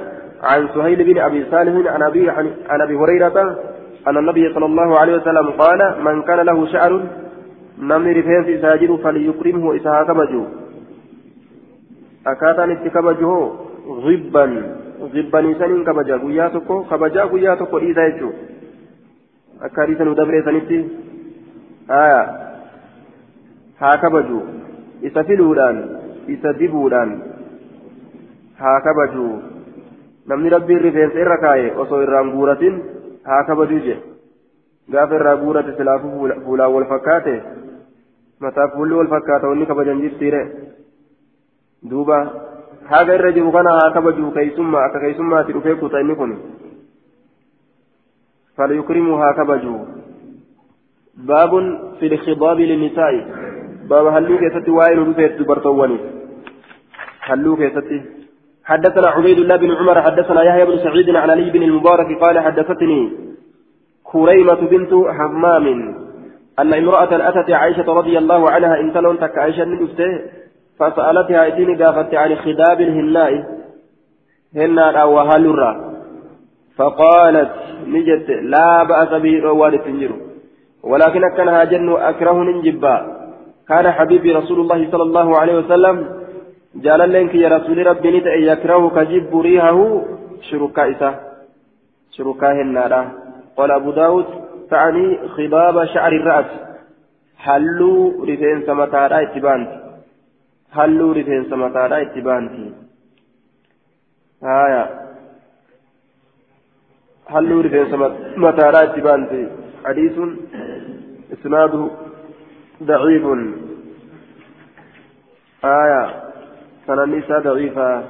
عن 0.42 0.68
سهيل 0.74 1.05
بن 1.05 1.18
أبي 1.18 1.44
صالح 1.50 1.92
عن 1.92 2.03
أبي 2.03 2.30
عن 2.68 2.80
أبي 2.80 2.96
هريرة 2.96 3.57
أن 4.07 4.16
النبي 4.16 4.55
صلى 4.55 4.66
الله 4.66 4.98
عليه 4.98 5.16
وسلم 5.16 5.50
قال 5.50 5.94
من 6.05 6.22
كان 6.22 6.40
له 6.40 6.66
شعر 6.66 7.03
rifeensi 7.88 8.53
isaa 8.53 8.78
jiru 8.78 8.98
falyukrimhu 8.98 9.74
isa 9.74 9.90
haa 9.90 10.05
kabaju 10.05 10.46
akkaataan 12.24 12.70
itti 12.70 12.90
kabaju 12.90 13.26
hoo 13.26 13.57
zibban 14.07 14.64
zibbanii 15.12 15.55
saniin 15.59 15.84
kabaja 15.84 16.18
guyyaa 16.18 16.50
tokko 16.50 16.84
kabajaa 16.84 17.26
guyyaa 17.26 17.57
tokko 17.57 17.80
dhiisa 17.80 18.11
jechuu 18.11 18.32
akka 19.61 19.86
kabaju 25.03 25.11
isa 25.11 25.24
filuudhaan 25.24 25.78
isa 26.26 26.53
dibuudhaan 26.59 27.22
haa 28.59 28.80
kabaju 28.80 29.42
namni 30.26 30.50
rabbiin 30.50 30.80
rifeensa 30.80 31.18
irra 31.18 31.38
kaa'e 31.38 31.72
osoo 31.76 32.03
irraan 32.03 32.30
guuratin 32.30 32.82
haa 33.24 33.44
kabajuu 33.44 33.78
jedhe 33.78 34.03
gaafa 34.90 35.14
irraa 35.14 35.36
guurate 35.36 35.76
silaafuu 35.76 36.28
fuulaan 36.44 36.72
wal 36.72 36.84
fakkaate 36.84 37.42
mataa 38.40 38.68
fuulli 38.68 38.94
wal 38.94 39.09
fakkaata 39.09 39.48
wanni 39.48 39.66
kabajan 39.66 40.00
jirtiire 40.00 40.42
duuba 41.90 42.18
haga 42.84 43.14
irra 43.14 43.32
jiru 43.32 43.53
kana 43.53 43.70
haa 43.70 43.90
kabaju 43.90 44.30
keeysummaa 44.30 44.84
akka 44.84 45.00
keeysummaatti 45.00 45.53
dhufee 45.53 45.74
kuta 45.74 46.00
inni 46.00 46.14
kun 46.14 46.38
falyukrimuu 48.57 49.16
haa 49.16 49.32
kabaju 49.32 49.80
baabun 51.26 51.78
fi 52.00 52.09
lkhidaabi 52.09 52.66
linnisaa'i 52.66 53.22
halluu 53.93 54.38
keessatti 54.38 54.70
waa'ee 54.70 54.97
nu 54.97 55.05
dhufeet 55.05 55.38
dubartoowwaniif 55.38 56.03
halluu 57.28 57.57
keessatti. 57.57 58.03
حدثنا 58.64 59.09
عبيد 59.09 59.38
الله 59.38 59.57
بن 59.57 59.70
عمر 59.70 60.03
حدثنا 60.03 60.43
يحيى 60.43 60.64
بن 60.64 60.78
سعيد 60.78 61.16
عن 61.16 61.30
علي 61.30 61.51
بن 61.51 61.62
المبارك 61.62 62.18
قال 62.22 62.38
حدثتني 62.38 63.12
كريمة 64.05 64.55
بنت 64.55 64.93
حمام 65.18 65.66
أن 66.59 66.74
امرأة 66.74 67.28
أتت 67.28 67.51
عائشة 67.51 67.93
رضي 67.93 68.18
الله 68.18 68.51
عنها 68.51 68.80
إن 68.80 68.93
تلون 68.93 69.18
تك 69.18 69.38
عائشة 69.38 69.64
من 69.64 69.88
فسألتها 70.78 71.47
إتيني 71.49 71.84
قافت 71.84 72.14
عن 72.14 72.36
خداب 72.36 72.80
الهناء 72.80 73.32
هنا 74.57 75.03
أو 75.03 75.18
هلرا 75.18 75.93
فقالت 76.76 77.51
نجت 77.86 78.30
لا 78.30 78.82
بأس 78.82 79.09
به 79.22 79.40
رواد 79.43 79.78
تنجر 79.78 80.12
ولكن 80.82 81.20
كان 81.36 81.68
جن 81.68 81.93
أكره 81.93 82.32
ننجبا 82.32 83.22
كان 83.68 83.90
حبيبي 83.90 84.32
رسول 84.32 84.60
الله 84.60 84.90
صلى 84.90 85.02
الله 85.02 85.38
عليه 85.38 85.56
وسلم 85.58 85.96
جعل 86.74 87.12
لك 87.12 87.34
يا 87.34 87.48
رسول 87.48 87.86
ربي 87.86 88.10
نت 88.10 88.26
يكره 88.26 88.88
كجب 88.96 89.40
ريحه 89.40 90.02
شركائسه 90.50 91.10
شركائهن 92.16 92.78
قال 93.56 93.70
أبو 93.70 93.90
داود 93.90 94.26
تعني 94.70 95.28
خضاب 95.28 95.84
شعر 95.84 96.12
الرأس 96.12 96.50
حلوا 97.44 98.26
رفين 98.28 98.62
سمتارا 98.66 99.22
اتبانت 99.22 99.70
حلوا 100.76 101.14
رفين 101.14 101.42
سمتارا 101.50 102.02
اتبانت 102.02 102.52
آية. 104.42 104.84
حلوا 107.32 107.62
رفين 107.62 107.86
سمتارا 108.36 108.82
اتبانت 108.82 109.30
حديث 109.84 110.12
إسناده 111.32 111.90
ضعيف 112.87 113.24
آية 115.64 116.03
سننسى 116.87 117.37
ضعيفة 117.49 118.03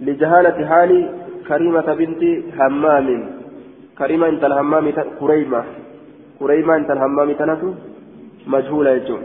لجهالة 0.00 0.58
حال 0.68 0.92
كريمة 1.48 1.88
بنت 2.00 2.22
همام 2.58 3.08
كريمة 3.98 4.28
انت 4.28 4.44
الهمام 4.44 4.90
كريمة. 5.20 5.64
كريمة 6.38 6.76
انت 6.76 6.90
الهمام 6.90 7.32
تنسو 7.32 7.70
مجهولة 8.46 8.90
يجون 8.90 9.22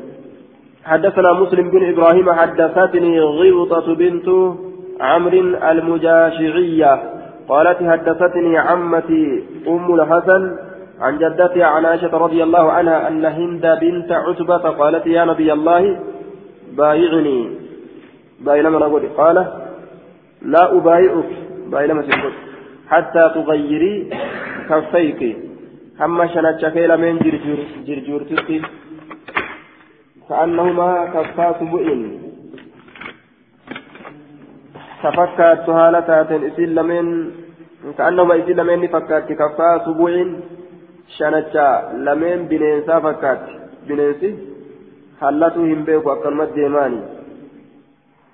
حدثنا 0.86 1.34
مسلم 1.34 1.70
بن 1.70 1.82
إبراهيم 1.92 2.28
حدثتني 2.32 3.22
غبطة 3.22 3.96
بنت 3.96 4.28
عمرو 5.02 5.40
المجاشعية. 5.72 6.94
قالت 7.50 7.80
حدثتني 7.92 8.58
عمتي 8.58 9.44
أم 9.68 9.96
الحسن 9.96 10.42
عن 11.04 11.14
جدتي 11.18 11.64
عن 11.64 11.86
عائشة 11.86 12.14
رضي 12.26 12.44
الله 12.44 12.72
عنها 12.72 13.08
أن 13.08 13.26
هند 13.26 13.66
بنت 13.82 14.12
عتبة 14.12 14.64
قالت 14.80 15.06
يا 15.08 15.26
نبي 15.26 15.54
الله 15.54 16.00
بايعني. 16.78 17.40
باينما 18.46 18.80
نقول 18.80 19.04
قال 19.18 19.38
لا 20.42 20.64
أبايعك. 20.78 21.32
باينما 21.72 22.02
تقول 22.02 22.34
حتى 22.90 23.24
تغيري 23.36 24.10
كفيك. 24.70 25.22
هم 26.02 26.28
شنتشك 26.34 26.78
لمن 26.78 27.14
جرجور 27.26 27.60
جرجور 27.88 28.22
تسي 28.30 28.62
كأنهما 30.30 30.90
كفا 31.14 31.48
سبؤ 31.60 31.86
تفكت 35.04 35.70
هالة 35.70 36.10
إسل 36.48 36.76
لمن 36.76 37.06
كأنهما 37.98 38.34
إسل 38.40 38.58
لمن 38.58 38.88
فكت 38.88 39.28
كفا 39.40 39.70
شنتشا 41.08 41.68
لمن 42.06 42.48
بنينسا 42.50 43.00
فكت 43.00 43.46
بنينسي 43.88 44.54
hallatu 45.24 45.66
hin 45.66 45.86
beeku 45.88 46.12
akkanumatti 46.12 46.60
deemaani 46.60 47.00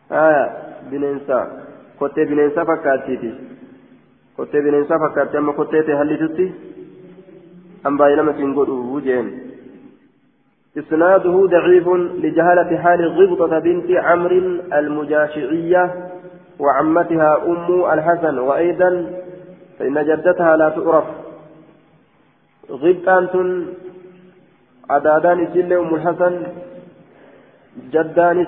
haya 0.09 0.45
bineensa 0.91 1.37
kottee 1.99 2.25
bineensa 2.31 2.65
fakkaattiiti 2.69 3.29
kottee 4.37 4.61
bineensaa 4.67 4.99
fakkaatti 5.03 5.37
amma 5.41 5.53
kottee 5.59 5.83
ta'e 5.89 5.99
hallitutti 6.01 6.47
an 7.89 7.99
baay'ee 8.01 8.19
nama 8.21 8.33
siin 8.39 8.57
godhu 8.61 9.05
jeen 9.11 9.29
إسناده 10.79 11.35
ضعيف 11.53 11.87
لجهالة 12.23 12.77
حال 12.77 13.01
غبطة 13.17 13.59
بنت 13.59 13.89
عمرو 13.91 14.37
المجاشعية 14.79 15.83
وعمتها 16.59 17.31
أم 17.51 17.67
الحسن 17.93 18.39
وأيضا 18.39 18.89
فإن 19.79 19.97
جدتها 20.09 20.57
لا 20.57 20.69
تعرف 20.69 21.05
غبطان 22.71 23.65
أدادان 24.89 25.47
سل 25.53 25.73
أم 25.73 25.95
الحسن 25.95 26.33
جدانس 27.93 28.47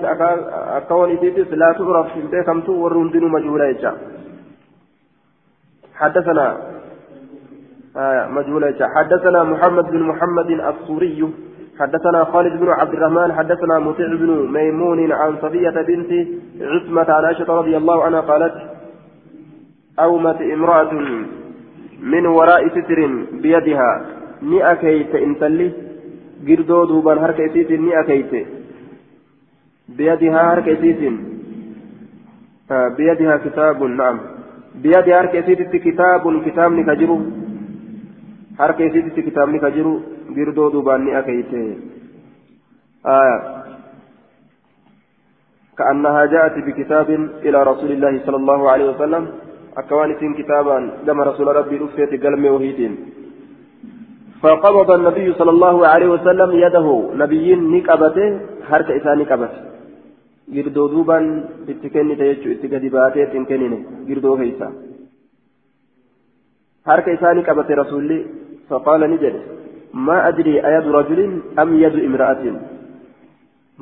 أكون 0.78 1.10
إتيتس 1.12 1.50
لا 1.52 1.72
تعرف 1.78 2.06
بكم 2.32 2.60
تو 2.60 2.72
ورندن 2.72 3.24
مجهولة 3.36 3.92
حدثنا 5.94 6.46
آه 7.96 8.26
مجهولة 8.26 8.80
حدثنا 8.96 9.44
محمد 9.44 9.84
بن 9.84 10.02
محمد 10.02 10.50
السوري 10.50 11.32
حدثنا 11.80 12.24
خالد 12.24 12.60
بن 12.60 12.68
عبد 12.68 12.94
الرحمن 12.94 13.32
حدثنا 13.32 13.78
مطيع 13.78 14.06
بن 14.06 14.30
ميمون 14.52 15.12
عن 15.12 15.36
صفية 15.42 15.70
بنت 15.70 16.28
عثمة 16.60 17.12
عائشة 17.12 17.48
رضي 17.60 17.76
الله 17.76 18.04
عنها 18.04 18.20
قالت 18.20 18.54
أومت 19.98 20.40
امرأة 20.40 20.92
من 22.02 22.26
وراء 22.26 22.68
ستر 22.68 22.98
بيدها. 23.42 23.92
نأكيت 24.42 25.14
انتلي 25.14 25.72
قردو 26.48 26.84
دوبان 26.84 27.18
هركيتيت 27.18 27.70
نأكيت 27.70 28.32
بيدها 29.88 30.52
هركيتيت 30.52 31.02
آه 32.70 32.88
بيدها 32.88 33.36
كتاب 33.36 33.82
نعم. 33.82 34.18
بيد 34.74 35.08
هرك 35.08 35.34
يسيتي 35.34 35.78
كتاب 35.78 36.22
كتاب 36.46 36.80
كجرو 36.88 37.18
هرك 38.60 38.80
يسيتي 38.80 39.22
كتاب 39.22 39.56
كجرو 39.56 40.00
بيردو 40.34 40.68
دوباني 40.68 41.18
أكيته 41.18 41.76
آية 43.06 43.38
كأنها 45.78 46.26
جاءت 46.26 46.56
بكتاب 46.66 47.08
إلى 47.46 47.62
رسول 47.62 47.90
الله 47.92 48.20
صلى 48.26 48.36
الله 48.36 48.70
عليه 48.70 48.86
وسلم. 48.90 49.24
أكوان 49.76 50.16
سين 50.20 50.34
كتابا 50.34 50.78
لما 51.06 51.24
رسول 51.24 51.46
ربي 51.46 51.84
أفيت 51.84 52.24
قلمي 52.24 52.48
وهيدين 52.48 52.96
فقبض 54.42 54.90
النبي 54.90 55.32
صلى 55.32 55.50
الله 55.50 55.86
عليه 55.86 56.08
وسلم 56.08 56.50
يده 56.64 57.10
نبي 57.14 57.54
نكبته 57.54 58.40
هرك 58.70 58.90
إسان 58.90 59.18
نكبته 59.18 59.72
girdoo 60.52 60.88
duubaan 60.92 61.26
itti 61.72 61.88
kennite 61.90 62.24
jechuun 62.28 62.52
itti 62.52 62.68
gadi 62.68 62.90
baatee 62.90 63.22
ittiin 63.24 63.46
kennine 63.46 63.78
girdoo 64.08 64.36
keessa 64.40 64.66
harka 66.86 67.14
isaanii 67.16 67.46
qabate 67.48 67.74
rasuulli 67.74 68.18
faqaala 68.68 69.08
ni 69.08 69.18
jedhe 69.22 69.40
maa 69.92 70.22
adrii 70.30 70.58
ayadu 70.68 70.92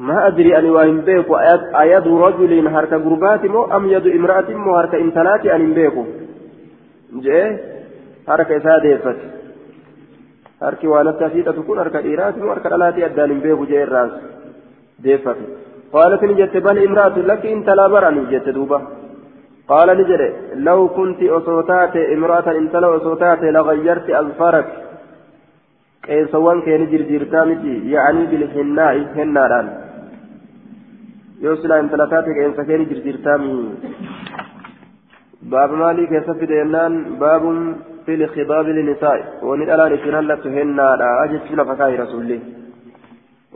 hin 0.01 1.01
beeku 1.09 1.35
ayadu 1.83 2.19
rajulin 2.25 2.67
harka 2.77 2.99
gurbaati 2.99 3.49
moo 3.49 3.67
am 3.71 3.89
yadu 3.91 4.09
imra'atin 4.09 4.59
moo 4.59 4.75
harka 4.75 4.97
intalaati 4.99 5.51
ani 5.51 5.65
hin 5.65 5.75
beeku 5.75 6.07
jee 7.25 7.45
harka 8.27 8.55
isaa 8.55 8.81
deeffate 8.81 9.25
harki 10.61 10.87
waan 10.87 11.09
akka 11.09 11.27
asiixatu 11.27 11.63
kun 11.63 11.79
harka 11.79 12.03
dhiiraati 12.03 12.41
moo 12.41 12.53
harka 12.55 12.69
dhalaati 12.69 13.05
addaan 13.05 13.31
hin 13.31 13.43
beeku 13.47 13.67
jee 13.73 13.83
irraas 13.87 14.13
deeffate 15.09 15.45
قالت 15.93 16.23
نجت 16.25 16.57
بل 16.57 16.77
امرأة 16.89 17.17
لك 17.31 17.47
انت 17.47 17.69
لا 17.79 17.87
برني 17.93 18.23
جت 18.31 18.49
دوبا 18.57 18.79
قال 19.71 19.89
نجري 19.99 20.29
لو 20.55 20.89
كنت 20.89 21.21
أصوتات 21.23 21.95
امرأة 21.97 22.47
انت 22.61 22.75
لو 22.83 22.97
أصوتات 22.97 23.43
لغيرت 23.43 24.11
أظفارك 24.11 24.69
قيسوان 26.07 26.59
كان 26.61 26.83
جرجيرتا 26.91 27.45
متي 27.49 27.75
يعني 27.95 28.23
بالحناء 28.31 28.95
هناران 29.17 29.67
يوصل 31.45 31.73
انت 31.73 31.93
لتاتك 32.01 32.39
انت 32.47 32.61
كان 32.69 32.83
جرجيرتا 32.91 33.37
باب 35.53 35.71
مالي 35.81 36.07
كيف 36.11 36.31
في 36.39 36.47
دينان 36.47 36.93
باب 37.23 37.45
في 38.05 38.13
الخضاب 38.15 38.67
للنساء 38.77 39.19
وني 39.49 39.65
الان 39.75 39.93
اتنالت 39.97 40.45
هنارا 40.57 41.09
اجت 41.25 41.47
لفكاي 41.59 41.97
رسول 42.03 42.23
الله 42.23 42.41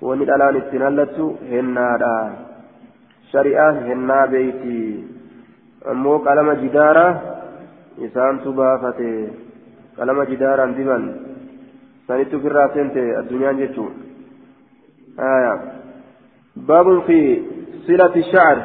wani 0.03 0.27
dhalaan 0.29 0.57
ittiin 0.57 0.83
hallattu 0.83 1.27
hennaadha 1.51 2.15
shari'aan 3.33 3.77
hennaa 3.89 4.27
beeyti 4.33 4.79
ammoo 5.93 6.19
qalama 6.27 6.55
jidaaraa 6.63 7.13
isaantu 8.07 8.53
baafate 8.59 9.11
qalama 9.97 10.27
jidaaraan 10.31 10.75
diban 10.79 11.07
sanitti 12.09 12.37
ofirraa 12.41 12.67
seente 12.75 13.05
addunyaan 13.21 13.61
jechuun 13.63 13.93
baabun 16.69 17.01
shacar 18.33 18.57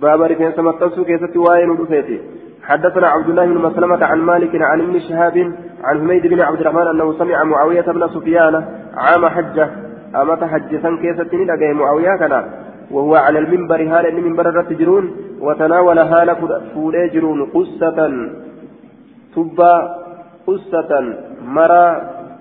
baaba 0.00 0.28
rifeensa 0.28 0.62
maxxansuu 0.62 1.04
keessatti 1.04 1.38
waa'ee 1.38 1.66
nu 1.66 1.78
dhufeeti 1.82 2.18
حدثنا 2.66 3.06
عبد 3.08 3.28
الله 3.28 3.46
بن 3.46 3.58
مسلمة 3.58 4.04
عن 4.04 4.18
مالك 4.18 4.62
عن 4.62 4.80
ابن 4.80 5.00
شهاب 5.00 5.36
عن 5.84 5.96
حميد 6.00 6.26
بن 6.26 6.40
عبد 6.40 6.60
الرحمن 6.60 6.86
أنه 6.86 7.18
سمع 7.18 7.44
معاوية 7.44 7.82
بن 7.82 8.08
سفيان 8.08 8.54
عام 8.96 9.26
حجة. 9.26 9.70
أمة 10.22 10.46
حجسا 10.46 10.90
كيستني 11.02 11.44
لقي 11.44 11.72
معاوية 11.74 12.16
كان 12.16 12.44
وهو 12.90 13.14
على 13.14 13.38
المنبر 13.38 13.80
هال 13.82 14.24
منبر 14.24 14.48
الرتجرون 14.48 15.04
وتناول 15.40 15.98
هال 15.98 16.36
فولي 16.74 17.08
جرون 17.08 17.40
قصة. 17.56 17.98
تبا 19.34 19.74
قصة. 20.46 20.92
مرى 21.56 21.86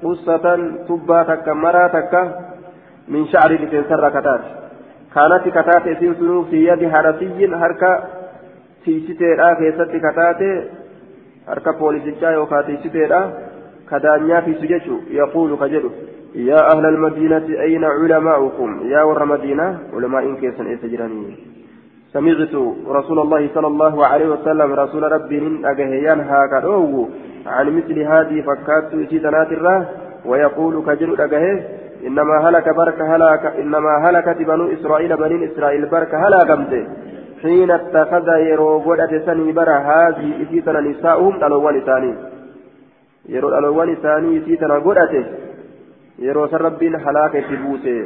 قصة. 0.03 0.45
تبا 0.87 1.23
تكا 1.23 1.53
مرا 1.53 1.87
تكا 1.87 2.21
من 3.07 3.25
شعر 3.31 3.51
لتنسر 3.51 4.09
كتات. 4.09 4.64
كانت 5.15 5.43
كتات 5.47 5.87
اسم 5.87 6.13
سنو 6.19 6.43
في 6.43 6.67
يد 6.67 6.89
حرسي 6.93 7.47
هركا 7.61 7.91
تيشتيرا 8.85 9.53
كيست 9.53 9.91
كتات 10.05 10.41
هركا 11.47 11.71
بوليسيشا 11.79 12.25
يوكا 12.25 12.61
تيشتيرا 12.61 13.21
كدانيا 13.91 14.39
في 14.41 14.53
سججو 14.61 14.97
يقول 15.19 15.49
كجدو 15.61 15.89
يا 16.35 16.59
أهل 16.71 16.85
المدينة 16.85 17.47
أين 17.65 17.83
علماؤكم 17.83 18.69
يا 18.93 19.01
ور 19.03 19.25
مدينة 19.25 19.79
علماء 19.93 20.33
كيسا 20.41 20.63
إسجراني 20.73 21.35
سمعت 22.13 22.53
رسول 22.97 23.19
الله 23.19 23.49
صلى 23.55 23.67
الله 23.67 24.05
عليه 24.05 24.27
وسلم 24.29 24.73
رسول 24.73 25.03
ربي 25.11 25.39
من 25.39 25.65
أجهيان 25.65 26.19
هاكا 26.19 26.61
عن 27.45 27.65
مثل 27.77 27.99
هذه 27.99 28.41
فكات 28.41 28.89
سيدنات 29.09 29.51
الراه 29.51 29.85
ويقول 30.25 30.85
كجل 30.87 31.21
أجهيه 31.21 31.84
إنما 32.07 32.35
هلك 32.45 32.75
برك 32.75 33.01
هلاك 33.01 33.45
إنما 33.45 33.93
هلكت 34.03 34.37
بنو 34.49 34.65
إسرائيل 34.75 35.17
بنين 35.17 35.41
إسرائيل 35.49 35.85
برك 35.85 36.15
هلاكمت 36.15 36.73
حين 37.41 37.71
اتخذ 37.71 38.27
يرو 38.51 38.79
قدت 38.85 39.13
سني 39.25 39.51
برا 39.51 39.77
هذه 39.91 40.27
إسيتنا 40.41 40.79
نساؤهم 40.81 41.35
الأول 41.35 41.75
ثاني 41.85 42.13
يرو 43.29 43.49
الأول 43.59 43.97
ثاني 44.03 44.37
إسيتنا 44.37 44.75
قدت 44.85 45.13
يرو 46.19 46.47
سربين 46.47 46.95
هلاك 46.95 47.33
تبوته. 47.49 47.99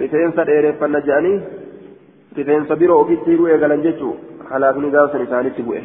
رفين 0.00 0.30
سر 0.36 0.72
فنجاني 0.80 1.34
rifeensa 2.36 2.76
biroo 2.80 3.00
ofitti 3.04 3.36
bu'ee 3.36 3.58
galan 3.58 3.82
jechuun 3.84 4.16
halaafni 4.50 4.90
gaafsan 4.90 5.24
isaanitti 5.26 5.62
bu'e. 5.68 5.82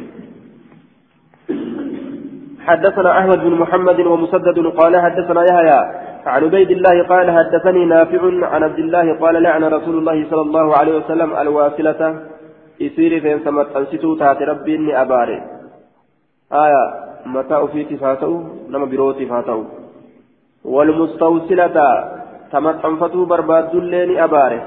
حدثنا 2.68 3.18
أحمد 3.18 3.38
بن 3.38 3.54
محمد 3.54 4.00
ومسدد 4.00 4.58
قال 4.80 4.96
حدثنا 4.96 5.42
يحيى. 5.50 5.80
عن 6.28 6.44
عبيد 6.44 6.70
الله 6.70 6.96
قال 7.12 7.26
حدثني 7.30 7.84
نافع 7.84 8.22
عن 8.52 8.62
عبد 8.62 8.78
الله 8.78 9.06
قال 9.22 9.42
لعن 9.42 9.64
رسول 9.64 9.98
الله 9.98 10.18
صلى 10.30 10.40
الله 10.40 10.76
عليه 10.76 10.94
وسلم 10.98 11.30
الواصلة. 11.42 12.00
يسير 12.80 13.12
فين 13.20 13.38
سمت 13.44 13.68
أنستو 13.76 14.14
تات 14.20 14.42
ربي 14.42 14.76
إني 14.76 14.92
أباري. 15.02 15.38
آية 16.64 16.84
متى 17.26 17.58
في 17.72 17.84
تفاتو 17.90 18.32
نما 18.72 18.86
برو 18.90 19.12
تفاتو 19.12 19.60
والمستوصلة 20.74 21.78
تمت 22.52 22.84
أنفتو 22.84 23.24
برباد 23.30 23.74
اللين 23.74 24.10
أباري. 24.26 24.60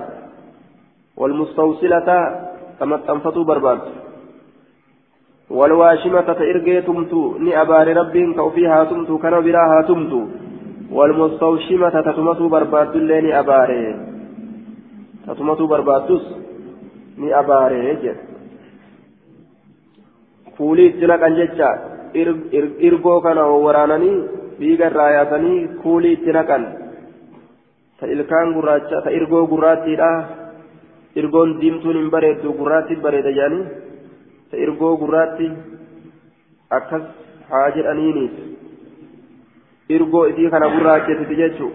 والمستوصلة 1.18 2.10
كما 2.80 2.98
تنفتوا 3.08 3.44
برباد. 3.50 3.80
والواشمة 5.58 6.30
تإرقي 6.40 6.82
تمتو 6.88 7.22
ني 7.44 7.52
أبار 7.62 7.88
رب 7.98 8.16
كوفيها 8.38 8.84
تمتو 8.84 9.18
كان 9.24 9.36
براها 9.46 9.80
تمتو. 9.90 10.22
والمستوشمة 10.92 12.02
تتمتو 12.02 12.48
برباد 12.50 12.98
لين 12.98 13.32
أباري 13.32 13.96
تتمتو 15.28 15.68
بربادس 15.68 16.24
ني 17.18 17.40
أباري 17.40 17.96
جد 18.04 18.18
waraananii 23.66 24.18
dhiiga 24.60 24.90
irraa 24.92 25.12
yaasanii 25.16 25.60
kuulii 25.84 26.14
itti 26.18 26.36
naqan 26.38 26.66
ta 28.00 28.12
ilkaan 28.16 28.54
gurraacha 28.58 29.02
ta 29.06 29.16
irgoo 29.20 29.44
gurraattiidha 29.54 30.12
irgoon 31.22 31.56
diimtuun 31.62 32.00
hin 32.00 32.12
bareeddu 32.16 32.54
gurraatti 32.60 33.00
bareeda 33.06 33.36
jedhanii 33.38 33.66
ta 34.52 34.64
irgoo 34.66 34.94
gurraatti 35.04 35.48
akkas 36.80 37.04
haa 37.52 37.68
jedhaniiniif 37.78 38.51
irgoo 39.98 40.26
isii 40.32 40.50
kana 40.54 40.70
gurraachesiti 40.76 41.40
jechuun 41.42 41.74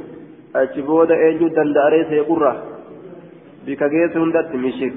achi 0.60 0.82
booda 0.82 1.14
eenyu 1.26 1.48
danda'aree 1.56 2.04
see 2.10 2.24
gurra 2.28 2.52
bika 3.66 3.88
geessu 3.94 4.20
hundatti 4.24 4.62
mishik 4.66 4.94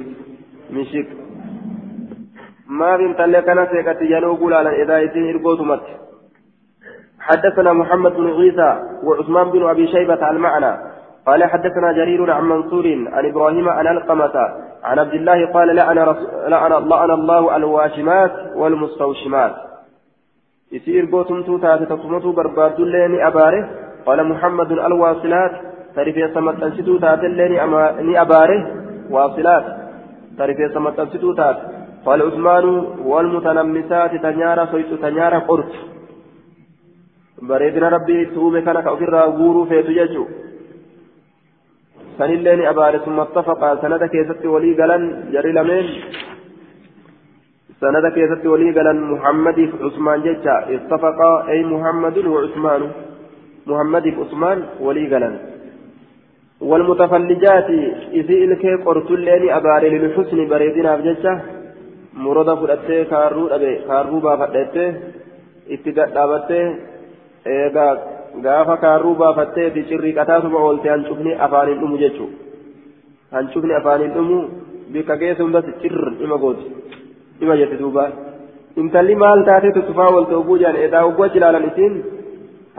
mishik 0.78 1.08
maaf 2.82 3.02
intallee 3.08 3.42
kana 3.50 3.66
seeqatti 3.72 4.12
yanoo 4.14 4.36
gulaalan 4.44 4.80
edaa 4.84 5.02
isiin 5.08 5.32
irgootumatti 5.34 6.00
حدثنا 7.30 7.74
محمد 7.74 8.14
بن 8.14 8.28
عيسى 8.40 8.70
وعثمان 9.04 9.50
بن 9.52 9.64
ابي 9.70 9.88
شيبه 9.88 10.30
المعنى 10.30 10.72
قال 11.28 11.44
حدثنا 11.44 11.92
جرير 11.92 12.32
عن 12.32 12.44
منصور 12.44 12.86
عن 13.14 13.26
إبراهيم 13.26 13.70
عن 13.70 13.88
القمة 13.88 14.36
عن 14.84 15.00
عبد 15.00 15.14
الله 15.14 15.46
قال 15.46 15.76
لعن 15.76 15.96
لعن 16.48 16.72
لعن 16.90 17.12
الله 17.12 17.56
الواشمات 17.56 18.32
والمستوشمات 18.56 19.56
يصير 20.73 21.05
بوتمتو 21.05 21.59
تاتي 21.59 21.87
تقومتو 21.87 22.33
برباد 22.33 22.81
اللين 22.81 23.21
أباره 23.31 23.63
قال 24.07 24.19
محمد 24.33 24.71
الواصلات 24.73 25.53
تعرف 25.95 26.17
سمت 26.35 26.63
أنستو 26.63 26.99
تاتي 27.05 27.27
اللين 27.27 27.53
أباره 28.25 28.61
واصلات 29.15 29.65
تعرف 30.39 30.59
سمت 30.75 30.99
أنستو 31.01 31.33
تاتي 31.33 31.63
قال 32.07 32.23
عثمان 32.23 32.67
والمتنمسات 33.11 34.13
تنيارا 34.27 34.65
صيت 34.73 34.91
تنيارا 35.05 35.39
قرط 35.49 35.73
بريدنا 37.49 37.89
ربي 37.89 38.19
توبك 38.35 38.69
لك 38.77 38.87
أفرا 38.95 39.23
غورو 39.39 39.65
فيتو 39.71 39.93
يجو 40.01 40.25
سنلين 42.19 42.61
أبار 42.73 42.95
ثم 43.05 43.19
اتفقا 43.27 43.71
سند 43.83 44.05
كيست 44.13 44.45
ولي 44.55 44.73
قلن 44.79 45.03
جري 45.33 45.53
لمن 45.57 45.87
سند 47.82 48.06
كيست 48.16 48.46
ولي 48.54 48.70
قلن 48.78 48.98
محمد 49.14 49.60
عثمان 49.84 50.20
جتا 50.26 50.56
اتفقا. 50.76 51.32
أي 51.52 51.60
محمد 51.74 52.18
وعثمان 52.34 52.82
محمد 53.70 54.06
عثمان 54.20 54.58
ولي 54.86 55.06
قلن 55.14 55.36
والمتفلجات 56.70 57.70
إذ 58.20 58.30
إلكي 58.44 58.74
قرت 58.86 59.10
اللين 59.18 59.44
أبار 59.58 59.84
للحسن 59.94 60.40
بريدنا 60.52 60.92
بجتا 61.00 61.34
مرضى 62.24 62.54
فلأتي 62.60 62.98
كارو 63.12 63.44
أبي 63.56 63.72
كارو 63.88 64.20
بافأتي 64.26 64.86
اتقاد 65.74 66.10
دابتي 66.16 66.62
إيقا 67.48 67.88
gaafa 68.44 68.78
kaarruu 68.78 69.16
baafattee 69.16 69.72
fi 69.76 69.84
cirrii 69.90 70.14
qataasuma 70.18 70.60
oolte 70.66 70.90
hancufni 70.90 71.34
afaaniin 71.46 71.80
dhumu 71.82 71.98
jechuudha 71.98 73.38
hancufni 73.38 73.74
afaaniin 73.80 74.14
dhumu 74.18 74.38
bika 74.94 75.18
geessa 75.24 75.44
hundatti 75.44 75.74
cirr 75.82 76.14
ima 76.26 76.38
gooti 76.44 76.66
ima 77.42 77.56
jette 77.62 77.78
duuba 77.82 78.06
intalli 78.82 79.16
maal 79.16 79.44
taatee 79.50 79.72
tuttufaa 79.78 80.10
oolte 80.16 80.36
oguu 80.42 80.58
jaan 80.64 80.76
edaa 80.86 81.04
oguu 81.10 81.24
achi 81.28 81.38
ilaalan 81.42 81.68
isiin 81.72 81.94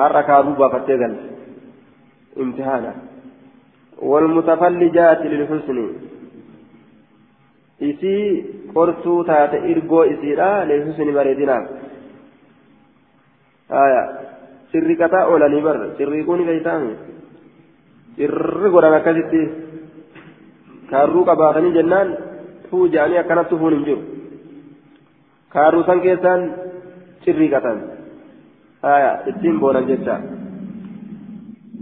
har'a 0.00 0.22
kaarruu 0.28 0.56
baafattee 0.62 0.98
galte 1.02 1.24
imtihaana 2.46 2.92
والمتفلجات 4.10 5.20
للحسن 5.32 5.78
isii 7.88 8.44
qortuu 8.74 9.24
taate 9.24 9.58
irgoo 9.72 10.04
isiidha 10.12 10.48
leellisni 10.68 11.12
bareedinaaf 11.16 11.64
sirri 14.72 14.96
qataa 15.00 15.26
oolanii 15.32 15.62
bar 15.66 15.76
sirrii 15.98 16.24
kun 16.28 16.44
beeytaami 16.48 16.92
sirri 18.16 18.70
godhan 18.74 18.94
akkasitti 18.98 19.42
kaarruu 20.90 21.24
qabaatanii 21.30 21.72
jennaan 21.78 22.08
tuu 22.70 22.84
jedhanii 22.92 23.20
akkanatti 23.22 23.60
fuun 23.60 23.74
hin 23.76 23.84
jiru 23.88 24.02
kaarruu 25.54 25.84
san 25.86 26.00
keessaan 26.00 26.42
sirrii 27.24 27.50
qatan 27.54 27.78
haya 28.82 29.12
ittiin 29.26 29.60
boonan 29.60 29.88
jecha. 29.90 30.16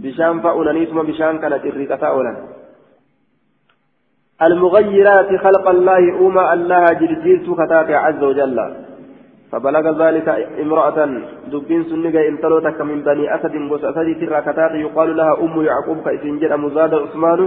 Bishaan 0.01 0.41
fa'uunaniituma 0.41 1.03
bishaan 1.03 1.39
kana 1.39 1.59
sirrii 1.65 1.91
qataa 1.91 2.13
oolan. 2.13 2.37
المغيرات 4.47 5.29
خلق 5.43 5.65
الله 5.69 6.03
أوما 6.19 6.53
الله 6.53 6.83
جرجيرت 6.99 7.47
كتاتي 7.59 7.95
عز 7.95 8.23
وجل 8.23 8.57
فبلغ 9.51 9.85
ذلك 10.03 10.27
امرأة 10.63 10.99
دبين 11.51 11.83
سنجا 11.83 12.21
انتلوتك 12.27 12.81
من 12.81 12.99
بني 13.07 13.35
أسد 13.35 13.53
بوس 13.69 13.83
أسد 13.83 14.07
ترى 14.19 14.41
كتات 14.47 14.73
يقال 14.85 15.09
لها 15.17 15.33
أم 15.43 15.55
يعقوب 15.69 15.97
كإسنجر 16.05 16.51
مزاد 16.57 16.93
عثمان 16.93 17.39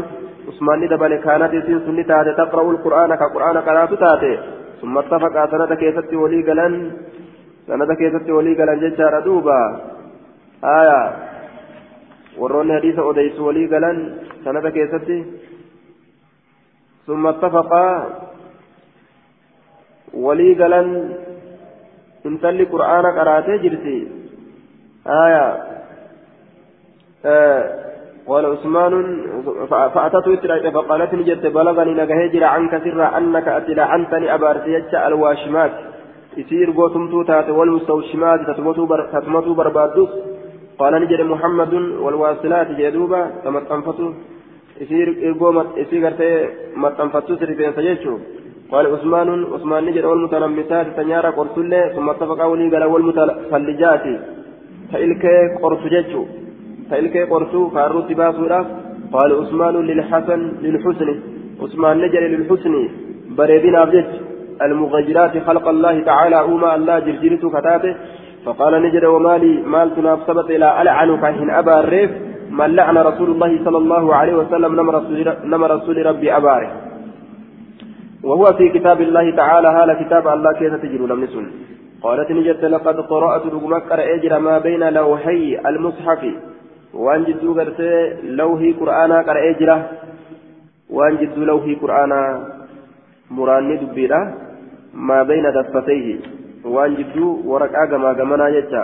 عثمان 0.48 0.80
دبل 0.92 1.12
كانت 1.26 1.52
سن 1.66 1.78
سنة 1.86 2.32
تقرأ 2.40 2.70
القرآن 2.74 3.10
كقرآن 3.20 3.56
قرأت 3.66 3.92
تاتي 4.02 4.34
ثم 4.82 4.94
اتفق 4.98 5.34
سنة 5.50 5.72
كيست 5.82 6.10
ولي 6.22 6.40
قلن. 6.48 6.74
سنة 7.66 7.92
كيست 7.94 8.26
ولي 8.26 8.52
قلن 8.58 8.78
ججار 8.82 9.14
دوبا. 9.26 9.60
آية. 10.78 11.02
ورون 12.40 12.68
حديث 12.76 12.98
أديس 12.98 13.36
ولي 13.46 13.64
قلن. 13.72 13.96
سنة 14.44 14.66
كيست 14.76 15.08
ثم 17.06 17.22
اتفقا 17.26 17.88
ولي 20.14 20.50
قلن. 20.60 20.88
intalli 22.28 22.64
qur'aana 22.72 23.10
qaraatee 23.18 23.58
jirti 23.64 23.96
aya 25.22 25.46
قال 28.26 28.46
عثمان 28.46 28.92
فأتته 29.94 30.70
فقالت 30.70 31.14
نجت 31.14 31.46
بلغني 31.46 31.92
نجهجر 32.00 32.44
عنك 32.44 32.72
سرا 32.84 33.06
أنك 33.18 33.48
أتلا 33.48 33.84
عنتني 33.92 34.34
أبارتيتش 34.34 34.94
الواشمات. 34.94 35.72
يصير 36.36 36.70
قوتم 36.70 37.04
توتات 37.10 37.48
والمستوشمات 37.58 38.40
تتمتوا 39.12 39.54
بربادوس. 39.58 40.12
قال 40.78 40.92
نجد 41.02 41.20
محمد 41.32 41.74
والواصلات 42.04 42.68
جدوبا 42.78 43.20
تمتنفتو. 43.44 44.08
إسير 44.82 45.08
إرقومت 45.26 45.68
إسير 45.82 46.02
متنفتو 46.82 47.32
سرفين 47.40 47.72
سجيشو 47.76 48.14
قال 48.72 48.84
عثمان 48.94 49.28
عثمان 49.54 49.84
نجد 49.88 50.04
والمتنمسات 50.04 50.86
تنيارا 50.96 51.30
قرسل 51.38 51.72
ثم 51.94 52.06
اتفقا 52.10 52.44
ولي 52.44 52.66
قال 52.72 52.84
والمتفلجات. 52.92 54.04
تلك 54.92 55.24
قرس 55.62 55.84
جيشو 55.94 56.24
تلك 56.90 57.14
قرسو 57.30 57.70
فأرو 57.74 58.00
تباسورا 58.00 58.60
قال 59.12 59.30
عثمان 59.40 59.74
للحسن 59.88 60.40
للحسن. 60.62 61.08
عثمان 61.62 61.98
نجد 61.98 62.22
للحسن. 62.32 62.74
بريدين 63.38 63.74
أبجد 63.76 64.08
المغيرات 64.62 65.38
خلق 65.46 65.68
الله 65.68 66.00
تعالى 66.00 66.40
أوما 66.40 66.74
الله 66.76 66.98
جرجرت 66.98 67.44
كتاته 67.54 67.94
فقال 68.44 68.82
نجد 68.82 69.04
وما 69.04 69.38
لي 69.38 69.52
مال 69.72 69.88
تنافسبت 69.96 70.50
إلى 70.50 70.82
ألعنك 70.82 71.24
حين 71.24 71.50
أبا 71.50 71.80
الريف. 71.80 72.10
من 72.50 72.70
لعن 72.76 72.96
رسول 72.98 73.30
الله 73.30 73.64
صلى 73.64 73.78
الله 73.78 74.14
عليه 74.14 74.34
وسلم 74.34 74.70
نما 75.44 75.66
رسول 75.66 76.06
ربي 76.06 76.36
أباره. 76.36 76.70
وهو 78.24 78.44
في 78.58 78.68
كتاب 78.68 79.00
الله 79.00 79.36
تعالى 79.36 79.68
هذا 79.68 79.94
كتاب 80.02 80.28
الله 80.28 80.52
كيف 80.52 80.74
تجر 80.74 81.06
لم 81.06 81.20
نسن 81.24 81.46
قالت 82.02 82.30
نجد 82.30 82.64
لقد 82.64 83.00
قرأت 83.00 83.46
رقمك 83.46 83.92
أجر 83.92 84.38
ما 84.38 84.58
بين 84.58 84.82
لوحي 84.88 85.58
المصحف. 85.66 86.22
وأن 86.92 87.24
جدو 87.24 87.54
قرت 87.54 87.80
لوحي 88.22 88.72
قرآنا 88.72 89.16
قرأ 89.22 89.42
أجره 89.50 89.78
وأن 90.90 91.16
جدو 91.16 91.44
لوحي 91.44 91.74
قرآنا 91.74 92.20
مراني 93.30 93.76
دبيرا 93.76 94.20
ما 94.94 95.22
بين 95.22 95.46
دفتيه 95.56 96.20
waan 96.62 96.94
jidduu 96.96 97.42
waraqaa 97.42 97.86
gamaa 97.90 98.14
gamanaa 98.14 98.50
jecha. 98.54 98.82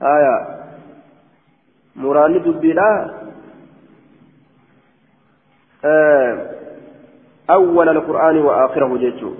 Aya. 0.00 0.36
Muraanni 1.96 2.40
dubbiidha. 2.40 2.90
أول 7.50 7.88
القرآن 7.88 8.36
وآخره 8.38 8.96
جيتشو 8.96 9.30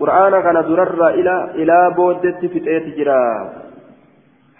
قرآن 0.00 0.32
كان 0.44 0.54
درر 0.68 1.08
إلى 1.08 1.34
إلى 1.54 1.94
بودت 1.96 2.44
في 2.44 2.58
جرا 2.96 3.22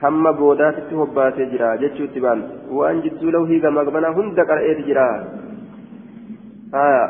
بودات 0.02 0.76
تهبات 0.90 1.36
جرا 1.52 1.76
جيتشو 1.76 2.06
تبان 2.14 2.38
وأن 2.70 3.00
جدو 3.00 3.30
له 3.30 3.46
هي 3.50 3.60
كما 3.60 3.80
قبنا 3.80 4.08
هندك 4.08 4.50
على 4.50 4.82
جرا 4.88 5.08
آه 6.74 7.06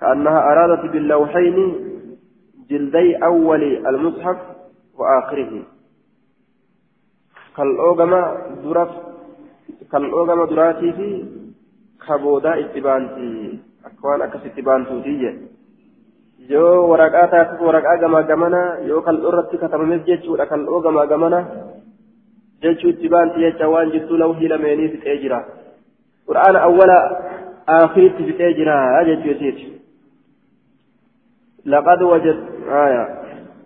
كأنها 0.00 0.40
أرادت 0.52 0.92
باللوحين 0.92 1.56
جلدي 2.70 3.16
أول 3.16 3.62
المصحف 3.86 4.38
وآخره 4.98 5.52
كالأوغما 7.56 8.20
درف 8.64 8.90
كالأوغما 9.92 10.44
دراتي 10.46 10.92
في 10.92 11.08
كبودا 12.06 12.60
اتبانتي 12.60 13.58
أكوان 13.86 14.22
أكس 14.22 14.42
اتبانتوتي 14.46 15.22
yoo 16.48 16.88
waraqaa 16.90 17.26
taasis 17.34 17.60
waraqaa 17.68 17.96
gamaa 18.02 18.22
gamana 18.32 18.60
yoo 18.88 19.00
kal'oo 19.06 19.32
irratti 19.32 19.62
katabames 19.62 20.04
jechuudha 20.10 20.46
kal'oo 20.52 20.80
gamaa 20.88 21.06
gamana 21.12 21.40
jechuu 22.62 22.90
itti 22.94 23.08
baanti 23.14 23.46
jecha 23.46 23.72
waan 23.76 23.94
jirtuu 23.94 24.20
lawhii 24.24 24.52
lameenii 24.52 24.92
fixee 24.96 25.16
jira 25.22 25.40
qur'aana 26.28 26.66
awwala 26.68 26.98
akhiritti 27.78 28.28
fixee 28.28 28.54
jira 28.60 28.76
jechuu 29.10 29.34
isiiti 29.36 29.76
لقد 31.66 32.02
وجد 32.02 32.38
آية 32.68 33.04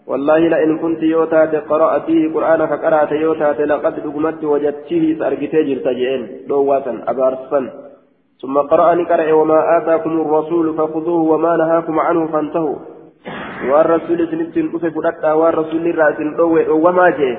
والله 0.06 0.38
لئن 0.38 0.78
كنت 0.78 1.02
يوتات 1.02 1.54
قرأت 1.54 2.04
فيه 2.06 2.34
قرآن 2.34 2.66
فقرأت 2.66 3.12
يوتات 3.12 3.60
لقد 3.60 3.94
دقمت 4.04 4.44
وجدته 4.44 5.16
سأرقتي 5.18 5.62
جرتجئين 5.62 6.22
لواتا 6.48 7.04
أبارسا 7.08 7.89
ثم 8.42 8.58
قرأني 8.58 9.04
قرأ 9.04 9.32
وما 9.32 9.78
آتاكم 9.78 10.20
الرسول 10.20 10.76
فخذوه 10.76 11.20
وما 11.32 11.56
نهاكم 11.56 11.98
عنه 12.00 12.26
فانتهوا. 12.32 12.76
والرسول 13.70 14.28
سنتين 14.30 14.66
أفف 14.74 14.96
لك 14.96 15.24
والرسول 15.24 15.86
الرأس 15.86 16.18
الأول 16.20 16.70
وما 16.70 17.06
جاء. 17.10 17.38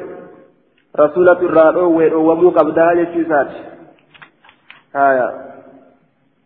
رسولة 0.99 1.40
الرأس 1.49 1.76
ومو 2.14 2.49
قبدها 2.49 2.91
يشيسات 2.91 3.49
آية. 4.95 5.52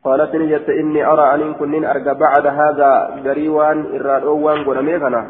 قالت 0.06 0.36
نجت 0.36 0.70
إني 0.70 1.06
أرى 1.06 1.26
أن 1.36 1.54
كن 1.54 1.86
أرجع 1.86 2.14
بعد 2.14 2.46
هذا 2.48 2.92
قريوان 3.26 3.78
إرادوان 3.96 4.64
قنميكنا 4.64 5.22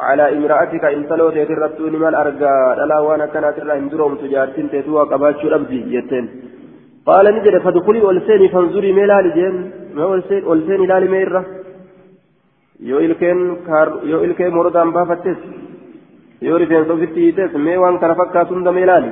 على 0.00 0.24
امرأتك 0.36 0.84
إن 0.84 1.08
تلو 1.08 1.30
تيترتوني 1.30 1.98
من 1.98 2.14
أرجع 2.14 2.74
لا 2.90 2.98
وأنا 2.98 3.26
كانت 3.26 3.58
الرحم 3.58 3.88
دروم 3.88 4.14
تجارتين 4.14 4.70
تيتوا 4.70 5.04
قباتشو 5.10 5.48
ربي 5.48 5.80
يتين 5.96 6.26
قال 7.06 7.26
نجد 7.36 7.58
فدخلي 7.64 8.10
ألسيني 8.10 8.48
فانظري 8.48 8.92
ميلال 8.92 9.26
جين 9.36 9.56
ما 9.94 10.14
ألسيني؟ 10.54 10.86
لالي 10.86 11.08
ميرة 11.08 11.42
mordaan 14.56 14.92
baafattes 14.96 15.38
yoo 16.46 16.58
rifeensa 16.58 16.92
ofitti 16.92 17.20
hiites 17.24 17.52
mee 17.66 17.76
waan 17.82 17.98
kana 18.02 18.14
fakkaatu 18.20 18.54
hunda 18.54 18.72
mee 18.72 18.84
ilaali 18.86 19.10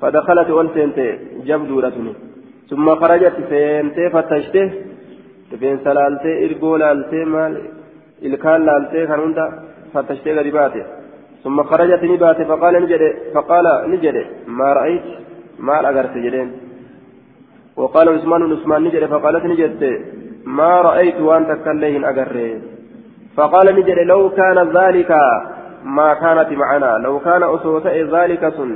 fadakalati 0.00 0.52
ol 0.60 0.68
seente 0.74 1.04
jabduudha 1.48 1.90
tuni 1.96 2.14
ثم 2.70 2.94
خرجت 2.94 3.36
سينتي 3.50 4.04
فتشته 4.14 4.70
رفين 5.52 5.76
سلالتي 5.84 6.32
إرقو 6.44 6.76
لالتي 6.76 7.24
مال 7.24 7.52
إلكان 8.26 8.60
لالتي 8.66 9.00
خنوندا 9.10 9.46
فتشته 9.94 10.30
غريباته 10.38 10.84
ثم 11.44 11.62
خرجت 11.62 12.02
نباتي 12.04 12.44
فقال 12.44 12.74
نجد 12.82 13.02
فقال 13.34 13.66
نجد 13.92 14.16
ما 14.58 14.68
رأيت؟ 14.78 15.06
ما 15.66 15.76
أغرت 15.88 16.14
جدين. 16.24 16.48
وقال 17.82 18.06
عثمان 18.08 18.42
عثمان 18.52 18.80
نجد 18.86 19.04
فقالت 19.14 19.44
نجد 19.52 19.82
ما 20.58 20.72
رأيت 20.88 21.18
وأنت 21.26 21.50
كليهن 21.64 22.04
أغري 22.04 22.50
فقال 23.36 23.66
نجد 23.78 23.98
لو 24.12 24.20
كان 24.38 24.58
ذلك 24.78 25.10
ما 25.96 26.08
كانت 26.22 26.50
معنا 26.62 26.92
لو 27.04 27.14
كان 27.26 27.42
أسوة 27.54 27.86
ذلك 28.16 28.42
سن 28.56 28.70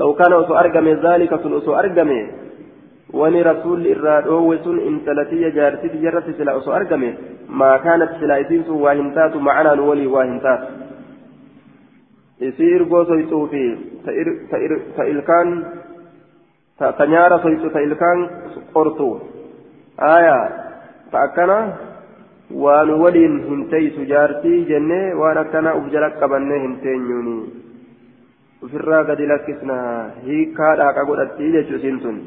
لو 0.00 0.08
كان 0.18 0.32
أسو 0.32 0.52
أرقم 0.62 0.86
ذلك 1.06 1.32
سن 1.42 1.52
أسو 1.58 1.72
أرقم 1.82 2.10
sun 3.12 4.78
intalatiyya 4.88 5.50
jaartiti 5.56 5.98
jarratti 6.04 6.32
sila 6.38 6.56
osoo 6.56 6.72
argame 6.72 7.08
maa 7.60 7.78
kaanat 7.84 8.12
sila 8.20 8.40
isiin 8.40 8.64
sun 8.64 8.80
waa 8.84 8.94
hin 8.94 9.12
taatu 9.16 9.40
macanaan 9.48 9.80
walii 9.88 10.06
waa 10.14 10.24
hin 10.24 10.40
taatu 10.40 10.66
isii 12.48 12.70
irgoo 12.76 13.04
soyxuu 13.04 13.46
fi 13.52 13.62
ta 14.96 15.04
ilkaan 15.12 15.48
ta 21.12 21.24
akkana 21.26 21.58
waan 22.64 22.90
waliin 23.02 23.34
hin 23.48 23.64
teeysu 23.72 24.04
jaartii 24.12 24.64
jennee 24.70 25.14
waan 25.22 25.38
akkana 25.44 25.74
uf 25.80 25.90
jala 25.96 26.10
qabannee 26.20 26.60
hin 26.66 26.76
teenyuuni 26.84 27.36
ufirraa 28.62 29.02
gadi 29.10 29.26
lakkisna 29.32 29.80
hiikaa 30.28 30.76
dhaaqa 30.82 31.04
godhattii 31.10 31.52
jechuu 31.56 31.76
isiin 31.80 32.00
tun 32.06 32.22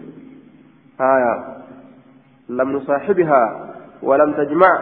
آية 1.02 1.44
لم 2.50 2.72
نصاحبها 2.72 3.72
ولم 4.04 4.34
تجمع 4.34 4.80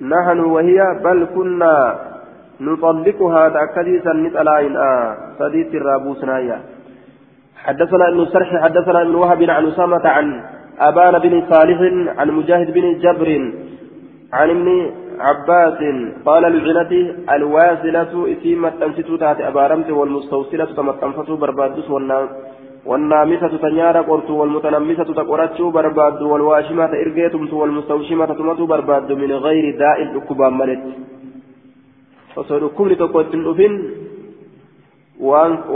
نحن 0.00 0.40
وهي 0.40 1.00
بل 1.04 1.26
كنا 1.34 1.98
نطلقها 2.60 3.48
تأكديسا 3.48 4.12
نتلاين 4.12 4.76
آه 4.76 5.16
صديق 5.38 5.70
الرابوس 5.74 6.24
نايا 6.24 6.60
حدثنا 7.70 8.04
ابن 8.08 8.20
سرح 8.32 8.50
حدثنا 8.64 9.02
ابن 9.02 9.14
وهب 9.14 9.40
عن 9.56 9.66
أسامة 9.70 10.04
عن 10.16 10.26
أبان 10.88 11.14
بن 11.24 11.34
صالح 11.50 11.80
عن 12.18 12.28
مجاهد 12.38 12.68
بن 12.76 12.84
جبر 13.04 13.28
عن 14.38 14.48
ابن 14.56 14.68
عباس. 15.28 15.78
قال 16.26 16.42
لعنتي 16.66 17.00
الواسلة 17.36 18.12
إسيمة 18.32 18.72
أنشتو 18.86 19.14
تحت 19.22 19.38
أبارمت 19.50 19.88
والمستوصلة 19.98 20.70
تمتنفت 20.78 21.30
بربادس 21.42 21.86
والنام 21.94 22.26
والنامسة 22.90 23.52
تنيارا 23.64 24.00
قرت 24.08 24.30
والمتنمسة 24.30 25.08
تقرتشو 25.18 25.66
برباد 25.76 26.22
والواشمة 26.22 26.92
إرقيتمت 27.04 27.52
والمستوشمة 27.60 28.26
تمتو 28.38 28.64
برباد 28.72 29.08
من 29.22 29.30
غير 29.46 29.64
داء 29.82 29.98
الأكبان 30.06 30.52
ملت. 30.60 30.84
osoo 32.36 32.60
dhukkubni 32.62 32.96
tokko 32.96 33.20
ittiin 33.20 33.44
dhufin 33.44 33.72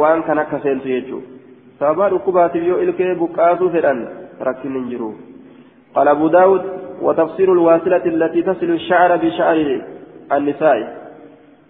waan 0.01 0.23
kan 0.23 0.39
sababaa 1.79 2.09
dhukkubaatiif 2.11 2.65
yoo 2.65 2.79
ilkee 2.79 3.15
buqqaasuu 3.15 3.71
fedhan 3.71 4.09
rakkinni 4.41 4.79
hin 4.81 4.91
jiru 4.91 5.15
قال 5.97 6.09
أبو 6.09 6.29
داود 6.29 6.63
وتفسير 7.03 7.53
الواصلة 7.53 8.05
التي 8.07 8.43
تصل 8.43 8.71
الشعر 8.71 9.17
بشعر 9.17 9.81
النساء. 10.33 10.79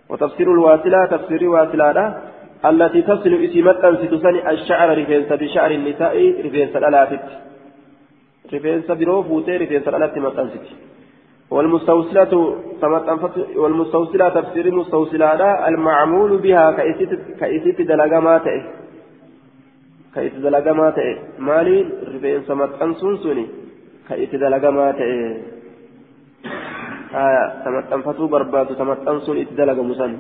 وتفسير 0.09 0.53
الواصلة 0.53 1.07
تفسير 1.07 1.49
واصلة 1.49 2.15
التي 2.65 3.03
تصل 3.03 3.33
إسمت 3.45 3.85
أنست 3.85 4.15
سني 4.15 4.51
الشعر 4.51 4.99
رفينس 4.99 5.33
بشعر 5.33 5.71
النساء 5.71 6.15
رفينس 6.47 6.77
الألافت 6.77 7.25
رفينس 8.55 8.91
برو 8.91 9.23
فوتي 9.23 9.57
رفينس 9.57 9.89
الألافت 9.89 10.19
متأنست 10.19 10.67
والمستوصلة 11.51 12.33
والمستوصلة 13.57 14.29
تفسير 14.29 14.67
المستوصلة 14.67 15.69
المعمول 15.69 16.39
بها 16.39 16.73
كإسيت 16.73 17.81
دلقمات 20.15 20.35
كإسيت 20.35 20.43
دلقمات 20.47 20.95
مالي 21.39 21.87
رفين 22.15 22.43
سمت 22.49 22.83
أنسون 22.83 23.17
سوني. 23.17 23.47
كإسيت 24.09 24.35
دلقمات 24.35 24.99
آية 27.15 27.45
سمت 27.65 27.93
أنفتو 27.93 28.27
برباد 28.27 28.69
سمت 28.79 29.09
أنسون 29.09 29.37
إتدلق 29.39 29.79
مسن 29.83 30.19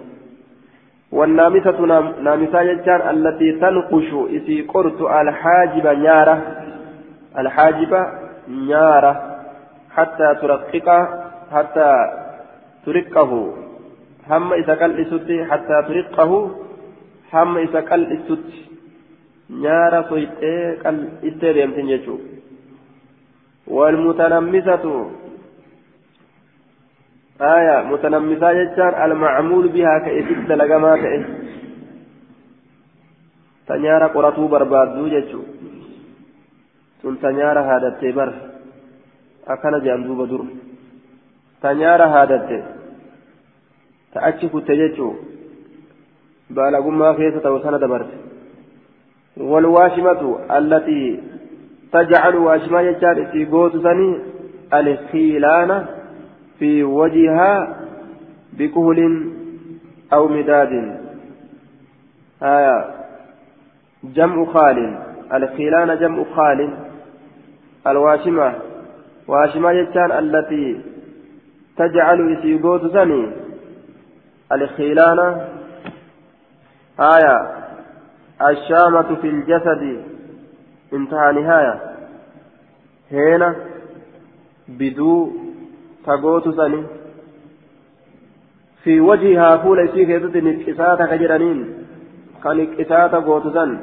والنامسة 1.13 1.79
نامسة 2.23 2.61
يجان 2.61 3.01
التي 3.11 3.53
تنقش 3.53 4.11
إسي 4.37 4.57
قرط 4.63 5.03
الحاجب 5.03 5.87
نيارة. 5.87 6.37
الحاجب 7.39 7.93
نيارة. 8.49 9.13
حتى 9.97 10.29
ترقق 10.43 10.89
حتى 11.53 11.91
ترقه. 12.87 13.33
هم 14.31 14.53
إذا 14.53 14.75
قل 14.75 15.01
إسوتي 15.01 15.45
حتى 15.45 15.77
ترقه. 15.89 16.31
هم 17.33 17.59
إذا 17.59 17.81
قل 17.81 18.03
نيارة 19.63 20.01
صيتي 20.11 20.57
قل 20.85 20.97
إستيريم 21.29 21.71
تنججو 21.77 22.17
والمتنمسة 23.67 24.85
آية 27.41 27.77
متنمسة 27.91 28.53
جتان 28.59 28.93
المعمول 29.05 29.69
بها 29.69 29.99
كإسد 30.05 30.53
لقما 30.53 30.93
تئه 31.03 31.25
تنيارة 33.69 34.07
قرطو 34.15 34.45
بربادو 34.53 35.09
جتشو 35.15 35.43
تن 37.03 37.15
تنيارة 37.23 37.63
هذا 37.71 37.89
التبر 37.93 38.31
أكن 39.53 39.75
جاندو 39.85 40.15
بدر 40.21 40.43
تنيارة 41.63 42.07
هذا 42.17 42.35
التبر 42.41 42.73
تأتشف 44.13 44.53
التجتشو 44.57 45.09
بالغما 46.55 47.09
كيسة 47.17 47.39
توسنة 47.45 47.79
دبرت 47.85 48.11
والواشمة 49.37 50.39
التي 50.59 51.21
تجعل 51.93 52.37
واشمة 52.37 52.83
جتان 52.83 53.27
في 53.27 53.47
قوت 53.47 53.77
سني 53.77 54.19
الخيلانة 54.75 55.87
في 56.59 56.85
وجهها 56.85 57.77
بكهل 58.53 59.33
أو 60.13 60.29
مداد. 60.29 61.01
آية. 62.43 62.85
جمع 64.05 64.45
خال. 64.45 64.99
الخيلان 65.35 65.99
جمع 65.99 66.25
خال. 66.37 66.71
الواشمة. 67.87 68.55
واشمة 69.29 69.71
يجان 69.71 70.13
التي 70.13 70.81
تجعل 71.77 72.21
يسيبوت 72.33 72.93
سني 72.93 73.31
الخيلان. 74.53 75.19
آية. 77.01 77.64
الشامة 78.43 79.15
في 79.15 79.29
الجسد. 79.29 80.03
انتهى 80.93 81.33
نهاية. 81.33 81.81
هنا 83.13 83.57
بدو 84.69 85.33
تغوت 86.07 86.49
سني. 86.49 86.85
في 88.85 89.01
وجهها 89.01 89.57
فول 89.57 89.79
إسي 89.81 90.05
كيست 90.05 90.37
نكسات 90.37 91.03
كجرانين 91.03 91.75
كنكسات 92.45 93.15
غوت 93.15 93.55
سن. 93.55 93.79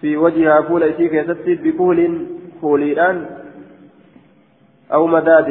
في 0.00 0.16
وجهها 0.16 0.60
فول 0.60 0.82
إسي 0.82 1.08
كيست 1.08 1.44
بكهل 1.46 2.26
فوليران 2.60 3.26
أو 4.92 5.06
مداد 5.06 5.48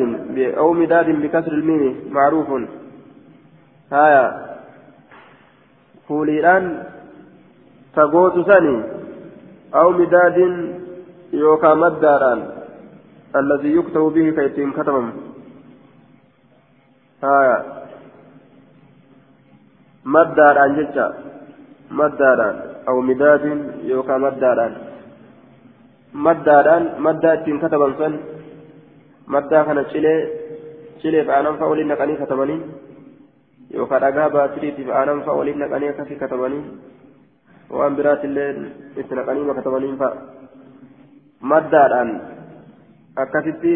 أو 0.58 0.74
مداد 0.74 1.10
بكسر 1.10 1.52
الميم. 1.52 1.96
معروف. 2.12 2.48
هايا. 3.92 4.50
فوليران 6.10 6.66
تغوت 7.96 8.36
سني 8.50 8.76
أو 9.76 9.88
مداد 9.92 10.38
يوكا 11.34 11.74
مداران 11.74 12.40
الذي 13.40 13.70
يكتب 13.78 14.04
به 14.16 14.28
كيتين 14.38 14.72
كتبم 14.78 15.08
آية 17.24 17.58
مداران 20.06 20.72
جتا 20.78 21.08
مداران 22.00 22.56
أو 22.90 22.96
مداد 23.10 23.44
يوكا 23.92 24.18
مداران 24.26 24.74
مداران 26.14 26.84
مدى 27.06 27.34
اتين 27.34 27.58
كتبم 27.64 27.94
سن 28.00 28.14
مدى 29.34 29.58
كان 29.66 29.80
تشيلي 29.88 30.14
تشيلي 30.98 31.24
فأنا 31.28 31.52
فأولي 31.60 31.84
نقني 31.84 32.16
كتبني 32.22 32.56
يوكا 32.56 32.89
رقا 33.76 34.28
باتريتي 34.28 34.84
فأنا 34.86 35.22
فأولي 35.26 35.54
نقني 35.54 35.94
كفي 35.94 36.16
كتبني 36.16 36.62
وأن 37.70 37.96
برات 37.96 38.26
الليل 38.26 38.58
اتنقني 38.98 39.42
ما 39.48 39.54
كتبني 39.54 39.90
فمداران 41.42 42.10
akkasitti 43.20 43.74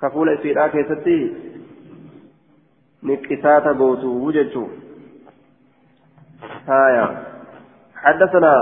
ka 0.00 0.10
fuula 0.10 0.32
isiidhaa 0.36 0.68
keessatti 0.68 1.16
niqisaata 3.02 3.74
gootu 3.74 4.32
jechuu 4.38 4.70
haya 6.68 7.06
حدثنا 8.02 8.52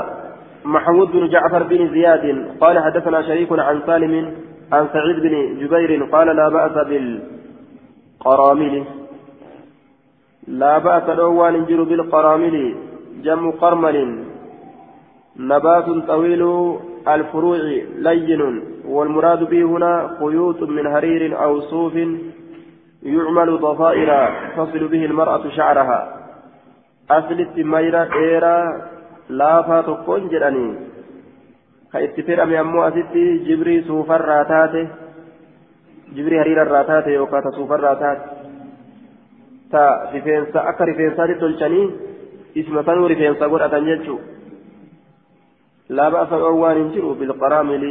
محمود 0.64 1.08
بن 1.12 1.28
جعفر 1.28 1.62
بن 1.62 1.88
زياد 1.90 2.24
قال 2.60 2.78
حدثنا 2.78 3.22
شريك 3.22 3.52
عن 3.52 3.80
سالم 3.86 4.14
عن 4.72 4.88
سعيد 4.92 5.16
بن 5.24 5.34
جبير 5.60 6.04
قال 6.04 6.28
لا 6.36 6.48
بأس 6.48 6.76
بالقرامل 6.88 8.74
لا 10.50 10.78
بأس 10.78 11.08
الأول 11.08 11.54
ينجر 11.54 11.82
بالقرامل 11.82 12.74
جم 13.24 13.50
قرمل 13.50 14.24
نبات 15.36 15.88
طويل 16.06 16.42
الفروع 17.08 17.56
لين 17.96 18.42
والمراد 18.84 19.50
به 19.50 19.62
هنا 19.62 20.16
خيوط 20.18 20.62
من 20.62 20.86
هرير 20.86 21.42
أو 21.44 21.60
صوف 21.60 21.94
يعمل 23.02 23.58
ضفائر 23.58 24.10
تصل 24.56 24.88
به 24.88 25.04
المرأة 25.04 25.48
شعرها. 25.48 26.00
أصلت 27.10 27.58
ميرا 27.58 28.08
إيرا 28.14 28.56
لا 29.28 29.62
فاتقون 29.62 30.28
جراني. 30.28 30.74
كاستفير 31.92 32.42
أمي 32.42 32.60
أمو 32.60 32.82
أستي 32.88 33.38
جبري 33.38 33.82
سوف 33.82 34.12
الراتات 34.12 34.88
جبري 36.14 36.40
هرير 36.40 36.62
الراتات 36.62 37.06
يوكا 37.06 37.50
سوف 37.50 37.72
الراتات 39.74 40.12
تا 40.12 40.18
رفينسا 40.18 40.68
أكا 40.68 40.84
رفينسا 40.84 41.26
تلشني 41.26 41.90
اسم 42.56 42.80
تنو 42.80 43.06
رفينسا 43.06 43.46
قرأة 43.46 43.66
تنججو 43.66 44.18
لا 45.90 46.08
بأس 46.08 46.32
أوان 46.32 46.90
جروا 46.94 47.14
بالقرامل 47.14 47.84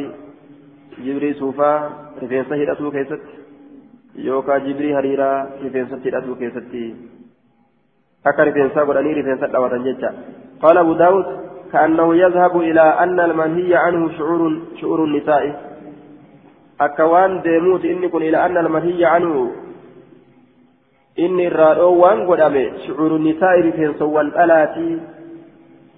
jibrii 1.06 1.34
suufaa 1.34 1.92
rifeensa 2.22 2.56
hidhatuu 2.56 2.92
keessatti 2.92 3.34
yookaan 4.26 4.66
jibrii 4.66 4.92
hariiraa 4.92 5.48
rifeensatti 5.64 6.10
hidhatuu 6.10 6.36
keessatti 6.36 6.82
akka 8.26 8.46
rifeensaa 8.50 8.86
godhanii 8.86 9.14
rifeensa 9.14 9.48
dhawatan 9.48 9.84
jecha. 9.84 10.12
قال 10.60 10.78
أبو 10.78 10.94
داود 10.94 11.26
كأنه 11.72 12.16
يذهب 12.16 12.58
إلى 12.58 12.82
أن 12.82 13.20
المنهي 13.20 13.76
عنه 13.76 14.18
شعور 14.18 14.42
شعور 14.82 15.04
النساء 15.04 15.44
أكوان 16.82 17.42
ديموت 17.42 17.86
إني 17.86 18.08
كن 18.08 18.22
إلى 18.22 18.46
أن 18.46 18.58
المنهي 18.58 19.06
عنه 19.06 19.52
وان 21.18 22.28
قدامي 22.28 22.66
شعور 22.88 23.16
النساء 23.16 23.60
رفين 23.68 23.94
سوان 24.00 24.28
ألاتي 24.44 24.90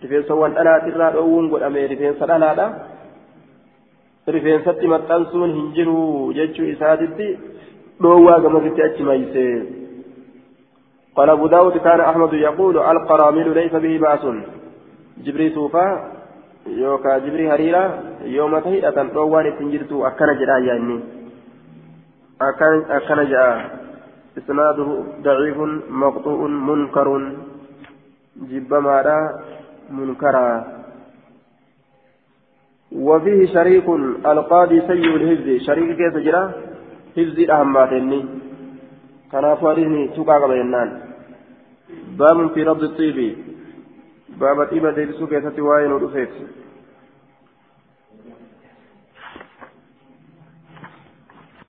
رفين 0.03 0.23
سوان 0.23 0.51
ألاتي 0.57 0.89
الرادو 0.89 1.25
وان 1.37 1.45
قدامي 1.53 1.85
رفين 1.85 2.13
سلالة 2.19 2.67
rifeensatti 4.27 4.87
maxxansuun 4.87 5.53
hin 5.53 5.71
jiru 5.75 6.31
jechuu 6.37 6.65
isaatitti 6.65 7.27
dhoowwaa 8.01 8.39
gamasitti 8.39 8.83
achi 8.83 9.03
mayse 9.03 9.45
قال 11.15 11.29
أبو 11.29 11.47
داود 11.47 11.77
كان 11.77 11.99
أحمد 11.99 12.33
يقول 12.33 12.77
القراميل 12.77 13.53
ليس 13.53 13.73
به 13.73 13.97
بأس 13.97 14.23
جبري 15.23 15.49
سوفا 15.49 16.11
يوكا 16.67 17.17
جبري 17.17 17.51
هريرة 17.51 18.03
يوم 18.23 18.59
تهيئة 18.59 18.97
روان 19.15 19.57
تنجرتو 19.59 20.07
أكن 20.07 20.29
جرا 20.39 20.57
يعني 20.57 20.99
أكن 22.41 22.91
أكن 22.91 23.29
جاء 23.29 23.80
إسناده 24.37 24.89
ضعيف 25.23 25.57
مقطوع 25.89 26.47
منكر 26.47 27.07
جب 28.49 28.73
ماذا 28.73 29.19
منكرا 29.89 30.47
وفيه 32.91 33.45
شريك 33.53 33.87
القاضي 34.25 34.81
سيء 34.87 35.15
الهز 35.15 35.61
شريك 35.67 35.89
كيف 35.97 36.15
جرى 36.25 36.43
هز 37.17 37.39
الأهماتني 37.45 38.19
كان 39.31 39.55
فارسني 39.55 40.09
سوكا 40.15 40.47
بينان 40.47 40.89
باب 42.19 42.37
في 42.53 42.63
رد 42.63 42.83
الطيب 42.83 43.17
باب 44.39 44.57
طيبة 44.71 44.91
ديبسو 44.91 45.27
كيف 45.27 45.45
تواين 45.57 45.91
ودفيت 45.91 46.33